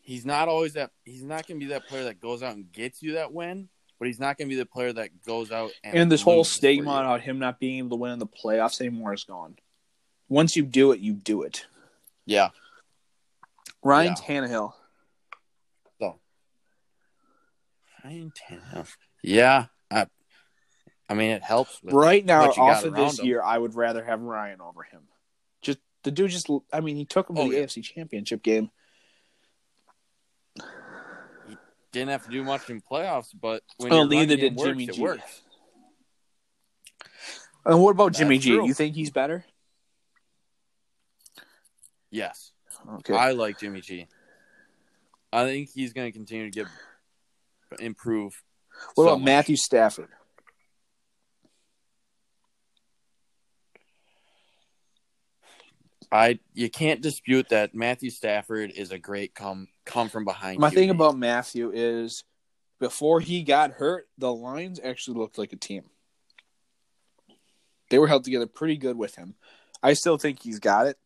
he's 0.02 0.26
not 0.26 0.48
always 0.48 0.74
that. 0.74 0.92
He's 1.06 1.24
not 1.24 1.48
going 1.48 1.60
to 1.60 1.66
be 1.66 1.72
that 1.72 1.88
player 1.88 2.06
that 2.06 2.20
goes 2.20 2.44
out 2.44 2.56
and 2.56 2.70
gets 2.72 3.02
you 3.02 3.14
that 3.14 3.32
win, 3.32 3.70
but 4.00 4.08
he's 4.08 4.20
not 4.20 4.38
going 4.38 4.50
to 4.50 4.54
be 4.56 4.60
the 4.60 4.66
player 4.66 4.92
that 4.92 5.24
goes 5.24 5.52
out 5.52 5.72
and, 5.84 5.96
And 5.96 6.12
this 6.12 6.24
whole 6.24 6.39
loses 6.39 6.54
for 6.54 6.58
stigma 6.58 6.92
about 6.92 7.22
him 7.22 7.39
not 7.39 7.60
being 7.60 7.78
able 7.78 7.92
to 7.92 7.96
win 7.98 8.12
in 8.12 8.20
the 8.20 8.28
playoffs 8.28 8.82
anymore 8.82 9.14
is 9.14 9.24
gone. 9.24 9.58
Once 10.28 10.56
you 10.56 10.64
do 10.64 10.92
it, 10.92 11.00
you 11.00 11.14
do 11.14 11.44
it. 11.44 11.66
Yeah, 12.26 12.50
Ryan 13.84 14.16
Yeah. 14.18 14.42
Tannehill. 14.42 14.74
Ryan 18.04 18.32
Tannehill. 18.32 18.88
Yeah, 19.24 19.66
I, 19.89 20.08
I 21.10 21.14
mean 21.14 21.32
it 21.32 21.43
helps. 21.43 21.80
Right 21.84 22.26
now, 22.26 22.47
what 22.47 22.58
you 22.58 22.64
off 22.64 22.84
got 22.84 22.86
of 22.86 22.95
this 22.95 23.20
him. 23.20 23.26
year, 23.26 23.41
I 23.43 23.58
would 23.58 23.76
rather 23.76 24.04
have 24.04 24.22
Ryan 24.22 24.62
over 24.62 24.84
him. 24.84 25.02
Just 25.62 25.80
the 26.04 26.12
dude, 26.12 26.32
just 26.32 26.49
I 26.74 26.80
mean, 26.82 26.95
he 26.95 27.06
took 27.06 27.30
him 27.30 27.36
to 27.36 27.41
Oh, 27.43 27.49
the 27.49 27.58
yeah. 27.58 27.64
AFC 27.64 27.84
Championship 27.84 28.41
game. 28.43 28.72
He 31.47 31.58
didn't 31.91 32.10
have 32.10 32.24
to 32.26 32.30
do 32.32 32.43
much 32.43 32.70
in 32.70 32.82
playoffs, 32.82 33.30
but 33.39 33.64
when 33.78 33.91
your 33.91 34.08
neither 34.08 34.36
did 34.36 34.56
works, 34.56 34.70
Jimmy 34.70 34.88
G. 34.88 35.02
works. 35.02 35.41
And 37.66 37.80
what 37.82 37.91
about 37.91 38.08
That's 38.08 38.20
Jimmy 38.20 38.39
G? 38.39 38.56
true. 38.56 38.66
You 38.66 38.74
think 38.74 38.95
he's 38.95 39.12
better? 39.12 39.45
Yes, 42.10 42.52
Okay. 42.95 43.14
I 43.16 43.32
like 43.32 43.60
Jimmy 43.60 43.80
G. 43.82 44.08
I 45.32 45.45
think 45.45 45.70
he's 45.70 45.93
going 45.93 46.08
to 46.08 46.12
continue 46.12 46.49
to 46.49 46.52
get 46.52 46.68
improve. 47.80 48.41
what 48.95 49.03
so 49.03 49.09
about 49.09 49.19
much. 49.19 49.26
Matthew 49.26 49.55
Stafford? 49.55 50.09
I 56.11 56.39
you 56.53 56.69
can't 56.69 57.01
dispute 57.01 57.49
that 57.49 57.74
Matthew 57.74 58.09
Stafford 58.09 58.72
is 58.72 58.91
a 58.91 58.99
great 58.99 59.34
come 59.34 59.69
come 59.86 60.09
from 60.09 60.26
behind. 60.26 60.59
My 60.59 60.69
QB. 60.69 60.74
thing 60.74 60.89
about 60.89 61.17
Matthew 61.17 61.72
is 61.74 62.26
before 62.80 63.22
he 63.22 63.43
got 63.43 63.72
hurt, 63.72 64.07
the 64.17 64.34
Lions 64.34 64.80
actually 64.84 65.17
looked 65.17 65.38
like 65.38 65.53
a 65.53 65.55
team. 65.55 65.84
They 67.89 67.99
were 67.99 68.07
held 68.07 68.24
together 68.26 68.47
pretty 68.47 68.78
good 68.78 68.97
with 68.97 69.15
him. 69.15 69.36
I 69.84 69.93
still 69.93 70.17
think 70.17 70.41
he's 70.41 70.59
got 70.59 70.88
it. 70.88 70.97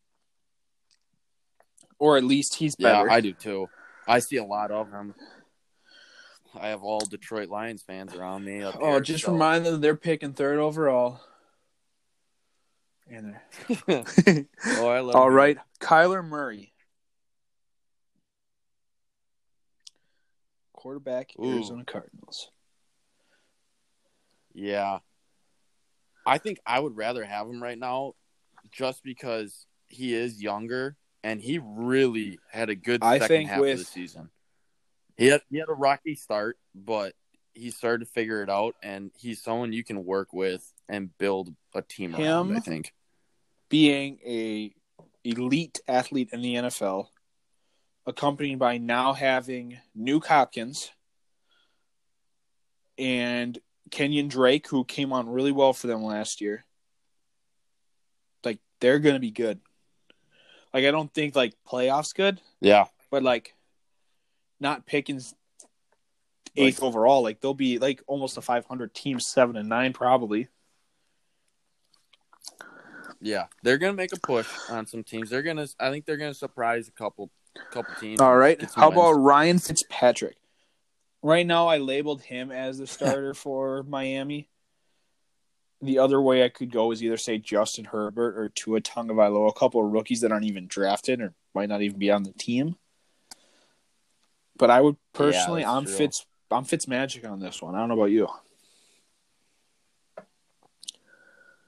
Or 2.00 2.18
at 2.18 2.24
least 2.24 2.56
he's 2.56 2.76
better. 2.76 3.08
yeah. 3.08 3.14
I 3.14 3.22
do 3.22 3.34
too. 3.34 3.68
I 4.08 4.20
see 4.20 4.38
a 4.38 4.44
lot 4.44 4.72
of 4.72 4.92
him. 4.92 5.16
I 6.60 6.68
have 6.70 6.84
all 6.84 7.00
Detroit 7.00 7.50
Lions 7.50 7.82
fans 7.84 8.14
around 8.14 8.46
me. 8.46 8.64
Oh, 8.64 9.00
just 9.00 9.26
so- 9.26 9.32
remind 9.34 9.66
them 9.66 9.82
they're 9.82 9.96
picking 9.96 10.34
third 10.34 10.60
overall. 10.60 11.20
And 13.08 13.36
they're 13.88 14.06
oh, 14.66 14.88
I 14.88 15.00
love 15.02 15.16
All 15.16 15.28
him. 15.28 15.34
right, 15.34 15.58
Kyler 15.80 16.26
Murray, 16.26 16.74
quarterback, 20.74 21.32
Ooh. 21.40 21.54
Arizona 21.54 21.84
Cardinals. 21.86 22.50
Yeah. 24.54 25.00
I 26.26 26.38
think 26.40 26.60
I 26.66 26.80
would 26.80 26.96
rather 26.98 27.24
have 27.24 27.48
him 27.48 27.62
right 27.62 27.78
now 27.78 28.14
just 28.72 29.04
because 29.04 29.68
he 29.88 30.16
is 30.16 30.42
younger 30.42 30.96
and 31.24 31.40
he 31.40 31.60
really 31.64 32.40
had 32.52 32.70
a 32.70 32.76
good 32.76 33.04
I 33.04 33.20
second 33.20 33.46
half 33.48 33.60
of 33.60 33.66
the 33.78 33.84
season. 33.84 34.30
He 35.18 35.28
had, 35.28 35.42
he 35.50 35.58
had 35.58 35.70
a 35.70 35.74
rocky 35.74 36.16
start, 36.16 36.58
but 36.74 37.14
he 37.54 37.72
started 37.72 38.06
to 38.06 38.12
figure 38.12 38.42
it 38.44 38.50
out 38.50 38.76
and 38.84 39.12
he's 39.18 39.42
someone 39.42 39.72
you 39.72 39.84
can 39.84 40.04
work 40.04 40.34
with 40.34 40.70
and 40.90 41.16
build 41.18 41.54
a 41.74 41.82
team 41.82 42.14
around, 42.16 42.56
I 42.56 42.60
think. 42.60 42.94
Being 43.70 44.20
a 44.26 44.74
elite 45.24 45.80
athlete 45.88 46.30
in 46.34 46.42
the 46.42 46.56
NFL, 46.56 47.08
accompanied 48.06 48.60
by 48.60 48.78
now 48.78 49.14
having 49.14 49.80
Nuk 49.98 50.26
Hopkins 50.26 50.92
and 52.98 53.58
Kenyan 53.90 54.30
Drake, 54.30 54.68
who 54.68 54.84
came 54.84 55.14
on 55.14 55.30
really 55.30 55.52
well 55.52 55.74
for 55.74 55.88
them 55.88 56.04
last 56.04 56.42
year. 56.42 56.66
Like 58.44 58.60
they're 58.80 59.00
gonna 59.00 59.20
be 59.20 59.32
good. 59.32 59.60
Like 60.74 60.86
I 60.86 60.92
don't 60.92 61.14
think 61.14 61.36
like 61.36 61.54
playoffs 61.68 62.14
good, 62.14 62.42
Yeah. 62.62 62.86
but 63.10 63.24
like 63.24 63.54
not 64.66 64.88
Pickens 64.88 65.36
eighth 66.58 66.82
overall. 66.82 67.22
Like 67.22 67.40
they'll 67.40 67.54
be 67.54 67.78
like 67.78 68.02
almost 68.08 68.38
a 68.38 68.42
500 68.42 68.94
team, 68.94 69.20
seven 69.20 69.56
and 69.56 69.70
nine 69.70 69.94
probably. 69.94 70.48
Yeah. 73.22 73.46
They're 73.62 73.78
going 73.78 73.94
to 73.94 73.98
make 73.98 74.12
a 74.12 74.20
push 74.20 74.48
on 74.70 74.88
some 74.88 75.04
teams. 75.04 75.30
They're 75.30 75.44
going 75.44 75.58
to 75.58 75.70
I 75.80 75.92
think 75.92 76.06
they're 76.06 76.18
to 76.18 76.34
surprise 76.34 76.88
a 76.88 76.92
couple 76.92 77.30
couple 77.72 77.94
teams. 78.00 78.20
All 78.20 78.36
right. 78.36 78.60
How 78.76 78.90
wins. 78.90 79.00
about 79.00 79.12
Ryan 79.14 79.60
Fitzpatrick? 79.60 80.38
Right 81.22 81.46
now, 81.46 81.68
I 81.68 81.78
labeled 81.78 82.22
him 82.22 82.52
as 82.52 82.80
the 82.80 82.88
starter 82.88 83.34
for 83.46 83.84
Miami. 83.84 84.50
The 85.82 86.00
other 86.00 86.20
way 86.20 86.44
I 86.44 86.50
could 86.50 86.72
go 86.72 86.92
is 86.92 87.04
either 87.04 87.18
say 87.18 87.38
Justin 87.38 87.86
Herbert 87.86 88.38
or 88.38 88.50
Tua 88.50 88.82
Tagovailoa, 88.82 89.50
a 89.50 89.54
couple 89.54 89.86
of 89.86 89.92
rookies 89.92 90.22
that 90.22 90.32
aren't 90.32 90.46
even 90.46 90.68
drafted 90.68 91.22
or 91.22 91.34
might 91.54 91.70
not 91.70 91.84
even 91.84 92.00
be 92.00 92.10
on 92.10 92.24
the 92.24 92.34
team. 92.34 92.76
But 94.58 94.70
I 94.70 94.82
would 94.82 94.96
personally, 95.14 95.64
that's 95.64 95.74
I'm 95.74 95.86
true. 95.86 95.94
Fitz, 95.94 96.26
I'm 96.52 96.64
Fitz 96.64 96.88
magic 96.88 97.26
on 97.28 97.40
this 97.40 97.62
one. 97.62 97.76
I 97.76 97.80
don't 97.80 97.90
know 97.90 97.96
about 97.96 98.12
you. 98.12 98.28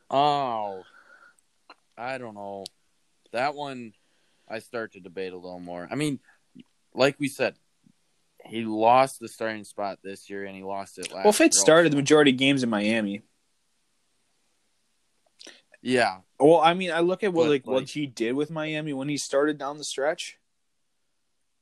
Oh, 0.10 0.84
I 1.98 2.18
don't 2.18 2.36
know. 2.36 2.64
That 3.34 3.56
one, 3.56 3.94
I 4.48 4.60
start 4.60 4.94
to 4.94 5.02
debate 5.02 5.34
a 5.34 5.38
little 5.38 5.60
more. 5.60 5.88
I 5.92 5.96
mean, 5.96 6.20
like 6.94 7.20
we 7.20 7.28
said, 7.28 7.56
he 8.46 8.64
lost 8.64 9.20
the 9.20 9.28
starting 9.28 9.66
spot 9.66 10.00
this 10.02 10.30
year, 10.30 10.46
and 10.46 10.56
he 10.56 10.64
lost 10.64 10.98
it 10.98 11.12
last. 11.12 11.26
Well, 11.26 11.34
Fitz 11.34 11.60
started 11.60 11.92
the 11.92 11.98
majority 11.98 12.32
of 12.32 12.38
games 12.38 12.64
in 12.64 12.70
Miami. 12.70 13.24
Yeah, 15.82 16.18
Well, 16.40 16.60
I 16.60 16.74
mean, 16.74 16.92
I 16.92 17.00
look 17.00 17.24
at 17.24 17.32
what 17.32 17.44
But, 17.44 17.50
like, 17.50 17.68
what 17.68 17.90
he 17.90 18.08
did 18.08 18.34
with 18.34 18.50
Miami 18.50 18.94
when 18.94 19.10
he 19.10 19.18
started 19.18 19.58
down 19.58 19.78
the 19.78 19.84
stretch, 19.84 20.38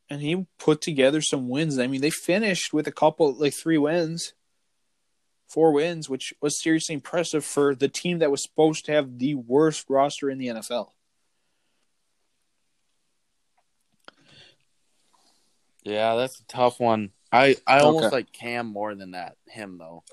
and 0.09 0.21
he 0.21 0.45
put 0.59 0.81
together 0.81 1.21
some 1.21 1.49
wins. 1.49 1.79
I 1.79 1.87
mean, 1.87 2.01
they 2.01 2.09
finished 2.09 2.73
with 2.73 2.87
a 2.87 2.91
couple, 2.91 3.33
like 3.33 3.53
three 3.53 3.77
wins, 3.77 4.33
four 5.47 5.71
wins, 5.71 6.09
which 6.09 6.33
was 6.41 6.61
seriously 6.61 6.95
impressive 6.95 7.43
for 7.43 7.75
the 7.75 7.87
team 7.87 8.19
that 8.19 8.31
was 8.31 8.43
supposed 8.43 8.85
to 8.85 8.91
have 8.91 9.19
the 9.19 9.35
worst 9.35 9.85
roster 9.89 10.29
in 10.29 10.37
the 10.37 10.47
NFL. 10.47 10.89
yeah, 15.85 16.15
that's 16.15 16.39
a 16.39 16.45
tough 16.45 16.79
one. 16.79 17.11
I 17.31 17.55
I 17.65 17.79
almost 17.79 18.11
like 18.11 18.33
Cam 18.33 18.65
more 18.67 18.95
than 18.95 19.11
that 19.11 19.37
him 19.47 19.77
though. 19.77 20.03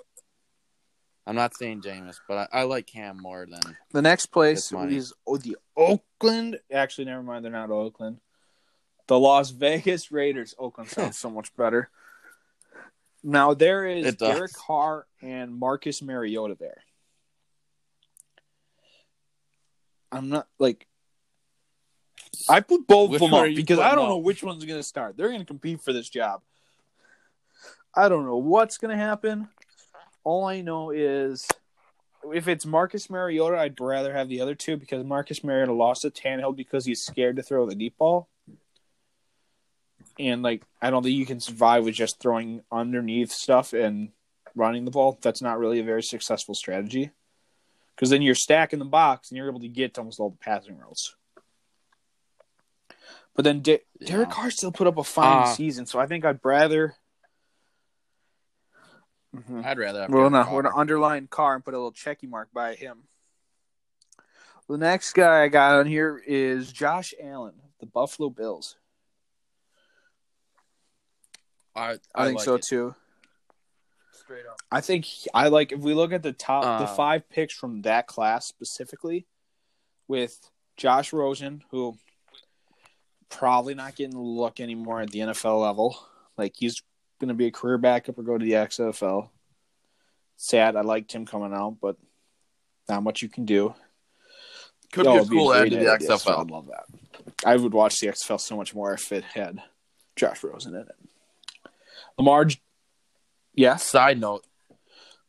I'm 1.27 1.37
not 1.37 1.57
saying 1.57 1.83
Jameis, 1.83 2.17
but 2.29 2.51
I, 2.53 2.61
I 2.61 2.63
like 2.65 2.87
Cam 2.87 3.17
more 3.21 3.47
than 3.47 3.61
The 3.93 4.03
next 4.03 4.27
place 4.27 4.69
That's 4.69 4.93
is 4.93 5.13
oh, 5.27 5.37
the 5.37 5.57
Oakland. 5.77 6.59
Actually, 6.71 7.07
never 7.07 7.23
mind. 7.23 7.45
They're 7.45 7.53
not 7.53 7.71
Oakland. 7.71 8.19
The 9.13 9.19
Las 9.19 9.51
Vegas 9.51 10.11
Raiders. 10.11 10.55
Oakland 10.59 10.89
sounds 10.89 11.19
so 11.19 11.29
much 11.29 11.55
better. 11.55 11.91
Now 13.23 13.53
there 13.53 13.85
is 13.85 14.15
Derek 14.15 14.55
Carr 14.55 15.07
and 15.21 15.55
Marcus 15.55 16.01
Mariota 16.01 16.57
there. 16.59 16.83
I'm 20.11 20.31
not 20.31 20.49
like 20.59 20.87
I 22.49 22.61
put 22.61 22.87
both 22.87 23.11
Which 23.11 23.21
of 23.21 23.31
them 23.31 23.39
up 23.39 23.55
because 23.55 23.81
I 23.81 23.95
don't 23.95 24.09
know 24.09 24.17
which 24.17 24.43
one's 24.43 24.65
going 24.65 24.81
to 24.81 24.83
start. 24.83 25.19
They're 25.19 25.29
going 25.29 25.41
to 25.41 25.45
compete 25.45 25.83
for 25.83 25.93
this 25.93 26.09
job. 26.09 26.41
I 27.95 28.09
don't 28.09 28.25
know 28.25 28.39
what's 28.39 28.79
going 28.79 28.97
to 28.97 29.05
happen. 29.05 29.47
All 30.25 30.47
I 30.47 30.63
know 30.63 30.89
is 30.89 31.47
if 32.33 32.49
it's 32.49 32.65
Marcus 32.65 33.11
Mariota, 33.11 33.59
I'd 33.59 33.79
rather 33.79 34.15
have 34.15 34.31
the 34.31 34.41
other 34.41 34.55
two 34.55 34.79
because 34.79 35.05
Marcus 35.05 35.45
Mariota 35.45 35.75
lost 35.75 36.01
to 36.01 36.11
Tannehill 36.11 36.57
because 36.57 36.87
he's 36.87 37.05
scared 37.05 37.37
to 37.37 37.43
throw 37.43 37.67
the 37.67 37.75
deep 37.75 37.99
ball. 37.99 38.31
And 40.19 40.43
like 40.43 40.63
I 40.81 40.91
don't 40.91 41.03
think 41.03 41.17
you 41.17 41.27
can 41.27 41.41
survive 41.41 41.85
with 41.85 41.95
just 41.95 42.21
throwing 42.21 42.63
underneath 42.71 43.33
stuff 43.33 43.73
and 43.73 44.11
running 44.55 44.85
the 44.85 44.91
ball. 44.91 45.19
That's 45.23 45.41
not 45.43 45.59
really 45.59 45.81
a 45.81 45.85
very 45.85 46.03
successful 46.03 46.55
strategy. 46.55 47.11
Because 47.97 48.11
then 48.11 48.23
you're 48.23 48.35
stacking 48.35 48.79
the 48.79 48.85
box 48.85 49.31
and 49.31 49.37
you're 49.39 49.49
able 49.49 49.61
to 49.61 49.69
get 49.69 49.95
to 49.95 50.01
almost 50.01 50.21
all 50.21 50.31
the 50.31 50.37
passing 50.37 50.79
routes. 50.79 51.15
But 53.35 53.45
then 53.45 53.61
De- 53.61 53.81
Yeah. 54.01 54.07
Derek 54.09 54.31
Carr 54.31 54.51
still 54.51 54.73
put 54.73 54.87
up 54.87 54.99
a 54.99 55.05
fine 55.05 55.45
Uh, 55.45 55.55
season, 55.55 55.87
so 55.87 55.99
I 55.99 56.07
think 56.07 56.25
I'd 56.25 56.41
rather. 56.45 56.97
Mhm. 59.35 59.65
I'd 59.65 59.79
rather 59.79 60.07
We're 60.11 60.29
gonna 60.29 60.47
we're 60.53 60.63
gonna 60.63 60.77
underline 60.77 61.27
Carr 61.29 61.55
and 61.55 61.65
put 61.65 61.73
a 61.73 61.79
little 61.79 61.93
checky 61.93 62.29
mark 62.29 62.53
by 62.53 62.75
him. 62.75 63.09
The 64.69 64.77
next 64.77 65.13
guy 65.15 65.43
I 65.45 65.49
got 65.49 65.77
on 65.77 65.87
here 65.87 66.19
is 66.27 66.71
Josh 66.73 67.15
Allen, 67.21 67.55
the 67.81 67.87
Buffalo 67.87 68.29
Bills. 68.29 68.77
I, 71.75 71.99
I, 72.15 72.27
think 72.27 72.39
like 72.39 72.45
so 72.45 72.55
it. 72.55 72.63
too. 72.63 72.95
Straight 74.13 74.47
up. 74.47 74.59
I 74.71 74.81
think 74.81 75.07
I 75.35 75.49
like 75.49 75.73
if 75.73 75.81
we 75.81 75.95
look 75.95 76.13
at 76.13 76.23
the 76.23 76.33
top 76.33 76.63
the 76.63 76.85
Uh, 76.85 76.95
five 76.95 77.29
picks 77.29 77.55
from 77.55 77.83
that 77.83 78.07
class 78.07 78.47
specifically, 78.47 79.27
with 80.09 80.39
Josh 80.77 81.13
Rosen, 81.13 81.65
who 81.71 81.97
probably 83.29 83.75
not 83.75 83.97
getting 83.97 84.15
the 84.15 84.21
look 84.21 84.61
anymore 84.61 85.01
at 85.01 85.11
the 85.11 85.21
NFL 85.21 85.61
level. 85.61 85.99
Like 86.37 86.55
he's 86.57 86.83
gonna 87.21 87.35
be 87.35 87.47
a 87.47 87.51
career 87.51 87.79
backup 87.79 88.19
or 88.19 88.23
go 88.23 88.37
to 88.39 88.45
the 88.45 88.53
XFL. 88.53 89.31
Sad, 90.37 90.77
I 90.77 90.81
liked 90.83 91.13
him 91.13 91.25
coming 91.25 91.53
out, 91.55 91.77
but 91.81 91.97
not 92.89 93.03
much 93.03 93.23
you 93.23 93.29
can 93.29 93.45
do. 93.45 93.75
Could 94.93 95.07
Oh, 95.07 95.13
be 95.13 95.19
a 95.19 95.21
it'd 95.21 95.31
cool 95.31 95.55
add 95.55 95.61
great 95.61 95.71
to 95.71 95.77
the 95.77 95.85
XFL. 95.87 96.41
I'd 96.41 96.51
love 96.51 96.67
that. 96.67 96.85
I 97.45 97.57
would 97.57 97.73
watch 97.73 97.97
the 98.01 98.09
XFL 98.09 98.41
so 98.41 98.57
much 98.57 98.75
more 98.75 98.93
if 98.93 99.11
it 99.13 99.25
had 99.25 99.63
Josh 100.17 100.43
Rosen 100.43 100.75
in 100.75 100.83
it. 100.83 100.97
Lamar, 102.19 102.45
J- 102.47 102.61
yes, 103.55 103.85
Side 103.85 104.21
note: 104.21 104.45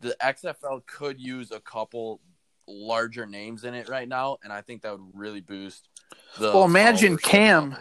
the 0.02 0.16
XFL 0.22 0.86
could 0.86 1.20
use 1.20 1.52
a 1.52 1.60
couple 1.60 2.20
larger 2.68 3.26
names 3.26 3.64
in 3.64 3.74
it 3.74 3.90
right 3.90 4.08
now, 4.08 4.38
and 4.44 4.52
I 4.54 4.62
think 4.62 4.82
that 4.84 4.92
would 4.98 5.12
really 5.14 5.42
boost 5.42 5.88
the. 6.38 6.52
Well, 6.52 6.66
imagine 6.66 7.18
followership. 7.18 7.22
Cam 7.24 7.76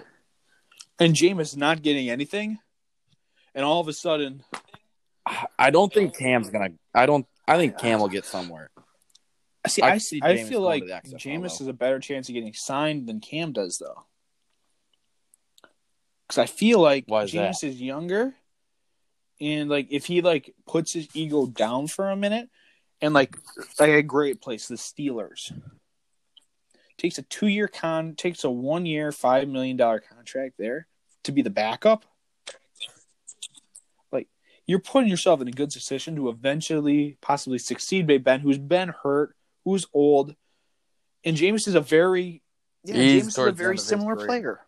and 0.98 1.14
Jameis 1.14 1.56
not 1.56 1.82
getting 1.82 2.08
anything, 2.10 2.58
and 3.54 3.64
all 3.64 3.80
of 3.80 3.88
a 3.88 3.92
sudden, 3.92 4.42
I 5.58 5.70
don't 5.70 5.92
think 5.92 6.16
Cam's 6.16 6.50
gonna. 6.50 6.70
I 6.94 7.06
don't. 7.06 7.26
I 7.46 7.56
think 7.56 7.78
Cam 7.78 8.00
will 8.00 8.08
get 8.08 8.24
somewhere. 8.24 8.70
see, 9.66 9.82
I 9.82 9.88
I, 9.88 9.92
could 9.94 10.02
see 10.02 10.20
I 10.22 10.34
Jameis 10.34 10.48
feel 10.48 10.60
going 10.60 10.64
like 10.64 10.82
to 11.04 11.10
the 11.10 11.16
XFL, 11.16 11.20
Jameis 11.20 11.58
though. 11.58 11.64
has 11.64 11.68
a 11.68 11.72
better 11.72 11.98
chance 12.00 12.28
of 12.28 12.34
getting 12.34 12.54
signed 12.54 13.08
than 13.08 13.20
Cam 13.20 13.52
does, 13.52 13.78
though. 13.78 14.04
Because 16.26 16.38
I 16.38 16.46
feel 16.46 16.78
like 16.80 17.04
Why 17.06 17.24
is 17.24 17.32
Jameis 17.32 17.60
that? 17.60 17.66
is 17.66 17.80
younger, 17.80 18.34
and 19.40 19.68
like 19.68 19.88
if 19.90 20.06
he 20.06 20.20
like 20.20 20.54
puts 20.66 20.92
his 20.92 21.08
ego 21.14 21.46
down 21.46 21.86
for 21.86 22.10
a 22.10 22.16
minute, 22.16 22.48
and 23.00 23.14
like 23.14 23.36
like 23.78 23.90
a 23.90 24.02
great 24.02 24.40
place, 24.40 24.68
the 24.68 24.76
Steelers 24.76 25.52
takes 27.02 27.18
a 27.18 27.22
two 27.22 27.48
year 27.48 27.68
con, 27.68 28.14
takes 28.14 28.44
a 28.44 28.50
one 28.50 28.86
year 28.86 29.12
five 29.12 29.48
million 29.48 29.76
dollar 29.76 30.00
contract 30.00 30.54
there 30.58 30.86
to 31.24 31.32
be 31.32 31.42
the 31.42 31.50
backup. 31.50 32.04
Like 34.12 34.28
you're 34.66 34.78
putting 34.78 35.10
yourself 35.10 35.40
in 35.40 35.48
a 35.48 35.52
good 35.52 35.70
position 35.70 36.16
to 36.16 36.28
eventually 36.28 37.18
possibly 37.20 37.58
succeed, 37.58 38.06
Big 38.06 38.24
Ben, 38.24 38.40
who's 38.40 38.58
been 38.58 38.94
hurt, 39.02 39.34
who's 39.64 39.86
old, 39.92 40.34
and 41.24 41.36
Jameis 41.36 41.66
is 41.66 41.74
a 41.74 41.80
very 41.80 42.42
yeah, 42.84 42.94
He's 42.94 43.24
Jameis 43.24 43.28
is 43.28 43.38
a 43.38 43.52
very 43.52 43.52
end 43.52 43.60
of 43.60 43.76
his 43.76 43.84
similar 43.84 44.16
player. 44.16 44.60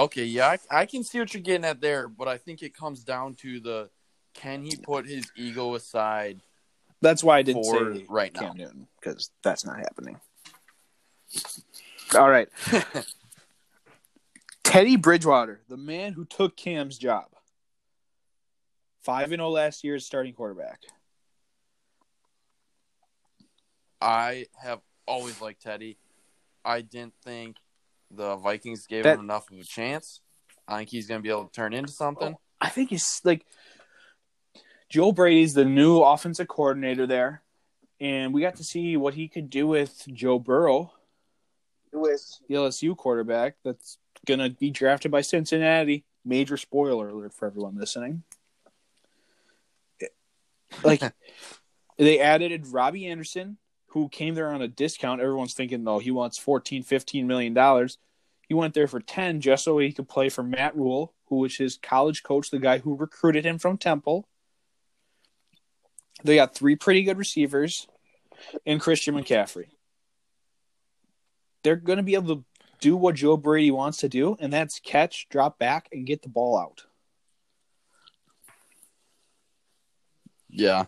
Okay, 0.00 0.24
yeah, 0.24 0.56
I, 0.70 0.80
I 0.80 0.86
can 0.86 1.04
see 1.04 1.18
what 1.18 1.34
you're 1.34 1.42
getting 1.42 1.66
at 1.66 1.82
there, 1.82 2.08
but 2.08 2.26
I 2.26 2.38
think 2.38 2.62
it 2.62 2.74
comes 2.74 3.04
down 3.04 3.34
to 3.34 3.60
the 3.60 3.90
can 4.32 4.62
he 4.62 4.74
put 4.76 5.06
his 5.06 5.30
ego 5.36 5.74
aside? 5.74 6.40
That's 7.02 7.22
why 7.22 7.36
I 7.36 7.42
didn't 7.42 7.64
say 7.64 8.06
right 8.08 8.32
Cam 8.32 8.56
now. 8.56 8.64
Newton 8.64 8.86
because 8.98 9.30
that's 9.42 9.66
not 9.66 9.76
happening. 9.76 10.18
All 12.16 12.30
right, 12.30 12.48
Teddy 14.64 14.96
Bridgewater, 14.96 15.60
the 15.68 15.76
man 15.76 16.14
who 16.14 16.24
took 16.24 16.56
Cam's 16.56 16.96
job, 16.96 17.26
five 19.02 19.32
and 19.32 19.40
zero 19.40 19.50
last 19.50 19.84
year 19.84 19.96
as 19.96 20.06
starting 20.06 20.32
quarterback. 20.32 20.80
I 24.00 24.46
have 24.62 24.80
always 25.06 25.42
liked 25.42 25.60
Teddy. 25.60 25.98
I 26.64 26.80
didn't 26.80 27.12
think 27.22 27.56
the 28.10 28.36
Vikings 28.36 28.86
gave 28.86 29.04
That- 29.04 29.14
him 29.18 29.24
enough 29.24 29.50
of 29.50 29.58
a 29.58 29.64
chance. 29.64 30.20
I 30.68 30.78
think 30.78 30.90
he's 30.90 31.06
going 31.06 31.18
to 31.18 31.22
be 31.22 31.30
able 31.30 31.46
to 31.46 31.52
turn 31.52 31.72
into 31.72 31.92
something. 31.92 32.34
Oh, 32.34 32.40
I 32.60 32.68
think 32.68 32.90
he's 32.90 33.20
like 33.24 33.44
Joe 34.88 35.10
Brady's 35.12 35.54
the 35.54 35.64
new 35.64 36.00
offensive 36.00 36.48
coordinator 36.48 37.06
there, 37.06 37.42
and 38.00 38.32
we 38.32 38.40
got 38.40 38.56
to 38.56 38.64
see 38.64 38.96
what 38.96 39.14
he 39.14 39.26
could 39.28 39.50
do 39.50 39.66
with 39.66 40.04
Joe 40.12 40.38
Burrow, 40.38 40.92
with 41.92 42.38
the 42.48 42.54
LSU 42.54 42.96
quarterback 42.96 43.56
that's 43.64 43.98
gonna 44.26 44.50
be 44.50 44.70
drafted 44.70 45.10
by 45.10 45.20
Cincinnati. 45.22 46.04
Major 46.24 46.56
spoiler 46.56 47.08
alert 47.08 47.32
for 47.32 47.46
everyone 47.46 47.76
listening. 47.76 48.22
Like 50.84 51.02
they 51.98 52.20
added 52.20 52.66
Robbie 52.68 53.06
Anderson, 53.06 53.58
who 53.90 54.08
came 54.08 54.34
there 54.34 54.52
on 54.52 54.62
a 54.62 54.68
discount. 54.68 55.20
Everyone's 55.20 55.54
thinking, 55.54 55.84
though, 55.84 55.98
he 55.98 56.10
wants 56.10 56.38
14, 56.38 56.82
15 56.82 57.26
million 57.26 57.54
dollars. 57.54 57.98
He 58.48 58.54
went 58.54 58.74
there 58.74 58.88
for 58.88 59.00
10 59.00 59.40
just 59.40 59.64
so 59.64 59.78
he 59.78 59.92
could 59.92 60.08
play 60.08 60.28
for 60.28 60.42
Matt 60.42 60.76
Rhule, 60.76 61.14
who 61.26 61.36
was 61.36 61.56
his 61.56 61.76
college 61.76 62.22
coach, 62.24 62.50
the 62.50 62.58
guy 62.58 62.78
who 62.78 62.96
recruited 62.96 63.44
him 63.44 63.58
from 63.58 63.78
Temple. 63.78 64.26
They 66.24 66.34
got 66.34 66.54
three 66.54 66.76
pretty 66.76 67.04
good 67.04 67.16
receivers 67.16 67.86
and 68.66 68.80
Christian 68.80 69.14
McCaffrey. 69.14 69.68
They're 71.62 71.76
going 71.76 71.98
to 71.98 72.02
be 72.02 72.14
able 72.14 72.36
to 72.36 72.44
do 72.80 72.96
what 72.96 73.14
Joe 73.14 73.36
Brady 73.36 73.70
wants 73.70 73.98
to 73.98 74.08
do, 74.08 74.36
and 74.40 74.52
that's 74.52 74.80
catch, 74.80 75.28
drop 75.28 75.58
back, 75.58 75.88
and 75.92 76.06
get 76.06 76.22
the 76.22 76.28
ball 76.28 76.58
out. 76.58 76.84
Yeah. 80.48 80.86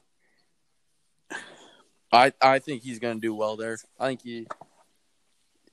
I 2.13 2.33
I 2.41 2.59
think 2.59 2.83
he's 2.83 2.99
going 2.99 3.17
to 3.17 3.21
do 3.21 3.35
well 3.35 3.57
there. 3.57 3.79
I 3.99 4.09
think 4.09 4.23
he 4.23 4.47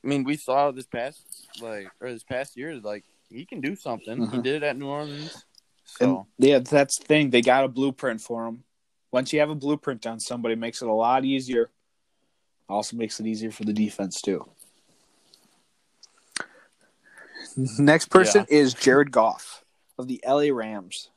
I 0.03 0.07
mean, 0.07 0.23
we 0.23 0.37
saw 0.37 0.71
this 0.71 0.87
past 0.87 1.21
like 1.61 1.91
or 1.99 2.11
this 2.11 2.23
past 2.23 2.55
year 2.55 2.75
like 2.77 3.03
he 3.29 3.45
can 3.45 3.59
do 3.61 3.75
something. 3.75 4.29
He 4.31 4.37
Mhm. 4.37 4.43
did 4.43 4.55
it 4.55 4.63
at 4.63 4.77
New 4.77 4.87
Orleans. 4.87 5.45
And 5.99 6.09
So, 6.09 6.27
yeah, 6.37 6.59
that's 6.59 6.97
the 6.97 7.05
thing. 7.05 7.29
They 7.29 7.41
got 7.41 7.65
a 7.65 7.67
blueprint 7.67 8.21
for 8.21 8.45
him. 8.47 8.63
Once 9.11 9.33
you 9.33 9.39
have 9.39 9.49
a 9.49 9.55
blueprint 9.55 10.05
on 10.07 10.19
somebody, 10.19 10.53
it 10.53 10.59
makes 10.59 10.81
it 10.81 10.87
a 10.87 10.93
lot 10.93 11.25
easier. 11.25 11.69
Also 12.69 12.95
makes 12.95 13.19
it 13.19 13.25
easier 13.25 13.51
for 13.51 13.65
the 13.65 13.73
defense 13.73 14.21
too. 14.21 14.49
Next 17.57 18.07
person 18.09 18.45
is 18.49 18.73
Jared 18.73 19.11
Goff 19.11 19.65
of 19.97 20.07
the 20.07 20.23
LA 20.25 20.53
Rams. 20.53 21.09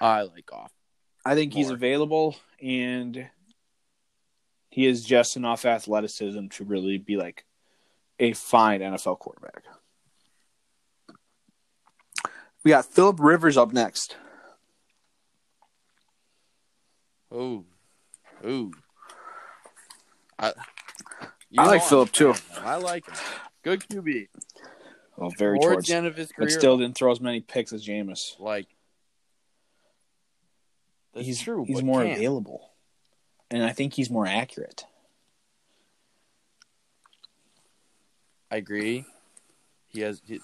I 0.00 0.22
like 0.22 0.46
Goff. 0.46 0.72
I 1.24 1.34
think 1.34 1.52
he's 1.52 1.70
available 1.70 2.36
and 2.62 3.28
he 4.70 4.86
is 4.86 5.04
just 5.04 5.36
enough 5.36 5.64
athleticism 5.64 6.48
to 6.48 6.64
really 6.64 6.98
be 6.98 7.16
like 7.16 7.44
a 8.18 8.32
fine 8.32 8.80
NFL 8.80 9.18
quarterback. 9.18 9.64
We 12.64 12.70
got 12.70 12.84
Philip 12.84 13.18
Rivers 13.20 13.56
up 13.56 13.72
next. 13.72 14.16
Ooh. 17.32 17.64
Ooh. 18.44 18.72
I 20.38 20.52
I 21.58 21.66
like 21.66 21.80
know 21.80 21.84
I'm 21.84 21.88
Phillip, 21.88 22.08
a 22.08 22.12
too. 22.12 22.34
I 22.62 22.76
like 22.76 23.06
him. 23.06 23.14
Good 23.62 23.80
QB. 23.80 24.28
Well, 25.16 25.30
very 25.36 25.58
Towards 25.58 25.74
towards, 25.74 25.88
the 25.88 25.94
end 25.96 26.06
of 26.06 26.16
his 26.16 26.32
career, 26.32 26.48
but 26.48 26.52
still 26.52 26.78
didn't 26.78 26.96
throw 26.96 27.12
as 27.12 27.20
many 27.20 27.40
picks 27.40 27.72
as 27.72 27.86
Jameis. 27.86 28.38
like 28.38 28.66
that's 31.14 31.26
he's 31.26 31.40
true. 31.40 31.64
He's 31.66 31.82
more 31.82 32.02
can't. 32.02 32.16
available, 32.16 32.70
and 33.50 33.62
I 33.62 33.72
think 33.72 33.94
he's 33.94 34.10
more 34.10 34.26
accurate. 34.26 34.84
I 38.50 38.56
agree. 38.56 39.04
He 39.86 40.00
has. 40.00 40.20
He, 40.24 40.40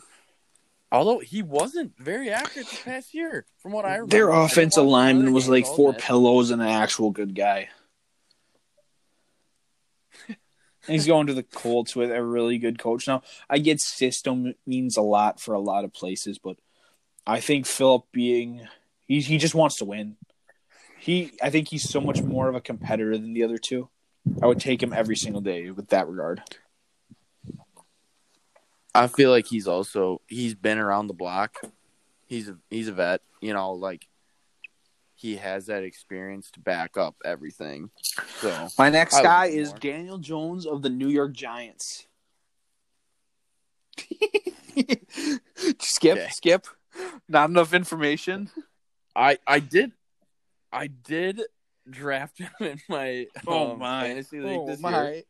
although 0.91 1.19
he 1.19 1.43
wasn't 1.43 1.97
very 1.99 2.31
accurate 2.31 2.69
this 2.69 2.83
past 2.83 3.15
year, 3.15 3.45
from 3.59 3.73
what 3.73 3.85
I 3.85 3.95
remember. 3.95 4.11
Their 4.11 4.31
offensive 4.31 4.85
watch 4.85 4.93
lineman 4.93 5.33
was 5.33 5.49
like 5.49 5.67
four 5.67 5.91
admit. 5.91 6.05
pillows 6.05 6.51
and 6.51 6.63
an 6.63 6.69
actual 6.69 7.11
good 7.11 7.35
guy. 7.35 7.69
he's 10.87 11.07
going 11.07 11.27
to 11.29 11.35
the 11.35 11.43
Colts 11.43 11.97
with 11.97 12.11
a 12.11 12.23
really 12.25 12.59
good 12.59 12.79
coach. 12.79 13.07
Now, 13.07 13.23
I 13.49 13.59
get 13.59 13.81
system 13.81 14.55
means 14.67 14.97
a 14.97 15.03
lot 15.03 15.41
for 15.41 15.55
a 15.55 15.61
lot 15.61 15.85
of 15.85 15.93
places, 15.93 16.39
but 16.39 16.57
I 17.27 17.41
think 17.41 17.67
Philip 17.67 18.05
being 18.13 18.67
he 19.07 19.21
he 19.21 19.39
just 19.39 19.55
wants 19.55 19.77
to 19.77 19.85
win. 19.85 20.17
He 21.07 21.31
I 21.41 21.51
think 21.51 21.69
he's 21.69 21.89
so 21.89 22.01
much 22.01 22.21
more 22.21 22.49
of 22.49 22.57
a 22.57 22.61
competitor 22.61 23.17
than 23.17 23.33
the 23.33 23.45
other 23.45 23.59
two. 23.59 23.89
I 24.43 24.47
would 24.47 24.59
take 24.59 24.83
him 24.83 24.93
every 24.93 25.15
single 25.15 25.41
day 25.41 25.71
with 25.71 25.91
that 25.91 26.09
regard. 26.09 26.43
I 28.93 29.07
feel 29.07 29.31
like 29.31 29.47
he's 29.47 29.69
also 29.69 30.21
he's 30.27 30.57
been 30.57 30.79
around 30.79 31.07
the 31.07 31.15
block. 31.15 31.59
He's 32.27 32.49
a 32.49 32.59
he's 32.71 32.89
a 32.89 32.93
vet, 32.93 33.21
you 33.41 33.55
know, 33.55 33.75
like 33.75 34.09
he 35.15 35.37
has 35.37 35.67
that 35.67 35.85
experience 35.85 36.51
to 36.55 36.61
back 36.61 36.97
up 36.97 37.15
everything. 37.25 37.91
So 38.41 38.67
My 38.77 38.91
next 38.91 39.15
I 39.15 39.23
guy 39.23 39.47
is 39.47 39.69
more. 39.69 39.79
Daniel 39.79 40.19
Jones 40.19 40.67
of 40.67 40.83
the 40.83 40.91
New 40.91 41.09
York 41.09 41.35
Giants. 41.35 42.09
skip, 45.79 46.19
Okay. 46.19 46.29
skip. 46.31 46.67
Not 47.29 47.49
enough 47.49 47.73
information. 47.73 48.51
I 49.15 49.39
I 49.47 49.61
did 49.61 49.93
I 50.77 50.89
did 50.89 51.41
draft 51.89 52.39
him 52.39 52.51
in 52.61 52.81
my 52.89 53.27
Oh 53.47 53.73
um, 53.73 53.79
my! 53.79 54.03
fantasy 54.03 54.41
league 54.41 54.61
Oh 54.61 54.67
this 54.67 54.81
my! 54.81 54.91
year. 54.91 55.23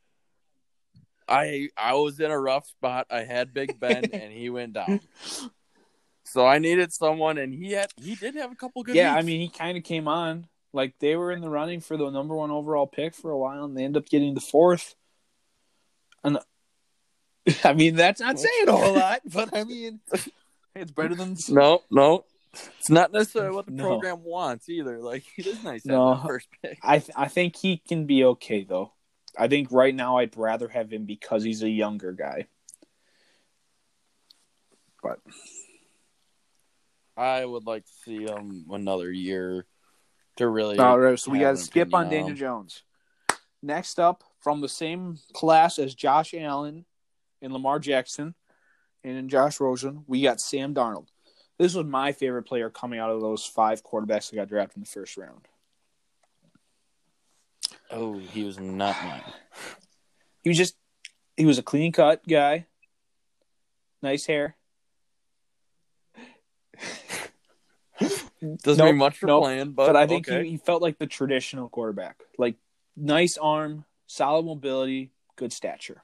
I 1.29 1.69
I 1.77 1.95
was 1.95 2.19
in 2.21 2.31
a 2.31 2.39
rough 2.39 2.67
spot. 2.67 3.07
I 3.11 3.21
had 3.21 3.55
Big 3.55 3.79
Ben 3.79 4.05
and 4.13 4.33
he 4.33 4.51
went 4.51 4.73
down. 4.75 5.01
So 6.25 6.45
I 6.47 6.59
needed 6.59 6.93
someone 6.93 7.39
and 7.39 7.55
he 7.55 7.73
had 7.73 7.93
he 7.97 8.17
did 8.17 8.35
have 8.35 8.51
a 8.51 8.57
couple 8.57 8.83
good 8.83 8.97
Yeah, 8.97 9.15
I 9.15 9.23
mean, 9.23 9.41
he 9.41 9.49
kind 9.49 9.79
of 9.79 9.85
came 9.85 10.09
on. 10.09 10.47
Like 10.73 10.95
they 10.99 11.17
were 11.17 11.33
in 11.33 11.41
the 11.41 11.49
running 11.49 11.81
for 11.81 11.97
the 11.97 12.11
number 12.11 12.35
one 12.35 12.51
overall 12.51 12.87
pick 12.87 13.15
for 13.15 13.31
a 13.31 13.39
while, 13.39 13.65
and 13.65 13.77
they 13.77 13.85
end 13.85 13.97
up 13.97 14.07
getting 14.09 14.35
the 14.35 14.41
fourth. 14.41 14.95
And 16.23 16.39
I 17.65 17.73
mean, 17.73 17.95
that's 17.95 18.21
not 18.21 18.39
saying 18.39 18.69
a 18.69 18.73
whole 18.73 18.95
lot, 18.95 19.21
but 19.33 19.57
I 19.57 19.65
mean, 19.65 20.01
it's 20.75 20.91
better 20.91 21.15
than 21.15 21.37
No, 21.49 21.83
no. 21.91 22.25
It's 22.79 22.91
not 22.91 23.13
necessarily 23.13 23.55
what 23.55 23.67
the 23.67 23.73
No. 23.73 23.85
program 23.89 24.23
wants 24.25 24.69
either. 24.69 24.99
Like 24.99 25.25
it 25.39 25.47
is 25.47 25.63
nice 25.65 25.83
to 25.83 25.89
No. 25.89 26.15
have 26.15 26.23
that 26.23 26.29
first 26.29 26.49
pick. 26.63 26.79
I 26.83 26.99
th- 26.99 27.17
I 27.17 27.29
think 27.29 27.57
he 27.57 27.77
can 27.79 28.07
be 28.07 28.25
okay 28.25 28.65
though. 28.65 28.93
I 29.39 29.49
think 29.49 29.71
right 29.71 29.95
now 29.95 30.19
I'd 30.19 30.37
rather 30.37 30.69
have 30.69 30.91
him 30.93 31.05
because 31.05 31.43
he's 31.43 31.63
a 31.63 31.69
younger 31.69 32.13
guy. 32.13 32.47
But 35.03 35.21
I 37.17 37.45
would 37.45 37.67
like 37.67 37.85
to 37.85 37.93
see 38.05 38.25
him 38.25 38.67
another 38.71 39.11
year 39.11 39.67
to 40.37 40.49
really 40.49 40.79
all 40.79 40.99
right, 40.99 41.19
so 41.19 41.31
we 41.31 41.39
got 41.39 41.53
to 41.53 41.57
skip 41.57 41.95
on 41.95 42.07
opinion 42.07 42.27
Daniel 42.29 42.37
Jones. 42.39 42.83
Next 43.63 43.99
up, 43.99 44.23
from 44.41 44.61
the 44.61 44.69
same 44.69 45.19
class 45.33 45.79
as 45.79 45.95
Josh 45.95 46.35
Allen 46.35 46.85
and 47.41 47.53
Lamar 47.53 47.79
Jackson 47.79 48.35
and 49.03 49.31
Josh 49.31 49.61
Rosen, 49.61 50.05
we 50.07 50.23
got 50.23 50.41
Sam 50.41 50.75
Darnold. 50.75 51.09
This 51.59 51.75
was 51.75 51.87
my 51.87 52.13
favorite 52.13 52.43
player 52.45 52.69
coming 52.71 52.99
out 53.01 53.11
of 53.11 53.21
those 53.21 53.45
five 53.45 53.83
quarterbacks 53.83 54.31
that 54.31 54.37
got 54.37 54.49
drafted 54.49 54.77
in 54.79 54.83
the 54.83 54.89
first 54.89 55.17
round. 55.17 55.49
Oh, 57.91 58.19
he 58.19 58.45
was 58.45 58.59
not 58.59 58.97
mine. 59.05 59.23
He 60.43 60.51
was 60.51 60.59
just 60.59 60.77
he 61.37 61.47
was 61.47 61.59
a 61.59 61.63
clean 61.63 61.93
cut 61.93 62.27
guy, 62.27 62.67
nice 64.03 64.27
hair. 64.27 64.57
Doesn't 68.41 68.79
Nope, 68.79 68.87
mean 68.87 68.97
much 68.99 69.17
for 69.19 69.27
nope. 69.27 69.45
playing, 69.45 69.73
but, 69.73 69.87
But, 69.87 69.97
I 69.97 70.07
think 70.07 70.29
okay. 70.29 70.45
he, 70.45 70.51
he 70.53 70.57
felt 70.59 70.83
like 70.83 70.99
the 70.99 71.07
traditional 71.07 71.69
quarterback, 71.71 72.21
like 72.39 72.57
nice 72.95 73.39
arm, 73.39 73.87
solid 74.07 74.45
mobility, 74.45 75.11
good 75.37 75.53
stature. 75.53 76.03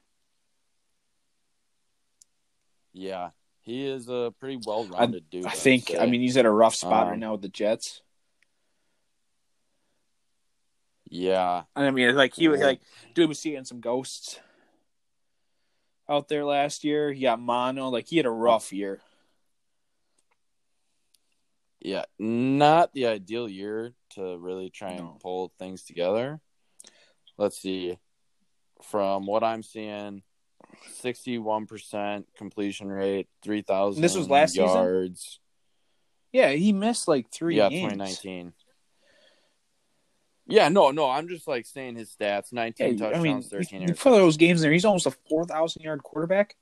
yeah, 2.91 3.29
he 3.63 3.85
is 3.87 4.07
a 4.09 4.33
pretty 4.39 4.59
well-rounded 4.65 5.29
dude. 5.29 5.45
I 5.45 5.49
I'd 5.49 5.55
think. 5.57 5.87
say. 5.87 5.97
I 5.97 6.05
mean, 6.05 6.21
he's 6.21 6.37
at 6.37 6.45
a 6.45 6.51
rough 6.51 6.75
spot 6.75 7.03
Um, 7.03 7.09
right 7.09 7.19
now 7.19 7.31
with 7.33 7.41
the 7.41 7.49
Jets. 7.49 8.01
yeah, 11.09 11.63
I 11.75 11.91
mean, 11.91 12.15
like 12.15 12.33
he 12.33 12.47
was 12.47 12.61
like, 12.61 12.81
dude 13.13 13.29
was 13.29 13.39
seeing 13.39 13.65
some 13.65 13.79
ghosts 13.81 14.39
out 16.09 16.27
there 16.27 16.43
last 16.43 16.83
year. 16.83 17.11
He 17.13 17.21
got 17.21 17.39
mono. 17.39 17.89
Like 17.89 18.07
he 18.07 18.17
had 18.17 18.25
a 18.25 18.31
rough 18.31 18.73
year. 18.73 18.99
yeah, 21.79 22.05
not 22.17 22.93
the 22.93 23.07
ideal 23.07 23.47
year 23.47 23.93
to 24.11 24.37
really 24.37 24.69
try 24.69 24.91
and 24.91 25.05
No. 25.05 25.17
pull 25.21 25.51
things 25.59 25.83
together. 25.83 26.39
Let's 27.37 27.57
see. 27.61 27.97
From 28.83 29.25
what 29.25 29.43
I'm 29.43 29.63
seeing, 29.63 30.23
sixty-one 30.91 31.65
percent 31.65 32.27
completion 32.37 32.89
rate, 32.89 33.27
three 33.41 33.61
thousand. 33.61 34.01
This 34.01 34.15
was 34.15 34.29
last 34.29 34.51
season? 34.53 34.67
yards. 34.67 35.39
Yeah, 36.31 36.51
he 36.51 36.73
missed 36.73 37.07
like 37.07 37.29
three 37.31 37.57
yeah, 37.57 37.69
2019. 37.69 38.53
Yeah, 40.47 40.69
no, 40.69 40.91
no. 40.91 41.09
I'm 41.09 41.27
just 41.27 41.47
like 41.47 41.65
saying 41.65 41.95
his 41.95 42.09
stats: 42.09 42.51
Yeah, 42.51 42.63
19 42.63 42.87
I 42.87 42.89
touchdowns, 42.97 43.23
mean, 43.23 43.41
13 43.43 43.81
you 43.81 43.87
yards. 43.87 44.01
put 44.01 44.11
those 44.11 44.37
games 44.37 44.61
in 44.61 44.63
there. 44.63 44.71
He's 44.73 44.85
almost 44.85 45.05
a 45.05 45.11
four 45.29 45.45
thousand 45.45 45.83
yard 45.83 46.03
quarterback. 46.03 46.55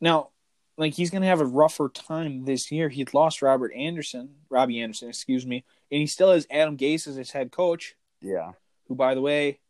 Now, 0.00 0.30
like 0.76 0.94
he's 0.94 1.10
gonna 1.10 1.26
have 1.26 1.40
a 1.40 1.46
rougher 1.46 1.88
time 1.88 2.44
this 2.44 2.72
year. 2.72 2.88
He'd 2.88 3.14
lost 3.14 3.42
Robert 3.42 3.72
Anderson, 3.76 4.30
Robbie 4.50 4.80
Anderson, 4.80 5.08
excuse 5.08 5.46
me, 5.46 5.64
and 5.90 6.00
he 6.00 6.06
still 6.06 6.32
has 6.32 6.46
Adam 6.50 6.76
Gase 6.76 7.06
as 7.06 7.14
his 7.14 7.30
head 7.30 7.52
coach, 7.52 7.94
Yeah, 8.20 8.52
who, 8.88 8.94
by 8.96 9.14
the 9.14 9.20
way, 9.20 9.60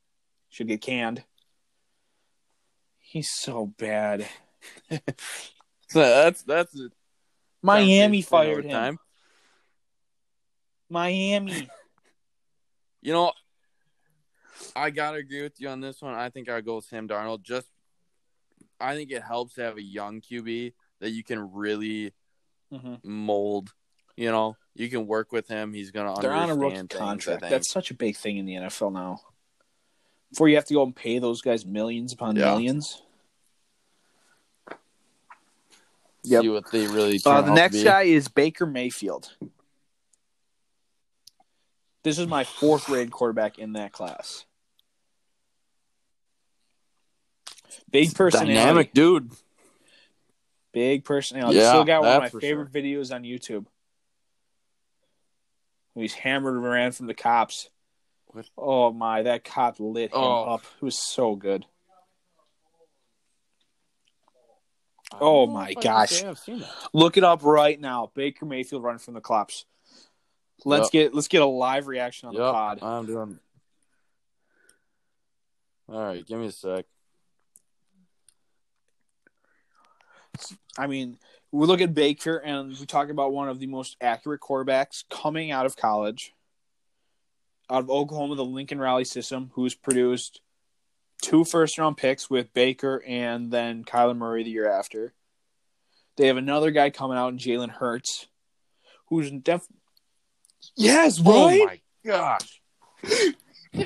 should 0.48 0.68
get 0.68 0.80
canned. 0.80 1.24
He's 3.12 3.28
so 3.28 3.66
bad. 3.66 4.26
so 4.90 6.00
that's 6.00 6.42
that's 6.44 6.74
a 6.80 6.88
Miami 7.62 8.22
fired 8.22 8.64
him. 8.64 8.70
time. 8.70 8.98
Miami. 10.88 11.68
You 13.04 13.12
know, 13.12 13.32
I 14.76 14.90
gotta 14.90 15.16
agree 15.16 15.42
with 15.42 15.60
you 15.60 15.68
on 15.68 15.80
this 15.80 16.00
one. 16.00 16.14
I 16.14 16.30
think 16.30 16.48
I'd 16.48 16.64
go 16.64 16.76
with 16.76 16.84
Sam 16.84 17.08
Darnold. 17.08 17.42
Just, 17.42 17.66
I 18.78 18.94
think 18.94 19.10
it 19.10 19.24
helps 19.24 19.54
to 19.54 19.62
have 19.62 19.76
a 19.76 19.82
young 19.82 20.20
QB 20.20 20.72
that 21.00 21.10
you 21.10 21.24
can 21.24 21.52
really 21.52 22.12
hmm 22.72 22.94
mold. 23.02 23.72
You 24.16 24.30
know, 24.30 24.56
you 24.76 24.88
can 24.88 25.08
work 25.08 25.32
with 25.32 25.48
him. 25.48 25.72
He's 25.74 25.90
gonna. 25.90 26.14
They're 26.20 26.32
on 26.32 26.48
a 26.48 26.54
rookie 26.54 26.76
things, 26.76 26.92
contract. 26.92 27.50
That's 27.50 27.68
such 27.68 27.90
a 27.90 27.94
big 27.94 28.16
thing 28.16 28.36
in 28.36 28.46
the 28.46 28.54
NFL 28.54 28.92
now. 28.92 29.18
Before 30.32 30.48
you 30.48 30.56
have 30.56 30.64
to 30.64 30.74
go 30.74 30.82
and 30.82 30.96
pay 30.96 31.18
those 31.18 31.42
guys 31.42 31.66
millions 31.66 32.12
upon 32.14 32.36
Yeah. 32.36 32.46
millions. 32.46 33.02
Yep. 36.24 36.42
see 36.42 36.48
what 36.48 36.70
they 36.70 36.86
really. 36.86 37.20
Uh, 37.24 37.42
the 37.42 37.50
out 37.50 37.54
next 37.54 37.76
to 37.76 37.80
be. 37.82 37.84
guy 37.84 38.02
is 38.02 38.28
Baker 38.28 38.64
Mayfield. 38.64 39.30
This 42.02 42.18
is 42.18 42.26
my 42.26 42.44
fourth 42.44 42.86
grade 42.86 43.10
quarterback 43.10 43.58
in 43.58 43.74
that 43.74 43.92
class. 43.92 44.44
Big 47.90 48.14
personality. 48.14 48.54
dynamic 48.54 48.94
dude. 48.94 49.30
Big 50.72 51.04
personality. 51.04 51.58
Yeah, 51.58 51.70
Still 51.70 51.84
got 51.84 52.00
one 52.00 52.08
of 52.08 52.14
my 52.14 52.20
that's 52.20 52.32
for 52.32 52.40
favorite 52.40 52.72
videos 52.72 53.14
on 53.14 53.22
YouTube. 53.24 53.66
He's 55.94 56.14
hammered 56.14 56.54
around 56.56 56.92
from 56.96 57.06
the 57.06 57.14
cops. 57.14 57.68
Oh 58.56 58.92
my, 58.92 59.22
that 59.22 59.44
cop 59.44 59.78
lit 59.78 60.10
him 60.12 60.18
Oh. 60.20 60.54
up. 60.54 60.62
It 60.80 60.84
was 60.84 60.98
so 60.98 61.34
good. 61.36 61.66
Oh 65.20 65.46
my 65.46 65.70
if 65.70 65.78
I 65.78 65.80
can 65.80 65.82
gosh. 65.92 66.10
say 66.10 66.26
I've 66.26 66.38
seen 66.38 66.60
that. 66.60 66.70
Look 66.94 67.16
it 67.18 67.24
up 67.24 67.44
right 67.44 67.78
now. 67.78 68.10
Baker 68.14 68.46
Mayfield 68.46 68.82
running 68.82 68.98
from 68.98 69.14
the 69.14 69.20
cops. 69.20 69.66
Let's 70.64 70.86
Yep. 70.86 70.92
get 70.92 71.14
let's 71.14 71.28
get 71.28 71.42
a 71.42 71.46
live 71.46 71.86
reaction 71.86 72.28
on 72.28 72.34
the 72.34 72.40
pod. 72.50 72.78
I'm 72.82 73.06
doing. 73.06 73.38
All 75.88 76.00
right, 76.00 76.24
give 76.26 76.38
me 76.38 76.46
a 76.46 76.52
sec. 76.52 76.86
I 80.78 80.86
mean, 80.86 81.18
we 81.50 81.66
look 81.66 81.82
at 81.82 81.92
Baker 81.92 82.36
and 82.38 82.70
we 82.70 82.86
talk 82.86 83.10
about 83.10 83.32
one 83.32 83.48
of 83.50 83.58
the 83.58 83.66
most 83.66 83.96
accurate 84.00 84.40
quarterbacks 84.40 85.04
coming 85.10 85.50
out 85.50 85.66
of 85.66 85.76
college, 85.76 86.32
out 87.72 87.82
of 87.84 87.90
Oklahoma, 87.90 88.34
the 88.36 88.44
Lincoln 88.44 88.78
Riley 88.78 89.04
system, 89.04 89.50
who's 89.54 89.74
produced 89.74 90.40
two 91.22 91.44
first 91.44 91.78
round 91.78 91.96
picks 91.96 92.28
with 92.28 92.52
Baker 92.52 93.02
and 93.06 93.50
then 93.50 93.84
Kyler 93.84 94.16
Murray 94.16 94.42
the 94.42 94.50
year 94.50 94.70
after. 94.70 95.14
They 96.16 96.26
have 96.26 96.36
another 96.36 96.70
guy 96.70 96.90
coming 96.90 97.16
out 97.16 97.28
in 97.32 97.38
Jalen 97.38 97.70
Hurts, 97.70 98.26
who's 99.06 99.30
def. 99.30 99.66
Yes, 100.76 101.20
oh 101.24 101.46
right. 101.48 101.60
Oh 101.60 101.66
my 101.66 101.80
gosh! 102.04 102.60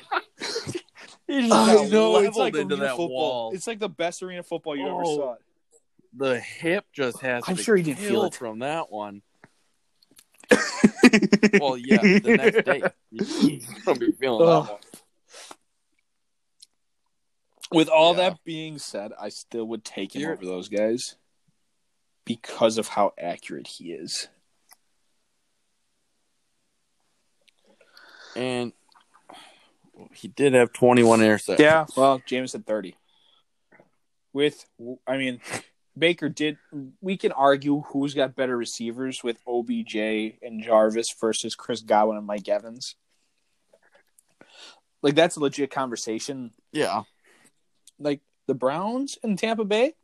I 1.28 1.88
know 1.90 2.18
it's 2.18 2.36
like 2.36 2.56
into 2.56 2.76
that 2.76 2.90
football. 2.90 3.08
wall. 3.08 3.52
It's 3.54 3.66
like 3.66 3.78
the 3.78 3.88
best 3.88 4.22
arena 4.22 4.42
football 4.42 4.76
you 4.76 4.86
ever 4.86 5.02
Oh. 5.04 5.16
saw. 5.16 5.36
the 6.16 6.40
hip 6.40 6.84
just 6.92 7.20
has. 7.20 7.44
I'm 7.46 7.56
to 7.56 7.62
sure 7.62 7.76
he 7.76 7.82
didn't 7.82 7.98
feel 8.00 8.24
it. 8.24 8.34
from 8.34 8.58
that 8.60 8.90
one. 8.90 9.22
Well, 11.60 11.76
yeah, 11.76 12.00
the 12.00 12.36
next 12.36 12.64
day 12.64 12.82
he's 13.10 13.66
gonna 13.84 13.98
be 13.98 14.12
feeling 14.12 14.46
Ugh. 14.48 14.66
that 14.66 14.72
one. 14.72 14.80
With 17.72 17.88
all 17.88 18.16
Yeah. 18.16 18.30
that 18.30 18.44
being 18.44 18.78
said, 18.78 19.12
I 19.18 19.28
still 19.30 19.64
would 19.66 19.84
take 19.84 20.14
him 20.14 20.22
You're- 20.22 20.34
over 20.34 20.44
those 20.46 20.68
guys 20.68 21.16
because 22.24 22.78
of 22.78 22.88
how 22.88 23.12
accurate 23.18 23.66
he 23.68 23.92
is. 23.92 24.28
And 28.34 28.72
he 30.12 30.28
did 30.28 30.52
have 30.54 30.72
21 30.72 31.20
interceptions. 31.20 31.58
Yeah, 31.58 31.86
well, 31.96 32.20
Jameis 32.20 32.52
had 32.52 32.66
30. 32.66 32.96
With, 34.32 34.66
I 35.06 35.16
mean, 35.16 35.40
Baker 35.98 36.28
did. 36.28 36.58
We 37.00 37.16
can 37.16 37.32
argue 37.32 37.82
who's 37.88 38.14
got 38.14 38.36
better 38.36 38.56
receivers 38.56 39.22
with 39.24 39.38
OBJ 39.46 39.96
and 40.42 40.62
Jarvis 40.62 41.14
versus 41.20 41.54
Chris 41.54 41.80
Godwin 41.80 42.18
and 42.18 42.26
Mike 42.26 42.48
Evans. 42.48 42.96
Like, 45.02 45.14
that's 45.14 45.36
a 45.36 45.40
legit 45.40 45.70
conversation. 45.70 46.52
Yeah. 46.72 47.02
Like, 47.98 48.20
the 48.46 48.54
Browns 48.54 49.18
and 49.22 49.38
Tampa 49.38 49.64
Bay, 49.64 49.94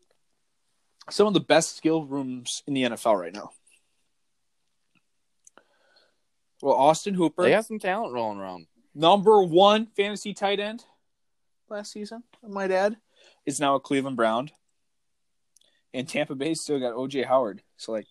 some 1.11 1.27
of 1.27 1.35
the 1.35 1.41
best 1.41 1.77
skill 1.77 2.05
rooms 2.05 2.63
in 2.67 2.75
the 2.75 2.83
NFL 2.85 3.21
right 3.21 3.35
now. 3.35 3.51
Well, 6.63 6.75
Austin 6.75 7.15
Hooper, 7.15 7.43
They 7.43 7.51
got 7.51 7.67
some 7.67 7.81
talent 7.81 8.15
rolling 8.15 8.39
around. 8.39 8.67
number 8.95 9.43
one 9.43 9.87
fantasy 9.97 10.33
tight 10.33 10.61
end 10.61 10.85
last 11.69 11.93
season, 11.93 12.23
I 12.45 12.49
might 12.49 12.71
add, 12.71 12.97
is 13.47 13.59
now 13.59 13.75
a 13.75 13.81
Cleveland 13.81 14.17
Brown. 14.17 14.51
And 15.95 16.09
Tampa 16.09 16.35
Bay 16.35 16.55
still 16.55 16.81
got 16.81 16.95
OJ 16.95 17.25
Howard. 17.27 17.63
So 17.77 17.93
like 17.93 18.07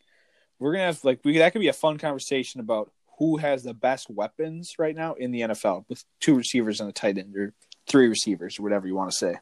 we're 0.60 0.74
gonna 0.74 0.86
have 0.86 1.04
like 1.04 1.20
we 1.24 1.38
that 1.40 1.52
could 1.54 1.60
be 1.60 1.68
a 1.68 1.74
fun 1.74 1.98
conversation 1.98 2.60
about 2.60 2.92
who 3.18 3.38
has 3.38 3.64
the 3.64 3.74
best 3.74 4.10
weapons 4.10 4.76
right 4.80 4.96
now 4.96 5.14
in 5.14 5.32
the 5.32 5.42
NFL 5.42 5.86
with 5.90 6.04
two 6.20 6.36
receivers 6.36 6.80
and 6.80 6.90
a 6.90 6.94
tight 6.94 7.18
end 7.18 7.36
or 7.36 7.54
three 7.88 8.08
receivers 8.08 8.60
or 8.60 8.64
whatever 8.64 8.88
you 8.88 8.96
want 8.96 9.12
to 9.12 9.18
say. 9.18 9.36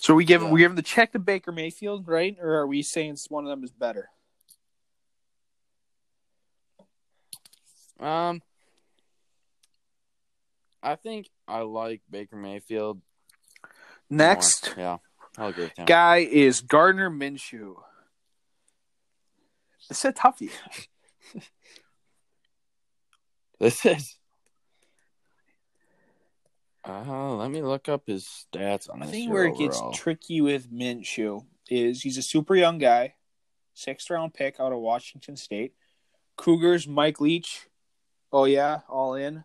So 0.00 0.12
are 0.12 0.16
we 0.16 0.24
give 0.24 0.42
Yeah. 0.42 0.50
we 0.50 0.60
giving 0.60 0.76
the 0.76 0.82
check 0.82 1.12
to 1.12 1.18
Baker 1.18 1.50
Mayfield, 1.52 2.06
right? 2.06 2.36
Or 2.40 2.54
are 2.54 2.66
we 2.66 2.82
saying 2.82 3.16
one 3.28 3.44
of 3.44 3.50
them 3.50 3.64
is 3.64 3.70
better? 3.72 4.10
Um, 8.00 8.42
I 10.82 10.96
think 10.96 11.30
I 11.48 11.60
like 11.60 12.02
Baker 12.10 12.36
Mayfield. 12.36 13.00
more. 14.10 14.18
Next 14.18 14.74
Yeah. 14.76 14.98
I'll 15.36 15.48
agree 15.48 15.70
guy 15.86 16.18
is 16.18 16.60
Gardner 16.60 17.10
Minshew. 17.10 17.76
It's 19.90 20.04
a 20.04 20.12
toughie. 20.12 20.50
This 23.60 23.86
is. 23.86 24.16
Uh, 26.86 27.36
let 27.36 27.50
me 27.50 27.62
look 27.62 27.88
up 27.88 28.02
his 28.06 28.46
stats 28.52 28.90
on 28.90 29.02
I 29.02 29.06
think 29.06 29.32
where 29.32 29.46
it 29.46 29.56
gets 29.56 29.80
tricky 29.94 30.42
with 30.42 30.70
Minshew 30.70 31.46
is 31.70 32.02
he's 32.02 32.18
a 32.18 32.22
super 32.22 32.54
young 32.54 32.76
guy, 32.76 33.14
sixth 33.72 34.10
round 34.10 34.34
pick 34.34 34.60
out 34.60 34.72
of 34.72 34.80
Washington 34.80 35.36
State. 35.36 35.72
Cougars, 36.36 36.86
Mike 36.86 37.20
Leach. 37.20 37.68
Oh 38.30 38.44
yeah, 38.44 38.80
all 38.88 39.14
in. 39.14 39.44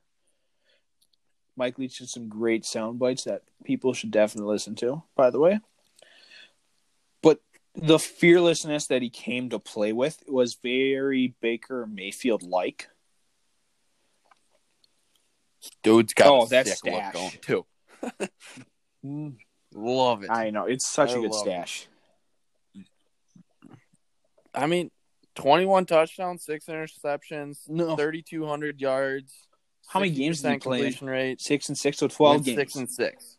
Mike 1.55 1.79
Leach 1.79 1.99
has 1.99 2.11
some 2.11 2.27
great 2.27 2.65
sound 2.65 2.99
bites 2.99 3.23
that 3.23 3.43
people 3.63 3.93
should 3.93 4.11
definitely 4.11 4.51
listen 4.51 4.75
to, 4.75 5.03
by 5.15 5.29
the 5.29 5.39
way. 5.39 5.59
The 7.75 7.99
fearlessness 7.99 8.87
that 8.87 9.01
he 9.01 9.09
came 9.09 9.49
to 9.51 9.59
play 9.59 9.93
with 9.93 10.23
was 10.27 10.55
very 10.61 11.35
Baker 11.41 11.85
Mayfield 11.85 12.43
like. 12.43 12.89
Dude's 15.83 16.13
got 16.13 16.27
Oh, 16.27 16.43
a 16.43 16.47
sick 16.47 16.67
stash. 16.67 17.13
look 17.15 17.41
going 17.41 17.65
too. 18.11 18.29
Love 19.73 20.23
it. 20.23 20.29
I, 20.29 20.47
I 20.47 20.49
know 20.49 20.65
it's 20.65 20.87
such 20.87 21.11
I 21.11 21.17
a 21.17 21.21
good 21.21 21.33
stash. 21.33 21.87
it. 22.75 22.85
stash. 24.55 24.69
mean, 24.69 24.89
twenty-one 25.35 25.85
touchdowns, 25.85 26.43
six 26.43 26.65
interceptions, 26.65 27.69
No, 27.69 27.95
thirty-two 27.95 28.45
hundred 28.45 28.81
yards. 28.81 29.33
How 29.87 29.99
many 29.99 30.11
games 30.11 30.41
did 30.41 30.49
he 30.49 30.55
60% 30.57 30.61
play 30.61 30.77
completion 30.79 31.09
rate? 31.09 31.41
six 31.41 31.67
and 31.69 31.77
six, 31.77 31.97
so 31.97 32.07
twelve 32.07 32.43
games. 32.43 32.57
Six 32.57 32.75
and 32.75 32.89
six. 32.89 33.37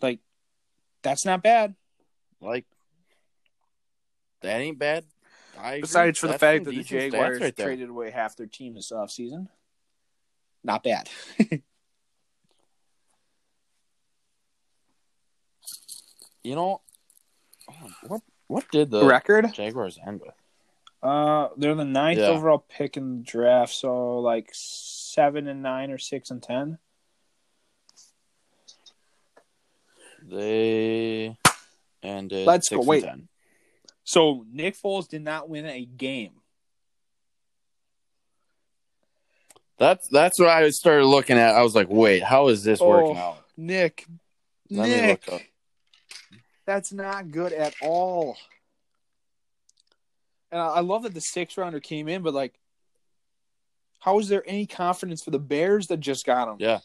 Like 0.00 0.20
that's 1.02 1.24
not 1.24 1.42
bad. 1.42 1.74
Like 2.40 2.64
that 4.46 4.60
ain't 4.60 4.78
bad. 4.78 5.04
I 5.58 5.72
agree. 5.74 5.80
Besides 5.82 6.18
for 6.18 6.26
the 6.28 6.38
fact 6.38 6.64
that 6.64 6.70
the 6.70 6.82
Jaguars 6.82 7.40
right 7.40 7.56
traded 7.56 7.88
away 7.88 8.10
half 8.10 8.36
their 8.36 8.46
team 8.46 8.74
this 8.74 8.92
offseason. 8.92 9.48
Not 10.64 10.82
bad. 10.82 11.08
You 16.42 16.54
know, 16.54 16.80
what 18.06 18.22
what 18.46 18.70
did 18.70 18.92
the 18.92 19.04
Record? 19.04 19.52
Jaguars 19.52 19.98
end 20.06 20.20
with? 20.20 20.34
Uh, 21.02 21.48
they're 21.56 21.74
the 21.74 21.84
ninth 21.84 22.20
Yeah. 22.20 22.26
overall 22.28 22.64
pick 22.68 22.96
in 22.96 23.18
the 23.18 23.24
draft, 23.24 23.72
so 23.74 24.20
like 24.20 24.50
seven 24.52 25.48
and 25.48 25.60
nine 25.60 25.90
or 25.90 25.98
six 25.98 26.30
and 26.30 26.40
ten. 26.40 26.78
They 30.22 31.36
ended. 32.04 32.46
Let's 32.46 32.68
go, 32.68 32.78
and 32.78 32.86
wait. 32.86 33.04
10. 34.06 34.12
So 34.12 34.46
Nick 34.50 34.76
Foles 34.76 35.08
did 35.08 35.22
not 35.22 35.48
win 35.48 35.66
a 35.66 35.84
game. 35.84 36.32
That's 39.78 40.08
that's 40.08 40.38
what 40.40 40.48
I 40.48 40.68
started 40.70 41.04
looking 41.04 41.36
at. 41.36 41.54
I 41.54 41.62
was 41.62 41.74
like, 41.74 41.88
wait, 41.90 42.22
how 42.22 42.48
is 42.48 42.64
this 42.64 42.80
oh, 42.80 42.88
working 42.88 43.16
Oh. 43.18 43.20
out? 43.20 43.44
Nick, 43.58 44.06
Let 44.70 44.88
Nick, 44.88 45.50
that's 46.64 46.92
not 46.92 47.30
good 47.30 47.52
at 47.52 47.74
all. 47.82 48.36
And 50.50 50.60
I 50.60 50.66
I 50.66 50.80
love 50.80 51.02
that 51.02 51.14
the 51.14 51.20
sixth 51.20 51.58
rounder 51.58 51.80
came 51.80 52.08
in, 52.08 52.22
but 52.22 52.32
like, 52.32 52.58
how 53.98 54.18
is 54.18 54.28
there 54.28 54.42
any 54.46 54.66
confidence 54.66 55.22
for 55.22 55.30
the 55.30 55.38
Bears 55.38 55.88
that 55.88 56.00
just 56.00 56.24
got 56.24 56.48
him? 56.48 56.56
Yeah. 56.58 56.80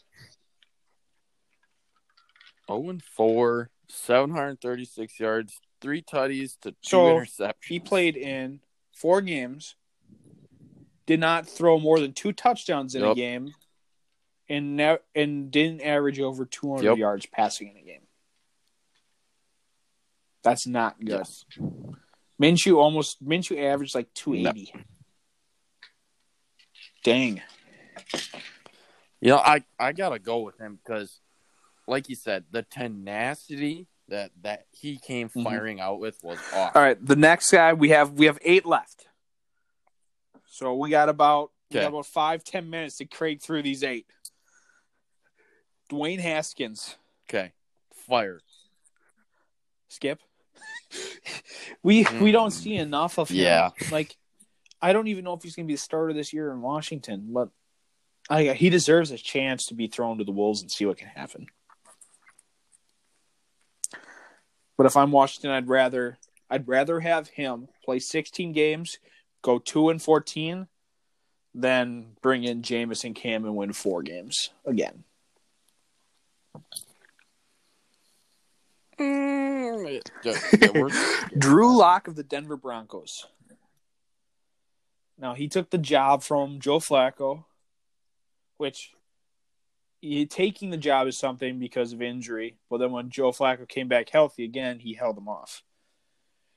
0 2.68 2.88
and 2.90 3.02
4, 3.02 3.70
736 3.88 5.20
yards, 5.20 5.60
three 5.82 6.00
tutties 6.00 6.58
to 6.60 6.70
two 6.70 6.76
So, 6.82 7.04
interceptions. 7.16 7.52
He 7.66 7.78
played 7.80 8.16
in 8.16 8.60
four 8.94 9.20
games, 9.20 9.74
did 11.06 11.20
not 11.20 11.46
throw 11.46 11.78
more 11.78 12.00
than 12.00 12.12
two 12.14 12.32
touchdowns 12.32 12.94
in 12.94 13.02
a 13.04 13.14
game, 13.14 13.52
and 14.48 14.76
ne- 14.76 14.98
and 15.14 15.50
didn't 15.50 15.82
average 15.82 16.20
over 16.20 16.46
200 16.46 16.84
Yep. 16.88 16.98
yards 16.98 17.26
passing 17.26 17.68
in 17.68 17.76
a 17.76 17.82
game. 17.82 18.06
That's 20.42 20.66
not 20.66 20.98
good. 20.98 21.08
Yes. 21.10 21.44
Minshew 22.40 22.76
almost 22.78 23.22
Minshew 23.24 23.62
averaged 23.62 23.94
like 23.94 24.12
280. 24.14 24.72
Dang. 27.04 27.42
You 29.20 29.28
know, 29.30 29.36
I, 29.36 29.62
I 29.78 29.92
got 29.92 30.08
to 30.10 30.18
go 30.18 30.40
with 30.40 30.58
him 30.58 30.80
because, 30.82 31.20
like 31.86 32.08
you 32.08 32.16
said, 32.16 32.44
the 32.50 32.62
tenacity 32.62 33.86
that, 34.12 34.30
that 34.42 34.66
he 34.70 34.98
came 34.98 35.28
Mhm. 35.30 35.42
firing 35.44 35.80
out 35.80 35.98
with 36.00 36.18
was 36.22 36.38
awesome. 36.52 36.72
All 36.74 36.82
right, 36.82 37.04
the 37.04 37.16
next 37.16 37.50
guy 37.50 37.72
we 37.72 37.88
have 37.90 38.12
we 38.12 38.26
have 38.26 38.38
eight 38.42 38.64
left. 38.64 39.06
So 40.46 40.74
we 40.74 40.90
got 40.90 41.08
about 41.08 41.50
we 41.70 41.80
got 41.80 41.88
about 41.88 42.06
five 42.06 42.44
ten 42.44 42.70
minutes 42.70 42.96
to 42.98 43.06
crate 43.06 43.42
through 43.42 43.62
these 43.62 43.82
eight. 43.82 44.06
Dwayne 45.90 46.20
Haskins, 46.20 46.96
Okay. 47.28 47.52
Fire. 48.06 48.40
skip. 49.88 50.20
we 51.82 52.04
we 52.20 52.32
don't 52.32 52.50
Mm. 52.50 52.62
see 52.62 52.74
enough 52.76 53.18
of 53.18 53.30
him. 53.30 53.36
Yeah. 53.38 53.70
like 53.90 54.16
I 54.80 54.92
don't 54.92 55.06
even 55.08 55.24
know 55.24 55.32
if 55.34 55.42
he's 55.42 55.54
going 55.54 55.66
to 55.66 55.68
be 55.68 55.74
the 55.74 55.78
starter 55.80 56.12
this 56.12 56.32
year 56.32 56.50
in 56.50 56.60
Washington, 56.60 57.28
but 57.32 57.50
I, 58.28 58.52
he 58.52 58.68
deserves 58.68 59.10
a 59.10 59.16
chance 59.18 59.64
to 59.66 59.74
be 59.74 59.86
thrown 59.86 60.18
to 60.18 60.24
the 60.24 60.32
wolves 60.32 60.60
and 60.60 60.70
see 60.70 60.84
what 60.86 60.96
can 60.98 61.08
happen. 61.08 61.46
But 64.76 64.86
if 64.86 64.96
I'm 64.96 65.12
Washington, 65.12 65.50
I'd 65.50 65.68
rather 65.68 66.18
I'd 66.50 66.68
rather 66.68 67.00
have 67.00 67.28
him 67.28 67.68
play 67.84 67.98
16 67.98 68.52
games, 68.52 68.98
go 69.40 69.58
two 69.58 69.88
and 69.88 70.02
14, 70.02 70.66
than 71.54 72.16
bring 72.20 72.44
in 72.44 72.62
Jamison 72.62 73.14
Cam 73.14 73.44
and 73.44 73.56
win 73.56 73.72
four 73.72 74.02
games 74.02 74.50
again. 74.66 75.04
Mm, 78.98 80.00
yeah, 80.22 80.38
yeah, 80.60 80.88
Drew 81.38 81.76
Lock 81.76 82.08
of 82.08 82.14
the 82.14 82.22
Denver 82.22 82.56
Broncos. 82.56 83.26
Now 85.18 85.34
he 85.34 85.48
took 85.48 85.70
the 85.70 85.78
job 85.78 86.22
from 86.22 86.60
Joe 86.60 86.78
Flacco, 86.78 87.44
which 88.58 88.92
he, 90.02 90.26
taking 90.26 90.68
the 90.68 90.76
job 90.76 91.06
is 91.06 91.18
something 91.18 91.58
because 91.58 91.92
of 91.94 92.02
injury. 92.02 92.56
But 92.68 92.78
then 92.78 92.90
when 92.90 93.08
Joe 93.08 93.30
Flacco 93.30 93.66
came 93.66 93.88
back 93.88 94.10
healthy 94.10 94.44
again, 94.44 94.80
he 94.80 94.92
held 94.92 95.16
him 95.16 95.28
off. 95.28 95.62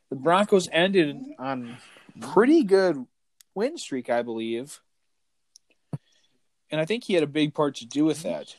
The 0.09 0.17
Broncos 0.17 0.67
ended 0.71 1.15
on 1.39 1.77
pretty 2.19 2.63
good 2.63 3.05
win 3.53 3.77
streak, 3.77 4.09
I 4.09 4.21
believe, 4.21 4.81
and 6.69 6.81
I 6.81 6.85
think 6.85 7.05
he 7.05 7.13
had 7.13 7.23
a 7.23 7.27
big 7.27 7.53
part 7.53 7.75
to 7.75 7.85
do 7.85 8.03
with 8.03 8.23
that. 8.23 8.55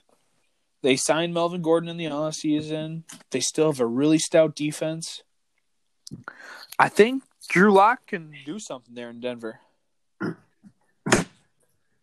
They 0.82 0.96
signed 0.96 1.34
Melvin 1.34 1.62
Gordon 1.62 1.88
in 1.88 1.96
the 1.96 2.06
offseason. 2.06 3.02
They 3.30 3.40
still 3.40 3.66
have 3.66 3.80
a 3.80 3.86
really 3.86 4.18
stout 4.18 4.54
defense. 4.54 5.22
I 6.78 6.88
think 6.88 7.24
Drew 7.48 7.72
Lock 7.72 8.06
can 8.06 8.32
do 8.44 8.58
something 8.58 8.94
there 8.94 9.10
in 9.10 9.20
Denver. 9.20 9.60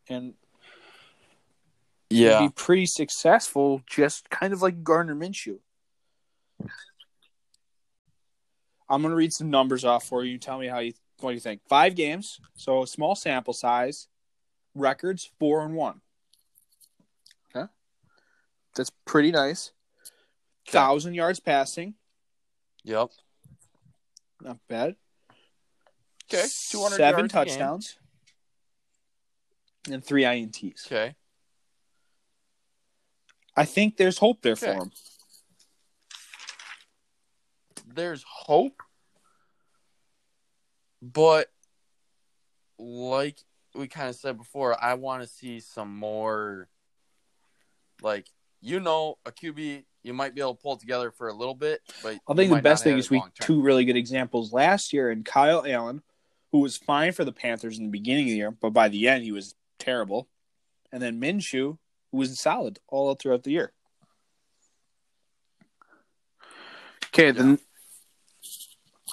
And 0.09 0.33
Yeah. 2.13 2.41
be 2.41 2.49
pretty 2.49 2.85
successful, 2.85 3.81
just 3.87 4.29
kind 4.29 4.53
of 4.53 4.61
like 4.61 4.83
Gardner 4.83 5.15
Minshew. 5.15 5.59
I'm 8.89 9.01
gonna 9.01 9.15
read 9.15 9.33
some 9.33 9.49
numbers 9.49 9.85
off 9.85 10.05
for 10.07 10.23
you. 10.23 10.37
Tell 10.37 10.59
me 10.59 10.67
how 10.67 10.79
you 10.79 10.93
what 11.19 11.29
do 11.31 11.35
you 11.35 11.39
think? 11.39 11.61
Five 11.67 11.95
games, 11.95 12.39
so 12.55 12.83
a 12.83 12.87
small 12.87 13.15
sample 13.15 13.53
size. 13.53 14.07
Records 14.75 15.29
four 15.39 15.63
and 15.63 15.75
one. 15.75 16.01
Okay, 17.55 17.67
that's 18.75 18.91
pretty 19.05 19.31
nice. 19.31 19.71
Okay. 20.67 20.77
Thousand 20.77 21.13
yards 21.13 21.39
passing, 21.39 21.95
Yep. 22.83 23.09
not 24.41 24.57
bad. 24.67 24.95
Okay. 26.25 26.47
200 26.69 26.95
seven 26.95 27.19
yards 27.19 27.33
touchdowns, 27.33 27.97
and 29.89 30.03
three 30.03 30.23
ints. 30.23 30.85
Okay. 30.87 31.15
I 33.55 33.65
think 33.65 33.97
there's 33.97 34.17
hope 34.17 34.41
there 34.41 34.55
for 34.55 34.69
Okay. 34.69 34.79
him. 34.79 34.91
There's 37.85 38.23
hope, 38.27 38.81
but 41.01 41.51
like 42.79 43.37
we 43.75 43.87
kind 43.87 44.09
of 44.09 44.15
said 44.15 44.37
before, 44.37 44.81
I 44.81 44.95
want 44.95 45.21
to 45.21 45.27
see 45.27 45.59
some 45.59 45.95
more. 45.95 46.69
Like 48.01 48.27
you 48.61 48.79
know, 48.79 49.17
a 49.25 49.31
QB 49.31 49.83
you 50.03 50.13
might 50.13 50.35
be 50.35 50.41
able 50.41 50.55
to 50.55 50.61
pull 50.61 50.77
together 50.77 51.11
for 51.11 51.27
a 51.27 51.33
little 51.33 51.53
bit, 51.55 51.81
but 52.01 52.17
I 52.27 52.33
think 52.33 52.49
the 52.49 52.61
best 52.61 52.83
thing 52.83 52.97
is 52.97 53.09
we 53.09 53.21
two 53.39 53.61
really 53.61 53.85
good 53.85 53.95
examples 53.95 54.51
last 54.51 54.91
year 54.93 55.09
and 55.09 55.23
Kyle 55.23 55.63
Allen, 55.65 56.01
who 56.51 56.59
was 56.59 56.77
fine 56.77 57.11
for 57.11 57.23
the 57.23 57.31
Panthers 57.31 57.77
in 57.77 57.85
the 57.85 57.89
beginning 57.89 58.25
of 58.25 58.29
the 58.31 58.35
year, 58.37 58.51
but 58.51 58.71
by 58.71 58.89
the 58.89 59.07
end 59.07 59.23
he 59.23 59.31
was 59.31 59.55
terrible. 59.79 60.27
And 60.91 61.01
then 61.01 61.19
Minshew, 61.19 61.77
who 62.13 62.19
was 62.19 62.39
solid 62.39 62.77
all 62.87 63.15
throughout 63.15 63.41
the 63.43 63.51
year. 63.51 63.73
Okay, 67.07 67.31
then 67.31 67.59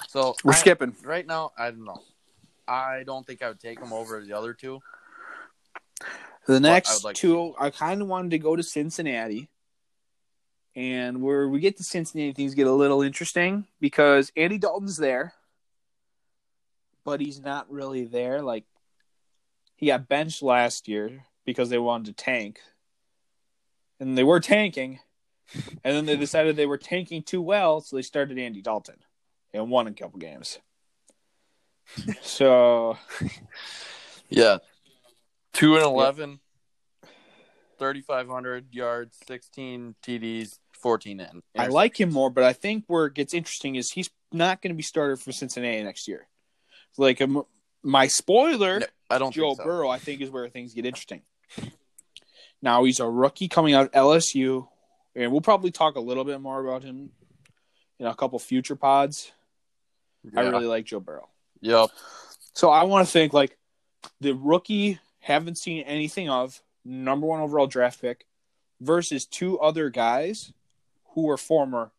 So 0.07 0.35
we're 0.43 0.53
I- 0.53 0.55
skipping. 0.55 0.95
right 1.03 1.25
now. 1.25 1.51
I 1.57 1.71
don't 1.71 1.83
know. 1.83 2.01
I 2.67 3.03
don't 3.03 3.25
think 3.25 3.41
I 3.41 3.47
would 3.49 3.59
take 3.59 3.79
him 3.79 3.91
over 3.91 4.23
the 4.23 4.33
other 4.33 4.53
two. 4.53 4.79
The 6.47 6.59
next 6.59 6.93
would 6.93 7.03
like 7.03 7.15
to 7.17 7.21
two, 7.21 7.55
I 7.59 7.69
kind 7.71 8.01
of 8.01 8.07
wanted 8.07 8.31
to 8.31 8.39
go 8.39 8.55
to 8.55 8.63
Cincinnati. 8.63 9.49
And 10.75 11.21
where 11.21 11.49
we 11.49 11.59
get 11.59 11.77
to 11.77 11.83
Cincinnati, 11.83 12.33
things 12.33 12.53
get 12.55 12.67
a 12.67 12.71
little 12.71 13.01
interesting 13.01 13.67
because 13.81 14.31
Andy 14.37 14.57
Dalton's 14.57 14.95
there, 14.97 15.33
but 17.03 17.19
he's 17.19 17.41
not 17.41 17.69
really 17.69 18.05
there. 18.05 18.41
Like, 18.41 18.65
he 19.75 19.87
got 19.87 20.07
benched 20.07 20.41
last 20.41 20.87
year 20.87 21.25
because 21.45 21.69
they 21.69 21.77
wanted 21.79 22.15
to 22.17 22.23
tank. 22.23 22.61
And 24.01 24.17
they 24.17 24.23
were 24.23 24.39
tanking. 24.39 24.99
And 25.83 25.95
then 25.95 26.05
they 26.05 26.17
decided 26.17 26.55
they 26.55 26.65
were 26.65 26.77
tanking 26.77 27.23
too 27.23 27.41
well, 27.41 27.81
so 27.81 27.95
they 27.95 28.01
started 28.01 28.39
Andy 28.39 28.61
Dalton 28.61 28.97
and 29.53 29.69
won 29.69 29.87
a 29.87 29.93
couple 29.93 30.19
games. 30.19 30.59
So, 32.21 32.97
Yeah. 34.29 34.59
2 35.53 35.75
and 35.75 35.83
11, 35.83 36.39
3,500 37.77 38.73
yards, 38.73 39.17
16 39.27 39.95
TDs, 40.01 40.59
14 40.71 41.19
in. 41.19 41.43
I 41.57 41.67
like 41.67 41.99
him 41.99 42.13
more, 42.13 42.29
but 42.29 42.45
I 42.45 42.53
think 42.53 42.85
where 42.87 43.07
it 43.07 43.13
gets 43.13 43.33
interesting 43.33 43.75
is 43.75 43.91
he's 43.91 44.09
not 44.31 44.61
going 44.61 44.71
to 44.71 44.77
be 44.77 44.83
started 44.83 45.19
for 45.19 45.33
Cincinnati 45.33 45.83
next 45.83 46.07
year. 46.07 46.27
Like 46.97 47.21
um, 47.21 47.43
my 47.83 48.07
spoiler, 48.07 48.79
No, 48.79 48.85
I 49.09 49.17
don't 49.17 49.33
Joe 49.33 49.55
so. 49.55 49.63
Burrow, 49.63 49.89
I 49.89 49.99
think 49.99 50.21
is 50.21 50.29
where 50.29 50.47
things 50.47 50.73
get 50.73 50.85
interesting. 50.85 51.23
Now 52.61 52.83
he's 52.83 52.99
a 52.99 53.09
rookie 53.09 53.47
coming 53.47 53.73
out 53.73 53.87
of 53.87 53.91
LSU, 53.91 54.67
and 55.15 55.31
we'll 55.31 55.41
probably 55.41 55.71
talk 55.71 55.95
a 55.95 55.99
little 56.01 56.23
bit 56.23 56.39
more 56.41 56.65
about 56.65 56.83
him 56.83 57.11
in 57.99 58.05
a 58.05 58.15
couple 58.15 58.37
future 58.39 58.75
pods. 58.75 59.31
I 60.35 60.41
really 60.41 60.65
like 60.67 60.85
Joe 60.85 60.99
Burrow, 60.99 61.29
Yep. 61.61 61.89
so 62.53 62.69
I 62.69 62.83
want 62.83 63.07
to 63.07 63.11
think 63.11 63.33
like 63.33 63.57
the 64.19 64.33
rookie 64.33 64.99
haven't 65.19 65.57
seen 65.57 65.83
anything 65.83 66.29
of 66.29 66.61
number 66.85 67.25
one 67.25 67.39
overall 67.41 67.65
draft 67.67 68.01
pick 68.01 68.25
versus 68.79 69.25
two 69.25 69.59
other 69.59 69.89
guys 69.89 70.53
who 71.13 71.23
were 71.23 71.37
former 71.37 71.91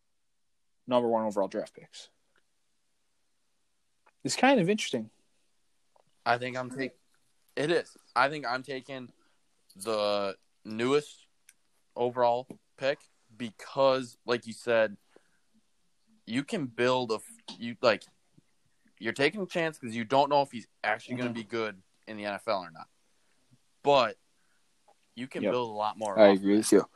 number 0.87 1.07
one 1.09 1.25
overall 1.25 1.47
draft 1.49 1.73
picks. 1.75 2.09
It's 4.23 4.35
kind 4.37 4.59
of 4.59 4.69
interesting. 4.69 5.09
I 6.25 6.37
think 6.37 6.57
I'm 6.57 6.69
taking. 6.69 6.97
It 7.55 7.71
is. 7.71 7.95
I 8.15 8.29
think 8.29 8.45
I'm 8.47 8.63
taking 8.63 9.09
the 9.75 10.35
newest 10.65 11.25
overall 11.95 12.47
pick 12.77 12.99
because, 13.35 14.17
like 14.25 14.47
you 14.47 14.53
said, 14.53 14.97
you 16.25 16.43
can 16.43 16.65
build 16.65 17.11
a 17.11 17.19
you 17.57 17.75
like. 17.81 18.03
You're 18.99 19.13
taking 19.13 19.41
a 19.41 19.45
chance 19.45 19.77
because 19.77 19.95
you 19.95 20.05
don't 20.05 20.29
know 20.29 20.41
if 20.41 20.51
he's 20.51 20.67
actually 20.83 21.15
going 21.15 21.33
to 21.33 21.39
mm-hmm. 21.39 21.49
be 21.49 21.57
good 21.57 21.75
in 22.07 22.15
the 22.15 22.23
NFL 22.23 22.61
or 22.61 22.71
not. 22.71 22.87
But 23.83 24.15
you 25.15 25.27
can 25.27 25.43
Yep. 25.43 25.51
build 25.51 25.69
a 25.69 25.73
lot 25.73 25.97
more. 25.97 26.17
I 26.17 26.27
agree 26.27 26.57
with 26.57 26.71
you. 26.71 26.87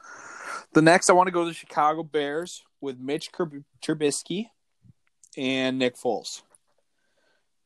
The 0.74 0.82
next, 0.82 1.09
I 1.09 1.13
want 1.13 1.28
to 1.28 1.32
go 1.32 1.41
to 1.41 1.49
the 1.49 1.53
Chicago 1.53 2.03
Bears 2.03 2.63
with 2.82 2.97
Mitch 2.97 3.32
Trub- 3.32 3.65
Trubisky 3.82 4.49
and 5.36 5.78
Nick 5.78 5.97
Foles. 5.97 6.41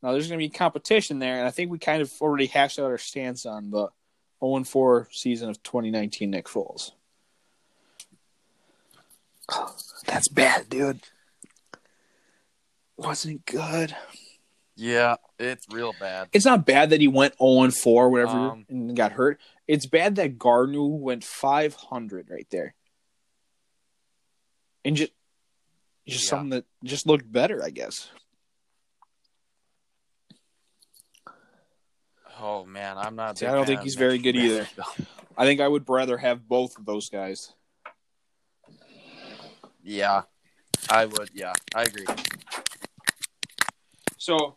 Now, 0.02 0.12
there's 0.12 0.28
going 0.28 0.40
to 0.40 0.46
be 0.46 0.50
competition 0.50 1.20
there, 1.20 1.38
and 1.38 1.48
I 1.48 1.52
think 1.52 1.70
we 1.70 1.78
kind 1.78 2.02
of 2.02 2.12
already 2.20 2.48
hashed 2.48 2.80
out 2.80 2.86
our 2.86 2.98
stance 2.98 3.46
on 3.46 3.70
the 3.70 3.90
0 4.44 4.64
4 4.64 5.08
season 5.12 5.50
of 5.50 5.62
2019 5.64 6.30
Nick 6.32 6.46
Foles. 6.48 6.92
Oh, 9.52 9.76
That's 10.06 10.28
bad, 10.30 10.70
dude. 10.70 11.02
Wasn't 12.98 13.46
good. 13.46 13.96
Yeah, 14.76 15.16
it's 15.38 15.66
real 15.72 15.94
bad. 16.00 16.30
It's 16.34 16.46
not 16.46 16.66
bad 16.66 16.92
that 16.92 17.02
he 17.02 17.08
went 17.08 17.36
0 17.38 17.70
4, 17.72 18.10
whatever, 18.10 18.32
Um, 18.32 18.66
and 18.70 18.96
got 18.96 19.12
hurt. 19.14 19.40
It's 19.68 19.86
bad 19.86 20.16
that 20.16 20.38
Gardner 20.40 20.84
went 20.86 21.24
500 21.24 22.30
right 22.30 22.48
there. 22.50 22.74
And 24.84 24.96
just, 24.96 25.12
just 26.08 26.24
Yeah. 26.26 26.30
something 26.30 26.50
that 26.50 26.66
just 26.84 27.06
looked 27.06 27.32
better, 27.32 27.64
I 27.64 27.70
guess. 27.70 28.10
Oh 32.44 32.66
man, 32.66 32.98
I'm 32.98 33.16
not. 33.16 33.38
See, 33.38 33.46
I 33.46 33.54
don't 33.54 33.68
think 33.68 33.82
he's 33.82 33.94
very 33.94 34.18
good 34.18 34.36
either. 34.36 34.68
I 35.38 35.46
think 35.46 35.62
I 35.62 35.68
would 35.68 35.88
rather 35.88 36.18
have 36.18 36.48
both 36.48 36.78
of 36.78 36.86
those 36.86 37.08
guys. 37.08 37.54
Yeah, 39.84 40.24
I 40.90 41.06
would. 41.06 41.30
Yeah, 41.36 41.54
I 41.76 41.84
agree. 41.84 42.06
So 44.18 44.56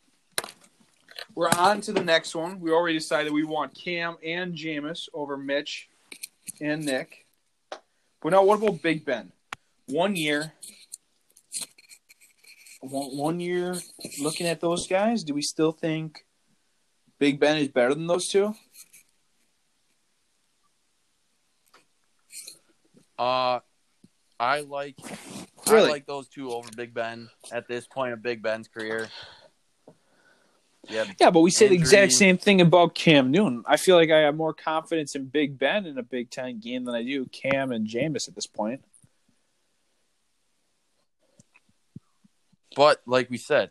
we're 1.34 1.50
on 1.50 1.82
to 1.82 1.92
the 1.92 2.02
next 2.02 2.34
one. 2.34 2.58
We 2.58 2.70
already 2.70 2.96
decided 2.96 3.32
we 3.32 3.44
want 3.44 3.74
Cam 3.74 4.16
and 4.24 4.54
Jameis 4.54 5.08
over 5.12 5.36
Mitch 5.36 5.88
and 6.62 6.86
Nick. 6.86 7.26
But 8.22 8.30
now, 8.30 8.44
what 8.44 8.62
about 8.62 8.80
Big 8.80 9.04
Ben? 9.04 9.30
One 9.86 10.16
year. 10.16 10.54
One, 12.80 13.16
one 13.16 13.40
year 13.40 13.76
looking 14.20 14.46
at 14.46 14.62
those 14.62 14.86
guys, 14.86 15.22
do 15.22 15.34
we 15.34 15.42
still 15.42 15.72
think 15.72 16.24
Big 17.24 17.40
Ben 17.40 17.56
is 17.56 17.68
better 17.68 17.94
than 17.94 18.06
those 18.06 18.28
two? 18.28 18.54
Uh, 23.18 23.60
I 24.38 24.60
like 24.60 24.96
Really? 25.70 25.86
I 25.86 25.90
like 25.90 26.04
those 26.04 26.28
two 26.28 26.52
over 26.52 26.68
Big 26.76 26.92
Ben 26.92 27.30
at 27.50 27.66
this 27.66 27.86
point 27.86 28.12
of 28.12 28.22
Big 28.22 28.42
Ben's 28.42 28.68
career. 28.68 29.08
Yeah, 30.86 31.06
Yeah, 31.18 31.30
but 31.30 31.40
we 31.40 31.50
say 31.50 31.66
the 31.66 31.74
exact 31.74 32.12
same 32.12 32.36
thing 32.36 32.60
about 32.60 32.94
Cam 32.94 33.30
Newton. 33.30 33.62
I 33.66 33.78
feel 33.78 33.96
like 33.96 34.10
I 34.10 34.18
have 34.18 34.36
more 34.36 34.52
confidence 34.52 35.14
in 35.14 35.24
Big 35.24 35.58
Ben 35.58 35.86
in 35.86 35.96
a 35.96 36.02
Big 36.02 36.28
Ten 36.28 36.60
game 36.60 36.84
than 36.84 36.94
I 36.94 37.02
do 37.02 37.24
Cam 37.24 37.72
and 37.72 37.88
Jameis 37.88 38.28
at 38.28 38.34
this 38.34 38.46
point. 38.46 38.84
but 42.76 43.00
like 43.06 43.30
we 43.30 43.38
said, 43.38 43.70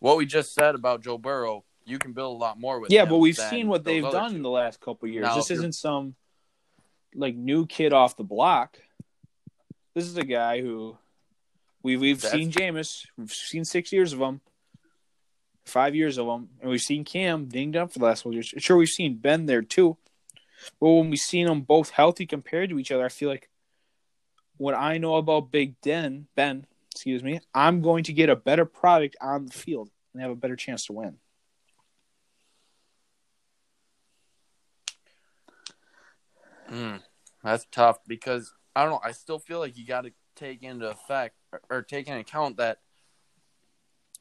what 0.00 0.16
we 0.16 0.26
just 0.26 0.52
said 0.52 0.74
about 0.74 1.00
Joe 1.04 1.16
Burrow, 1.16 1.64
you 1.88 1.98
can 1.98 2.12
build 2.12 2.36
a 2.36 2.38
lot 2.38 2.58
more 2.58 2.80
with. 2.80 2.90
Yeah, 2.90 3.04
but 3.04 3.18
we've 3.18 3.36
seen 3.36 3.68
what 3.68 3.84
they've 3.84 4.02
done 4.02 4.34
in 4.34 4.42
the 4.42 4.50
last 4.50 4.80
couple 4.80 5.08
of 5.08 5.12
years. 5.12 5.24
Now, 5.24 5.36
this 5.36 5.50
isn't 5.50 5.74
some 5.74 6.14
like 7.14 7.34
new 7.34 7.66
kid 7.66 7.92
off 7.92 8.16
the 8.16 8.24
block. 8.24 8.78
This 9.94 10.04
is 10.04 10.16
a 10.16 10.24
guy 10.24 10.60
who 10.60 10.96
we've 11.82 12.00
we've 12.00 12.20
That's- 12.20 12.38
seen 12.38 12.52
Jameis. 12.52 13.06
We've 13.16 13.32
seen 13.32 13.64
six 13.64 13.92
years 13.92 14.12
of 14.12 14.20
him, 14.20 14.40
five 15.64 15.94
years 15.94 16.18
of 16.18 16.26
him, 16.26 16.50
and 16.60 16.70
we've 16.70 16.80
seen 16.80 17.04
Cam 17.04 17.46
dinged 17.46 17.76
up 17.76 17.92
for 17.92 17.98
the 17.98 18.04
last 18.04 18.20
couple 18.20 18.34
years. 18.34 18.52
Sure, 18.58 18.76
we've 18.76 18.88
seen 18.88 19.16
Ben 19.16 19.46
there 19.46 19.62
too, 19.62 19.96
but 20.80 20.88
when 20.88 21.10
we've 21.10 21.18
seen 21.18 21.46
them 21.46 21.62
both 21.62 21.90
healthy 21.90 22.26
compared 22.26 22.70
to 22.70 22.78
each 22.78 22.92
other, 22.92 23.04
I 23.04 23.08
feel 23.08 23.28
like 23.28 23.48
what 24.56 24.74
I 24.74 24.98
know 24.98 25.16
about 25.16 25.50
Big 25.50 25.80
Den, 25.80 26.26
Ben, 26.34 26.66
excuse 26.92 27.22
me, 27.22 27.40
I'm 27.54 27.80
going 27.80 28.04
to 28.04 28.12
get 28.12 28.28
a 28.28 28.36
better 28.36 28.64
product 28.64 29.16
on 29.20 29.46
the 29.46 29.52
field 29.52 29.88
and 30.12 30.22
have 30.22 30.32
a 30.32 30.36
better 30.36 30.56
chance 30.56 30.86
to 30.86 30.92
win. 30.92 31.16
Mm, 36.70 37.00
that's 37.42 37.66
tough 37.70 37.98
because 38.06 38.52
I 38.74 38.82
don't 38.82 38.92
know. 38.92 39.00
I 39.02 39.12
still 39.12 39.38
feel 39.38 39.58
like 39.58 39.76
you 39.76 39.86
got 39.86 40.02
to 40.02 40.12
take 40.36 40.62
into 40.62 40.88
effect 40.88 41.36
or, 41.52 41.60
or, 41.70 41.82
take 41.82 42.06
into 42.06 42.20
account 42.20 42.58
that 42.58 42.78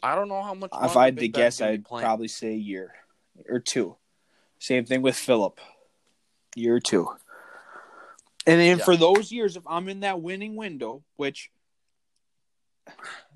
I 0.02 0.16
don't 0.16 0.30
know 0.30 0.42
how 0.42 0.54
much. 0.54 0.72
If 0.82 0.98
I 0.98 1.06
had 1.06 1.18
to 1.20 1.28
guess, 1.28 1.62
I'd 1.62 1.86
probably 1.86 2.28
say 2.28 2.50
a 2.50 2.58
year 2.58 2.94
or 3.50 3.60
two. 3.60 3.98
Same 4.60 4.86
thing 4.86 5.02
with 5.02 5.16
Philip, 5.16 5.60
year 6.56 6.76
or 6.76 6.80
two. 6.80 7.08
And 8.46 8.60
then 8.60 8.78
yeah. 8.78 8.84
for 8.84 8.96
those 8.96 9.32
years, 9.32 9.58
if 9.58 9.64
I'm 9.68 9.90
in 9.90 10.00
that 10.00 10.22
winning 10.22 10.56
window, 10.56 11.04
which 11.18 11.52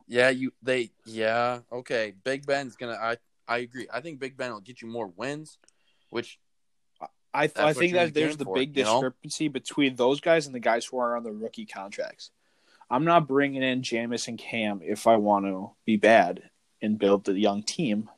yeah, 0.08 0.30
you 0.30 0.54
they 0.64 0.92
yeah 1.06 1.60
okay. 1.72 2.14
Big 2.24 2.46
Ben's 2.46 2.76
gonna. 2.76 2.94
I 2.94 3.18
I 3.48 3.60
agree. 3.60 3.88
I 3.94 4.02
think 4.02 4.20
Big 4.20 4.38
Ben 4.38 4.52
will 4.52 4.62
get 4.62 4.82
you 4.82 4.88
more 4.88 5.08
wins, 5.08 5.58
which 6.10 6.40
I 7.34 7.48
th- 7.48 7.66
I 7.66 7.74
think 7.74 7.94
that 7.94 8.14
there's 8.14 8.38
the 8.38 8.46
for, 8.46 8.56
big 8.56 8.74
discrepancy 8.74 9.48
know? 9.48 9.54
between 9.54 9.96
those 9.96 10.20
guys 10.20 10.46
and 10.46 10.56
the 10.56 10.60
guys 10.60 10.86
who 10.86 10.98
are 10.98 11.16
on 11.16 11.24
the 11.24 11.32
rookie 11.32 11.66
contracts. 11.66 12.32
I'm 12.90 13.06
not 13.06 13.28
bringing 13.28 13.64
in 13.64 13.84
Jameis 13.84 14.28
and 14.28 14.38
Cam 14.38 14.82
if 14.84 15.08
I 15.08 15.16
want 15.16 15.46
to 15.46 15.72
be 15.86 15.96
bad 15.96 16.50
and 16.82 17.00
build 17.00 17.24
the 17.24 17.40
young 17.40 17.64
team. 17.64 18.10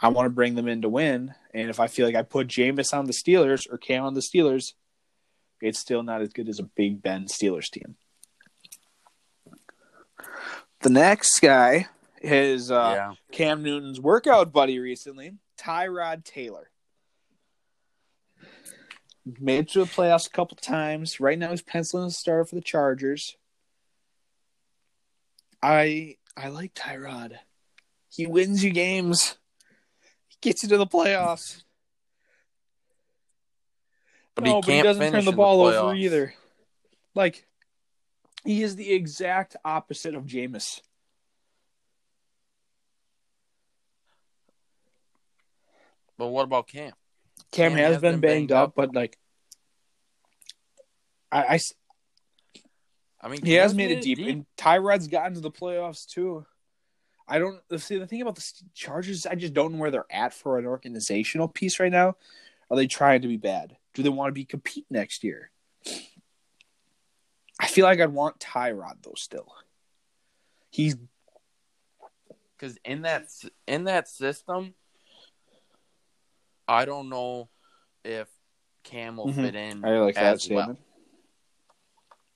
I 0.00 0.08
want 0.08 0.26
to 0.26 0.30
bring 0.30 0.54
them 0.54 0.68
in 0.68 0.82
to 0.82 0.88
win, 0.88 1.34
and 1.52 1.70
if 1.70 1.80
I 1.80 1.86
feel 1.86 2.06
like 2.06 2.16
I 2.16 2.22
put 2.22 2.48
Jameis 2.48 2.96
on 2.96 3.06
the 3.06 3.12
Steelers 3.12 3.70
or 3.70 3.78
Cam 3.78 4.04
on 4.04 4.14
the 4.14 4.22
Steelers, 4.22 4.72
it's 5.60 5.78
still 5.78 6.02
not 6.02 6.22
as 6.22 6.30
good 6.30 6.48
as 6.48 6.58
a 6.58 6.64
Big 6.64 7.02
Ben 7.02 7.26
Steelers 7.26 7.70
team. 7.70 7.96
The 10.80 10.90
next 10.90 11.40
guy 11.40 11.88
is 12.20 12.70
uh, 12.70 12.92
yeah. 12.94 13.12
Cam 13.32 13.62
Newton's 13.62 14.00
workout 14.00 14.52
buddy 14.52 14.78
recently, 14.78 15.34
Tyrod 15.58 16.24
Taylor. 16.24 16.70
Made 19.40 19.60
it 19.60 19.68
to 19.70 19.78
the 19.80 19.84
playoffs 19.86 20.26
a 20.26 20.30
couple 20.30 20.56
times. 20.56 21.18
Right 21.18 21.38
now, 21.38 21.50
he's 21.50 21.62
penciling 21.62 22.08
a 22.08 22.10
start 22.10 22.48
for 22.48 22.56
the 22.56 22.60
Chargers. 22.60 23.36
I 25.62 26.16
I 26.36 26.48
like 26.48 26.74
Tyrod. 26.74 27.38
He 28.10 28.26
wins 28.26 28.62
you 28.62 28.70
games. 28.70 29.38
He 30.28 30.36
gets 30.42 30.62
you 30.62 30.68
to 30.68 30.76
the 30.76 30.86
playoffs. 30.86 31.62
But, 34.34 34.44
no, 34.44 34.56
he, 34.56 34.60
but 34.60 34.74
he 34.74 34.82
doesn't 34.82 35.12
turn 35.12 35.24
the 35.24 35.32
ball 35.32 35.66
the 35.66 35.78
over 35.78 35.94
either. 35.94 36.34
Like 37.14 37.46
he 38.44 38.62
is 38.62 38.76
the 38.76 38.92
exact 38.92 39.56
opposite 39.64 40.14
of 40.14 40.24
Jameis. 40.24 40.80
But 46.18 46.28
what 46.28 46.44
about 46.44 46.68
Cam? 46.68 46.92
Cam, 47.54 47.70
Cam 47.70 47.78
has, 47.78 47.92
has, 47.94 48.02
been, 48.02 48.12
been 48.14 48.20
banged, 48.20 48.48
banged 48.48 48.52
up, 48.52 48.68
up, 48.70 48.74
but 48.74 48.94
like, 48.94 49.16
I, 51.30 51.54
I, 51.54 51.60
I 53.20 53.28
mean, 53.28 53.44
he 53.44 53.54
has 53.54 53.74
made 53.74 53.92
it 53.92 54.02
deep, 54.02 54.18
deep, 54.18 54.26
and 54.26 54.44
Tyrod's 54.56 55.06
gotten 55.06 55.34
to 55.34 55.40
the 55.40 55.52
playoffs 55.52 56.04
too. 56.04 56.44
I 57.28 57.38
don't 57.38 57.60
see 57.78 57.96
the 57.96 58.08
thing 58.08 58.22
about 58.22 58.34
the 58.34 58.52
Chargers. 58.74 59.24
I 59.24 59.36
just 59.36 59.54
don't 59.54 59.72
know 59.72 59.78
where 59.78 59.92
they're 59.92 60.04
at 60.10 60.34
for 60.34 60.58
an 60.58 60.66
organizational 60.66 61.46
piece 61.46 61.78
right 61.78 61.92
now. 61.92 62.16
Are 62.70 62.76
they 62.76 62.88
trying 62.88 63.22
to 63.22 63.28
be 63.28 63.36
bad? 63.36 63.76
Do 63.94 64.02
they 64.02 64.08
want 64.08 64.30
to 64.30 64.34
be 64.34 64.44
compete 64.44 64.86
next 64.90 65.22
year? 65.22 65.50
I 67.60 67.68
feel 67.68 67.84
like 67.84 68.00
I'd 68.00 68.12
want 68.12 68.40
Tyrod 68.40 68.96
though. 69.02 69.14
Still, 69.16 69.46
he's 70.70 70.96
because 72.58 72.76
in 72.84 73.02
that 73.02 73.28
in 73.68 73.84
that 73.84 74.08
system, 74.08 74.74
I 76.66 76.84
don't 76.84 77.08
know 77.08 77.48
if 78.04 78.28
Cam 78.84 79.16
will 79.16 79.28
mm-hmm. 79.28 79.42
fit 79.42 79.54
in. 79.54 79.84
I 79.84 79.98
like 80.00 80.14
that 80.14 80.40
statement. 80.40 80.78
Well. 80.78 80.78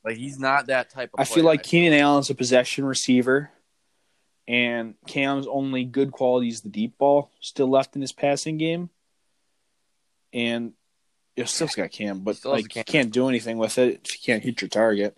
Like 0.05 0.17
he's 0.17 0.39
not 0.39 0.67
that 0.67 0.91
type 0.91 1.11
of. 1.15 1.21
I 1.21 1.25
feel 1.25 1.45
like 1.45 1.63
Keenan 1.63 1.99
Allen's 1.99 2.31
a 2.31 2.35
possession 2.35 2.85
receiver, 2.85 3.51
and 4.47 4.95
Cam's 5.07 5.47
only 5.47 5.85
good 5.85 6.13
quality 6.13 6.49
is 6.49 6.63
the 6.63 6.69
deep 6.69 6.97
ball 6.99 7.31
still 7.41 7.69
left 7.69 7.95
in 7.95 8.01
his 8.01 8.13
passing 8.13 8.59
game. 8.59 8.91
And 10.33 10.73
you 11.37 11.47
still 11.47 11.69
got 11.69 11.91
Cam, 11.91 12.21
but 12.21 12.45
like 12.45 12.69
Cam. 12.69 12.81
you 12.81 12.85
can't 12.85 13.13
do 13.13 13.29
anything 13.29 13.59
with 13.59 13.79
it 13.79 14.01
if 14.05 14.15
you 14.15 14.21
can't 14.25 14.43
hit 14.43 14.61
your 14.61 14.69
target. 14.69 15.17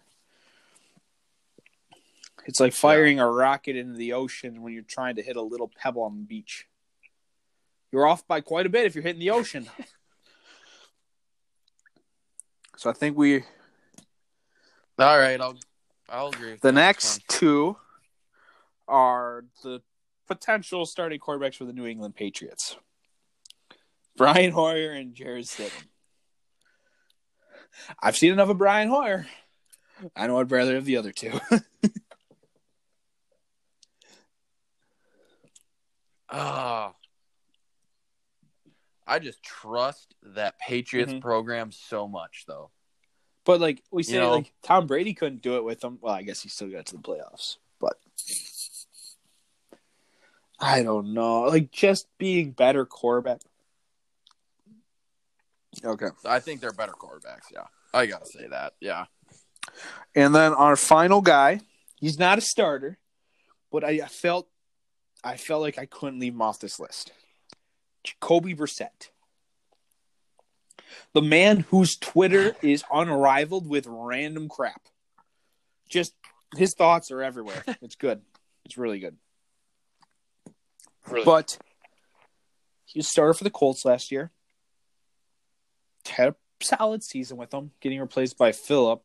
It's 2.47 2.59
like 2.61 2.73
firing 2.73 3.19
yeah. 3.19 3.25
a 3.25 3.31
rocket 3.31 3.77
into 3.77 3.97
the 3.97 4.15
ocean 4.15 4.63
when 4.63 4.73
you're 4.73 4.83
trying 4.83 5.17
to 5.17 5.23
hit 5.23 5.37
a 5.37 5.43
little 5.43 5.69
pebble 5.69 6.03
on 6.03 6.17
the 6.17 6.25
beach. 6.25 6.67
You're 7.93 8.07
off 8.07 8.27
by 8.27 8.41
quite 8.41 8.67
a 8.67 8.69
bit 8.69 8.87
if 8.87 8.95
you're 8.95 9.03
hitting 9.03 9.21
the 9.21 9.31
ocean. 9.31 9.69
so 12.77 12.91
I 12.91 12.93
think 12.93 13.17
we. 13.17 13.43
All 14.99 15.19
right, 15.19 15.41
I'll 15.41 15.59
I'll 16.09 16.29
agree. 16.29 16.57
the 16.61 16.73
next 16.73 17.27
two 17.29 17.77
are 18.87 19.45
the 19.63 19.81
potential 20.29 20.87
starting 20.87 21.19
quarterbacks 21.19 21.57
for 21.57 21.65
the 21.65 21.73
New 21.73 21.87
England 21.87 22.15
Patriots. 22.15 22.77
Brian 24.17 24.53
Hoyer 24.53 24.93
and 24.93 25.15
Jarrett 25.15 25.47
Stidham. 25.47 25.85
I've 28.03 28.17
seen 28.17 28.33
enough 28.33 28.51
of 28.51 28.59
Brian 28.59 28.89
Hoyer. 28.89 29.27
I 30.15 30.27
know 30.27 30.39
I'd 30.39 30.51
rather 30.51 30.75
have 30.75 30.85
the 30.85 30.99
other 30.99 31.13
two. 31.13 31.41
Ah, 36.33 36.95
I 39.11 39.19
just 39.19 39.43
trust 39.43 40.15
that 40.23 40.59
Patriots 40.61 41.11
mm-hmm. 41.11 41.21
program 41.21 41.73
so 41.73 42.07
much, 42.07 42.45
though. 42.47 42.71
But 43.45 43.61
like 43.61 43.83
we 43.91 44.05
say, 44.05 44.15
you 44.15 44.21
know, 44.21 44.31
like 44.37 44.53
Tom 44.63 44.87
Brady 44.87 45.15
couldn't 45.15 45.43
do 45.43 45.57
it 45.57 45.65
with 45.65 45.81
them. 45.81 45.99
Well, 46.01 46.15
I 46.15 46.23
guess 46.23 46.41
he 46.41 46.49
still 46.49 46.69
got 46.69 46.87
to 46.87 46.97
the 46.97 47.03
playoffs, 47.03 47.57
but 47.81 47.97
I 50.61 50.85
don't 50.85 51.13
know. 51.13 51.43
Like 51.43 51.73
just 51.73 52.07
being 52.19 52.53
better 52.53 52.87
quarterback. 52.87 53.41
Okay, 55.85 56.09
I 56.25 56.39
think 56.39 56.61
they're 56.61 56.73
better 56.73 56.93
quarterbacks. 56.93 57.51
Yeah, 57.53 57.65
I 57.93 58.07
gotta 58.07 58.27
say 58.27 58.47
that. 58.49 58.75
Yeah. 58.81 59.07
And 60.15 60.33
then 60.35 60.53
our 60.53 60.77
final 60.77 61.21
guy, 61.21 61.61
he's 61.97 62.19
not 62.19 62.39
a 62.39 62.41
starter, 62.41 62.99
but 63.73 63.83
I, 63.83 64.01
I 64.05 64.09
felt, 64.09 64.49
I 65.25 65.37
felt 65.37 65.63
like 65.63 65.79
I 65.79 65.87
couldn't 65.87 66.21
leave 66.21 66.35
him 66.35 66.43
off 66.43 66.61
this 66.61 66.79
list. 66.79 67.13
Jacoby 68.05 68.55
Brissett. 68.55 69.11
The 71.13 71.23
man 71.23 71.61
whose 71.71 71.97
Twitter 71.97 72.57
is 72.63 72.85
unrivaled 72.93 73.69
with 73.69 73.87
random 73.89 74.49
crap. 74.49 74.83
Just 75.89 76.15
his 76.57 76.75
thoughts 76.75 77.11
are 77.11 77.23
everywhere. 77.23 77.63
It's 77.83 77.97
good. 77.97 78.23
It's 78.65 78.77
really 78.77 79.01
good. 79.01 79.17
Really? 81.09 81.25
But 81.25 81.59
he 82.85 83.03
started 83.03 83.35
for 83.35 83.45
the 83.45 83.51
Colts 83.51 83.85
last 83.85 84.11
year. 84.11 84.31
Had 86.09 86.29
a 86.29 86.35
solid 86.61 87.03
season 87.03 87.37
with 87.37 87.51
them, 87.51 87.73
getting 87.81 88.01
replaced 88.01 88.37
by 88.37 88.53
Philip. 88.53 89.03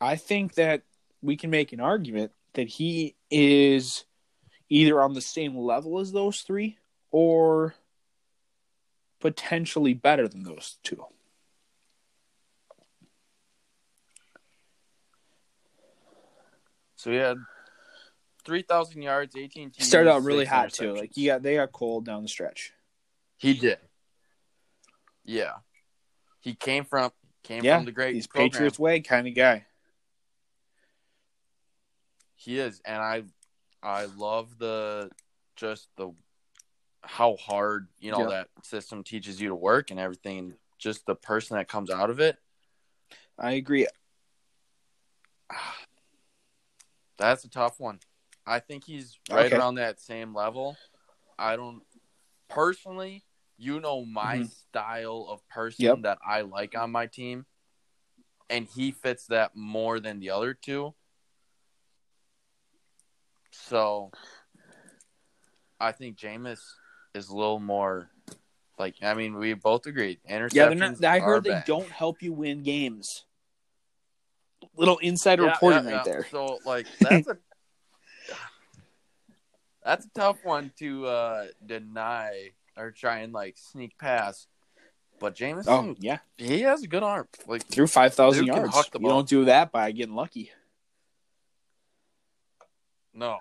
I 0.00 0.16
think 0.16 0.54
that 0.54 0.82
we 1.22 1.36
can 1.36 1.50
make 1.50 1.72
an 1.72 1.80
argument 1.80 2.32
that 2.54 2.68
he 2.68 3.16
is 3.30 4.04
either 4.68 5.00
on 5.00 5.14
the 5.14 5.20
same 5.20 5.56
level 5.56 5.98
as 5.98 6.12
those 6.12 6.42
three 6.42 6.78
or 7.10 7.74
potentially 9.20 9.94
better 9.94 10.28
than 10.28 10.42
those 10.42 10.78
two. 10.82 11.04
So 16.96 17.12
he 17.12 17.16
had 17.16 17.38
three 18.44 18.62
thousand 18.62 19.02
yards, 19.02 19.36
eighteen. 19.36 19.70
TDs, 19.70 19.82
started 19.82 20.10
out 20.10 20.24
really 20.24 20.44
hot 20.44 20.72
too. 20.72 20.94
Like 20.94 21.12
he 21.14 21.26
got 21.26 21.42
they 21.42 21.54
got 21.54 21.72
cold 21.72 22.04
down 22.04 22.22
the 22.22 22.28
stretch. 22.28 22.72
He 23.36 23.54
did. 23.54 23.78
Yeah, 25.24 25.52
he 26.40 26.54
came 26.54 26.84
from 26.84 27.12
came 27.44 27.62
yeah, 27.62 27.76
from 27.76 27.84
the 27.84 27.92
great. 27.92 28.14
He's 28.14 28.26
program. 28.26 28.50
Patriots 28.50 28.78
way 28.78 29.00
kind 29.00 29.28
of 29.28 29.34
guy. 29.34 29.64
He 32.34 32.58
is, 32.58 32.80
and 32.84 33.00
I 33.00 33.22
I 33.82 34.06
love 34.06 34.58
the 34.58 35.10
just 35.56 35.88
the 35.96 36.12
how 37.02 37.36
hard 37.36 37.88
you 38.00 38.10
know 38.12 38.28
yeah. 38.28 38.28
that 38.28 38.48
system 38.62 39.04
teaches 39.04 39.40
you 39.40 39.48
to 39.48 39.54
work 39.54 39.90
and 39.90 40.00
everything. 40.00 40.54
Just 40.78 41.06
the 41.06 41.14
person 41.14 41.56
that 41.56 41.68
comes 41.68 41.90
out 41.90 42.10
of 42.10 42.20
it. 42.20 42.38
I 43.38 43.52
agree. 43.52 43.86
That's 47.18 47.44
a 47.44 47.50
tough 47.50 47.80
one. 47.80 48.00
I 48.46 48.60
think 48.60 48.84
he's 48.84 49.18
right 49.30 49.46
okay. 49.46 49.56
around 49.56 49.76
that 49.76 50.00
same 50.00 50.34
level. 50.34 50.76
I 51.38 51.56
don't 51.56 51.82
personally. 52.48 53.24
You 53.56 53.80
know 53.80 54.04
my 54.04 54.36
mm-hmm. 54.36 54.44
style 54.44 55.26
of 55.28 55.46
person 55.48 55.84
yep. 55.84 56.02
that 56.02 56.18
I 56.24 56.42
like 56.42 56.76
on 56.78 56.92
my 56.92 57.06
team. 57.06 57.44
and 58.50 58.66
he 58.66 58.90
fits 58.92 59.26
that 59.26 59.54
more 59.54 60.00
than 60.00 60.20
the 60.20 60.30
other 60.30 60.54
two. 60.54 60.94
So 63.66 64.10
I 65.80 65.92
think 65.92 66.16
Jameis 66.16 66.60
is 67.14 67.28
a 67.28 67.36
little 67.36 67.60
more 67.60 68.10
like 68.78 68.96
I 69.02 69.14
mean 69.14 69.36
we 69.36 69.54
both 69.54 69.86
agreed. 69.86 70.20
Interceptions. 70.28 70.52
Yeah, 70.54 70.68
not. 70.70 71.04
I 71.04 71.18
heard 71.20 71.44
they 71.44 71.50
bad. 71.50 71.64
don't 71.66 71.90
help 71.90 72.22
you 72.22 72.32
win 72.32 72.62
games. 72.62 73.24
Little 74.76 74.98
insider 74.98 75.44
Yeah, 75.44 75.52
reporting 75.52 75.84
yeah, 75.84 75.90
right 75.90 76.06
yeah. 76.06 76.12
there. 76.12 76.26
So 76.30 76.60
like 76.64 76.86
that's 77.00 77.28
a 77.28 77.38
that's 79.84 80.06
a 80.06 80.10
tough 80.14 80.38
one 80.44 80.72
to 80.78 81.06
uh 81.06 81.46
deny 81.64 82.50
or 82.76 82.90
try 82.92 83.18
and 83.18 83.32
like 83.32 83.56
sneak 83.58 83.98
past. 83.98 84.46
But 85.20 85.34
Jameson, 85.34 85.72
Oh 85.72 85.94
yeah, 85.98 86.18
he 86.36 86.60
has 86.62 86.84
a 86.84 86.86
good 86.86 87.02
arm. 87.02 87.26
Like 87.46 87.66
threw 87.66 87.88
five 87.88 88.14
thousand 88.14 88.46
yards. 88.46 88.76
You 88.94 89.00
ball. 89.00 89.10
don't 89.10 89.28
do 89.28 89.44
that 89.46 89.72
by 89.72 89.90
getting 89.90 90.14
lucky. 90.14 90.52
no, 93.12 93.38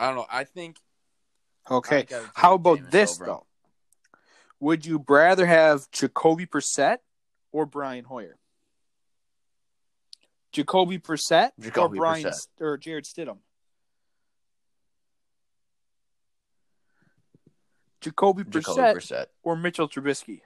I 0.00 0.06
don't 0.06 0.16
know. 0.16 0.26
I 0.30 0.44
think 0.44 0.78
Okay. 1.70 2.06
I 2.10 2.24
How 2.34 2.54
about 2.54 2.78
Jameis 2.78 2.90
this 2.90 3.20
over 3.20 3.26
though? 3.26 3.46
Would 4.58 4.86
you 4.86 5.04
rather 5.06 5.46
have 5.46 5.90
Jacoby 5.90 6.46
Brissett 6.46 6.98
or 7.52 7.66
Brian 7.66 8.04
Hoyer? 8.04 8.38
Jacoby 10.52 10.98
Brissett 10.98 11.50
Jacoby 11.60 11.98
or 11.98 12.00
Brian 12.00 12.24
Brissett. 12.24 12.46
or 12.60 12.76
Jarrett 12.78 13.04
Stidham? 13.04 13.38
Jacoby 18.00 18.44
Brissett, 18.44 18.52
Jacoby 18.52 18.80
Brissett. 18.80 19.26
or 19.42 19.56
Mitchell 19.56 19.88
Trubisky? 19.88 20.40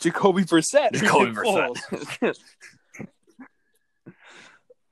Jacoby 0.00 0.42
Brissett. 0.42 0.92
Jacoby 0.94 1.30
Brissett. 2.22 2.38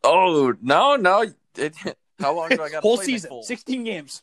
oh 0.05 0.55
no, 0.63 0.95
no! 0.97 1.27
It, 1.57 1.75
how 2.23 2.35
long 2.35 2.49
do 2.51 2.63
I 2.63 2.71
got? 2.71 2.83
Whole 2.83 2.97
play 2.97 3.05
season, 3.07 3.31
Nick 3.35 3.45
sixteen 3.45 3.85
games. 3.85 4.23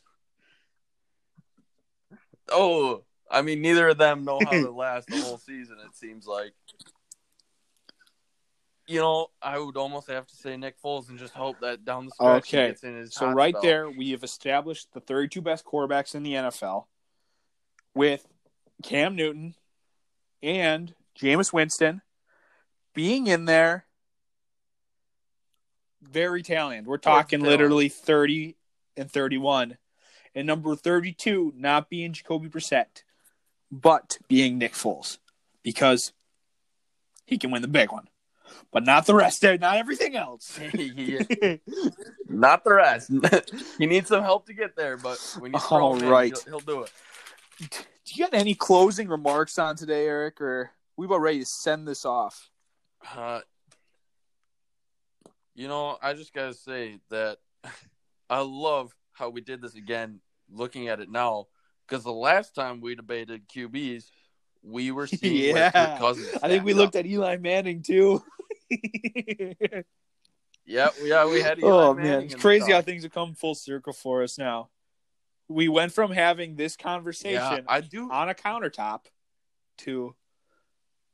Oh, 2.50 3.04
I 3.30 3.42
mean, 3.42 3.60
neither 3.62 3.88
of 3.88 3.98
them 3.98 4.24
know 4.24 4.40
how 4.44 4.50
to 4.50 4.70
last 4.76 5.08
the 5.08 5.20
whole 5.20 5.38
season. 5.38 5.76
It 5.86 5.94
seems 5.96 6.26
like. 6.26 6.52
You 8.86 8.98
know, 8.98 9.28
I 9.40 9.56
would 9.56 9.76
almost 9.76 10.08
have 10.10 10.26
to 10.26 10.34
say 10.36 10.56
Nick 10.56 10.74
Foles 10.82 11.10
and 11.10 11.16
just 11.18 11.32
hope 11.32 11.60
that 11.60 11.84
down 11.84 12.06
the 12.06 12.10
stretch 12.10 12.42
Okay, 12.48 12.62
he 12.62 12.68
gets 12.70 12.82
in 12.82 12.96
his 12.96 13.14
So 13.14 13.30
right 13.30 13.52
spell. 13.54 13.62
there, 13.62 13.88
we 13.90 14.10
have 14.10 14.24
established 14.24 14.88
the 14.92 14.98
32 14.98 15.40
best 15.40 15.64
quarterbacks 15.64 16.16
in 16.16 16.24
the 16.24 16.32
NFL 16.32 16.86
with 17.94 18.26
Cam 18.82 19.14
Newton 19.14 19.54
and 20.42 20.92
Jameis 21.16 21.52
Winston 21.52 22.02
being 22.92 23.28
in 23.28 23.44
there. 23.44 23.84
Very 26.02 26.42
talented. 26.42 26.86
We're 26.86 26.98
talking 26.98 27.40
literally 27.40 27.88
30 27.88 28.56
and 28.96 29.10
31. 29.10 29.76
And 30.34 30.46
number 30.46 30.74
32 30.76 31.54
not 31.56 31.90
being 31.90 32.12
Jacoby 32.12 32.48
Brissett, 32.48 33.02
but 33.70 34.18
being 34.28 34.58
Nick 34.58 34.74
Foles 34.74 35.18
because 35.62 36.12
he 37.26 37.38
can 37.38 37.50
win 37.50 37.62
the 37.62 37.68
big 37.68 37.92
one, 37.92 38.08
but 38.72 38.84
not 38.84 39.06
the 39.06 39.14
rest. 39.14 39.42
Not 39.42 39.76
everything 39.76 40.16
else. 40.16 40.58
Not 42.28 42.64
the 42.64 42.72
rest. 42.72 43.10
he 43.78 43.86
needs 43.86 44.08
some 44.08 44.22
help 44.22 44.46
to 44.46 44.52
get 44.52 44.76
there, 44.76 44.96
but 44.96 45.18
when 45.38 45.52
you 45.52 45.58
throw 45.58 45.78
All 45.78 45.96
him 45.96 46.08
right. 46.08 46.36
he'll, 46.44 46.58
he'll 46.58 46.66
do 46.66 46.82
it. 46.82 46.92
Do 47.58 47.66
you 48.14 48.24
got 48.24 48.34
any 48.34 48.54
closing 48.54 49.08
remarks 49.08 49.58
on 49.58 49.76
today, 49.76 50.06
Eric, 50.06 50.40
or 50.40 50.70
we 50.96 51.06
about 51.06 51.20
ready 51.20 51.40
to 51.40 51.46
send 51.46 51.86
this 51.86 52.04
off? 52.04 52.50
Uh, 53.16 53.40
you 55.54 55.68
know, 55.68 55.98
I 56.02 56.14
just 56.14 56.32
gotta 56.32 56.54
say 56.54 56.98
that 57.10 57.38
I 58.30 58.40
love 58.40 58.94
how 59.12 59.30
we 59.30 59.40
did 59.40 59.60
this 59.60 59.74
again. 59.74 60.20
Looking 60.52 60.88
at 60.88 60.98
it 61.00 61.10
now, 61.10 61.46
because 61.86 62.02
the 62.02 62.12
last 62.12 62.54
time 62.54 62.80
we 62.80 62.94
debated 62.96 63.48
QBs, 63.48 64.10
we 64.62 64.90
were 64.90 65.06
seeing 65.06 65.54
Yeah. 65.54 65.98
I 66.42 66.48
think 66.48 66.64
we 66.64 66.72
stacked 66.72 66.76
looked 66.76 66.96
at 66.96 67.06
Eli 67.06 67.36
Manning 67.36 67.82
too. 67.82 68.22
Yeah, 70.70 70.90
yeah, 71.02 71.26
we 71.26 71.40
had. 71.40 71.58
Eli 71.58 71.68
oh 71.68 71.94
Manning 71.94 72.12
man, 72.12 72.22
it's 72.22 72.34
crazy 72.36 72.70
how 72.70 72.80
things 72.80 73.02
have 73.02 73.12
come 73.12 73.34
full 73.34 73.56
circle 73.56 73.92
for 73.92 74.22
us 74.22 74.38
now. 74.38 74.70
We 75.48 75.68
went 75.68 75.92
from 75.92 76.12
having 76.12 76.54
this 76.54 76.76
Yeah, 76.78 76.84
conversation 76.84 77.64
I 77.66 77.80
do. 77.80 78.08
on 78.10 78.28
a 78.28 78.34
countertop 78.34 79.06
to 79.78 80.14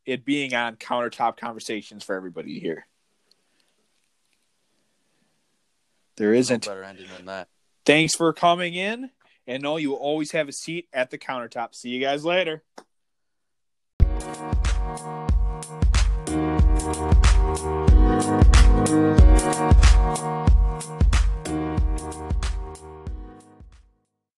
it 0.05 0.26
being 0.26 0.55
on 0.55 0.76
countertop 0.76 1.39
conversations 1.39 2.05
for 2.05 2.14
everybody 2.14 2.61
to 2.61 2.61
There 6.17 6.33
No 6.33 6.39
isn't. 6.39 6.67
better 6.67 6.83
ending 6.85 7.07
than 7.17 7.27
that. 7.27 7.49
Thanks 7.85 8.14
for 8.14 8.33
coming 8.33 8.75
in. 8.75 9.11
And 9.47 9.62
know 9.62 9.77
you 9.77 9.91
will 9.91 9.99
always 9.99 10.33
have 10.33 10.49
a 10.49 10.53
seat 10.53 10.89
at 10.93 11.11
the 11.11 11.19
countertop. 11.19 11.75
See 11.75 11.91
you 11.91 12.01
guys 12.01 12.25
later. 12.25 12.64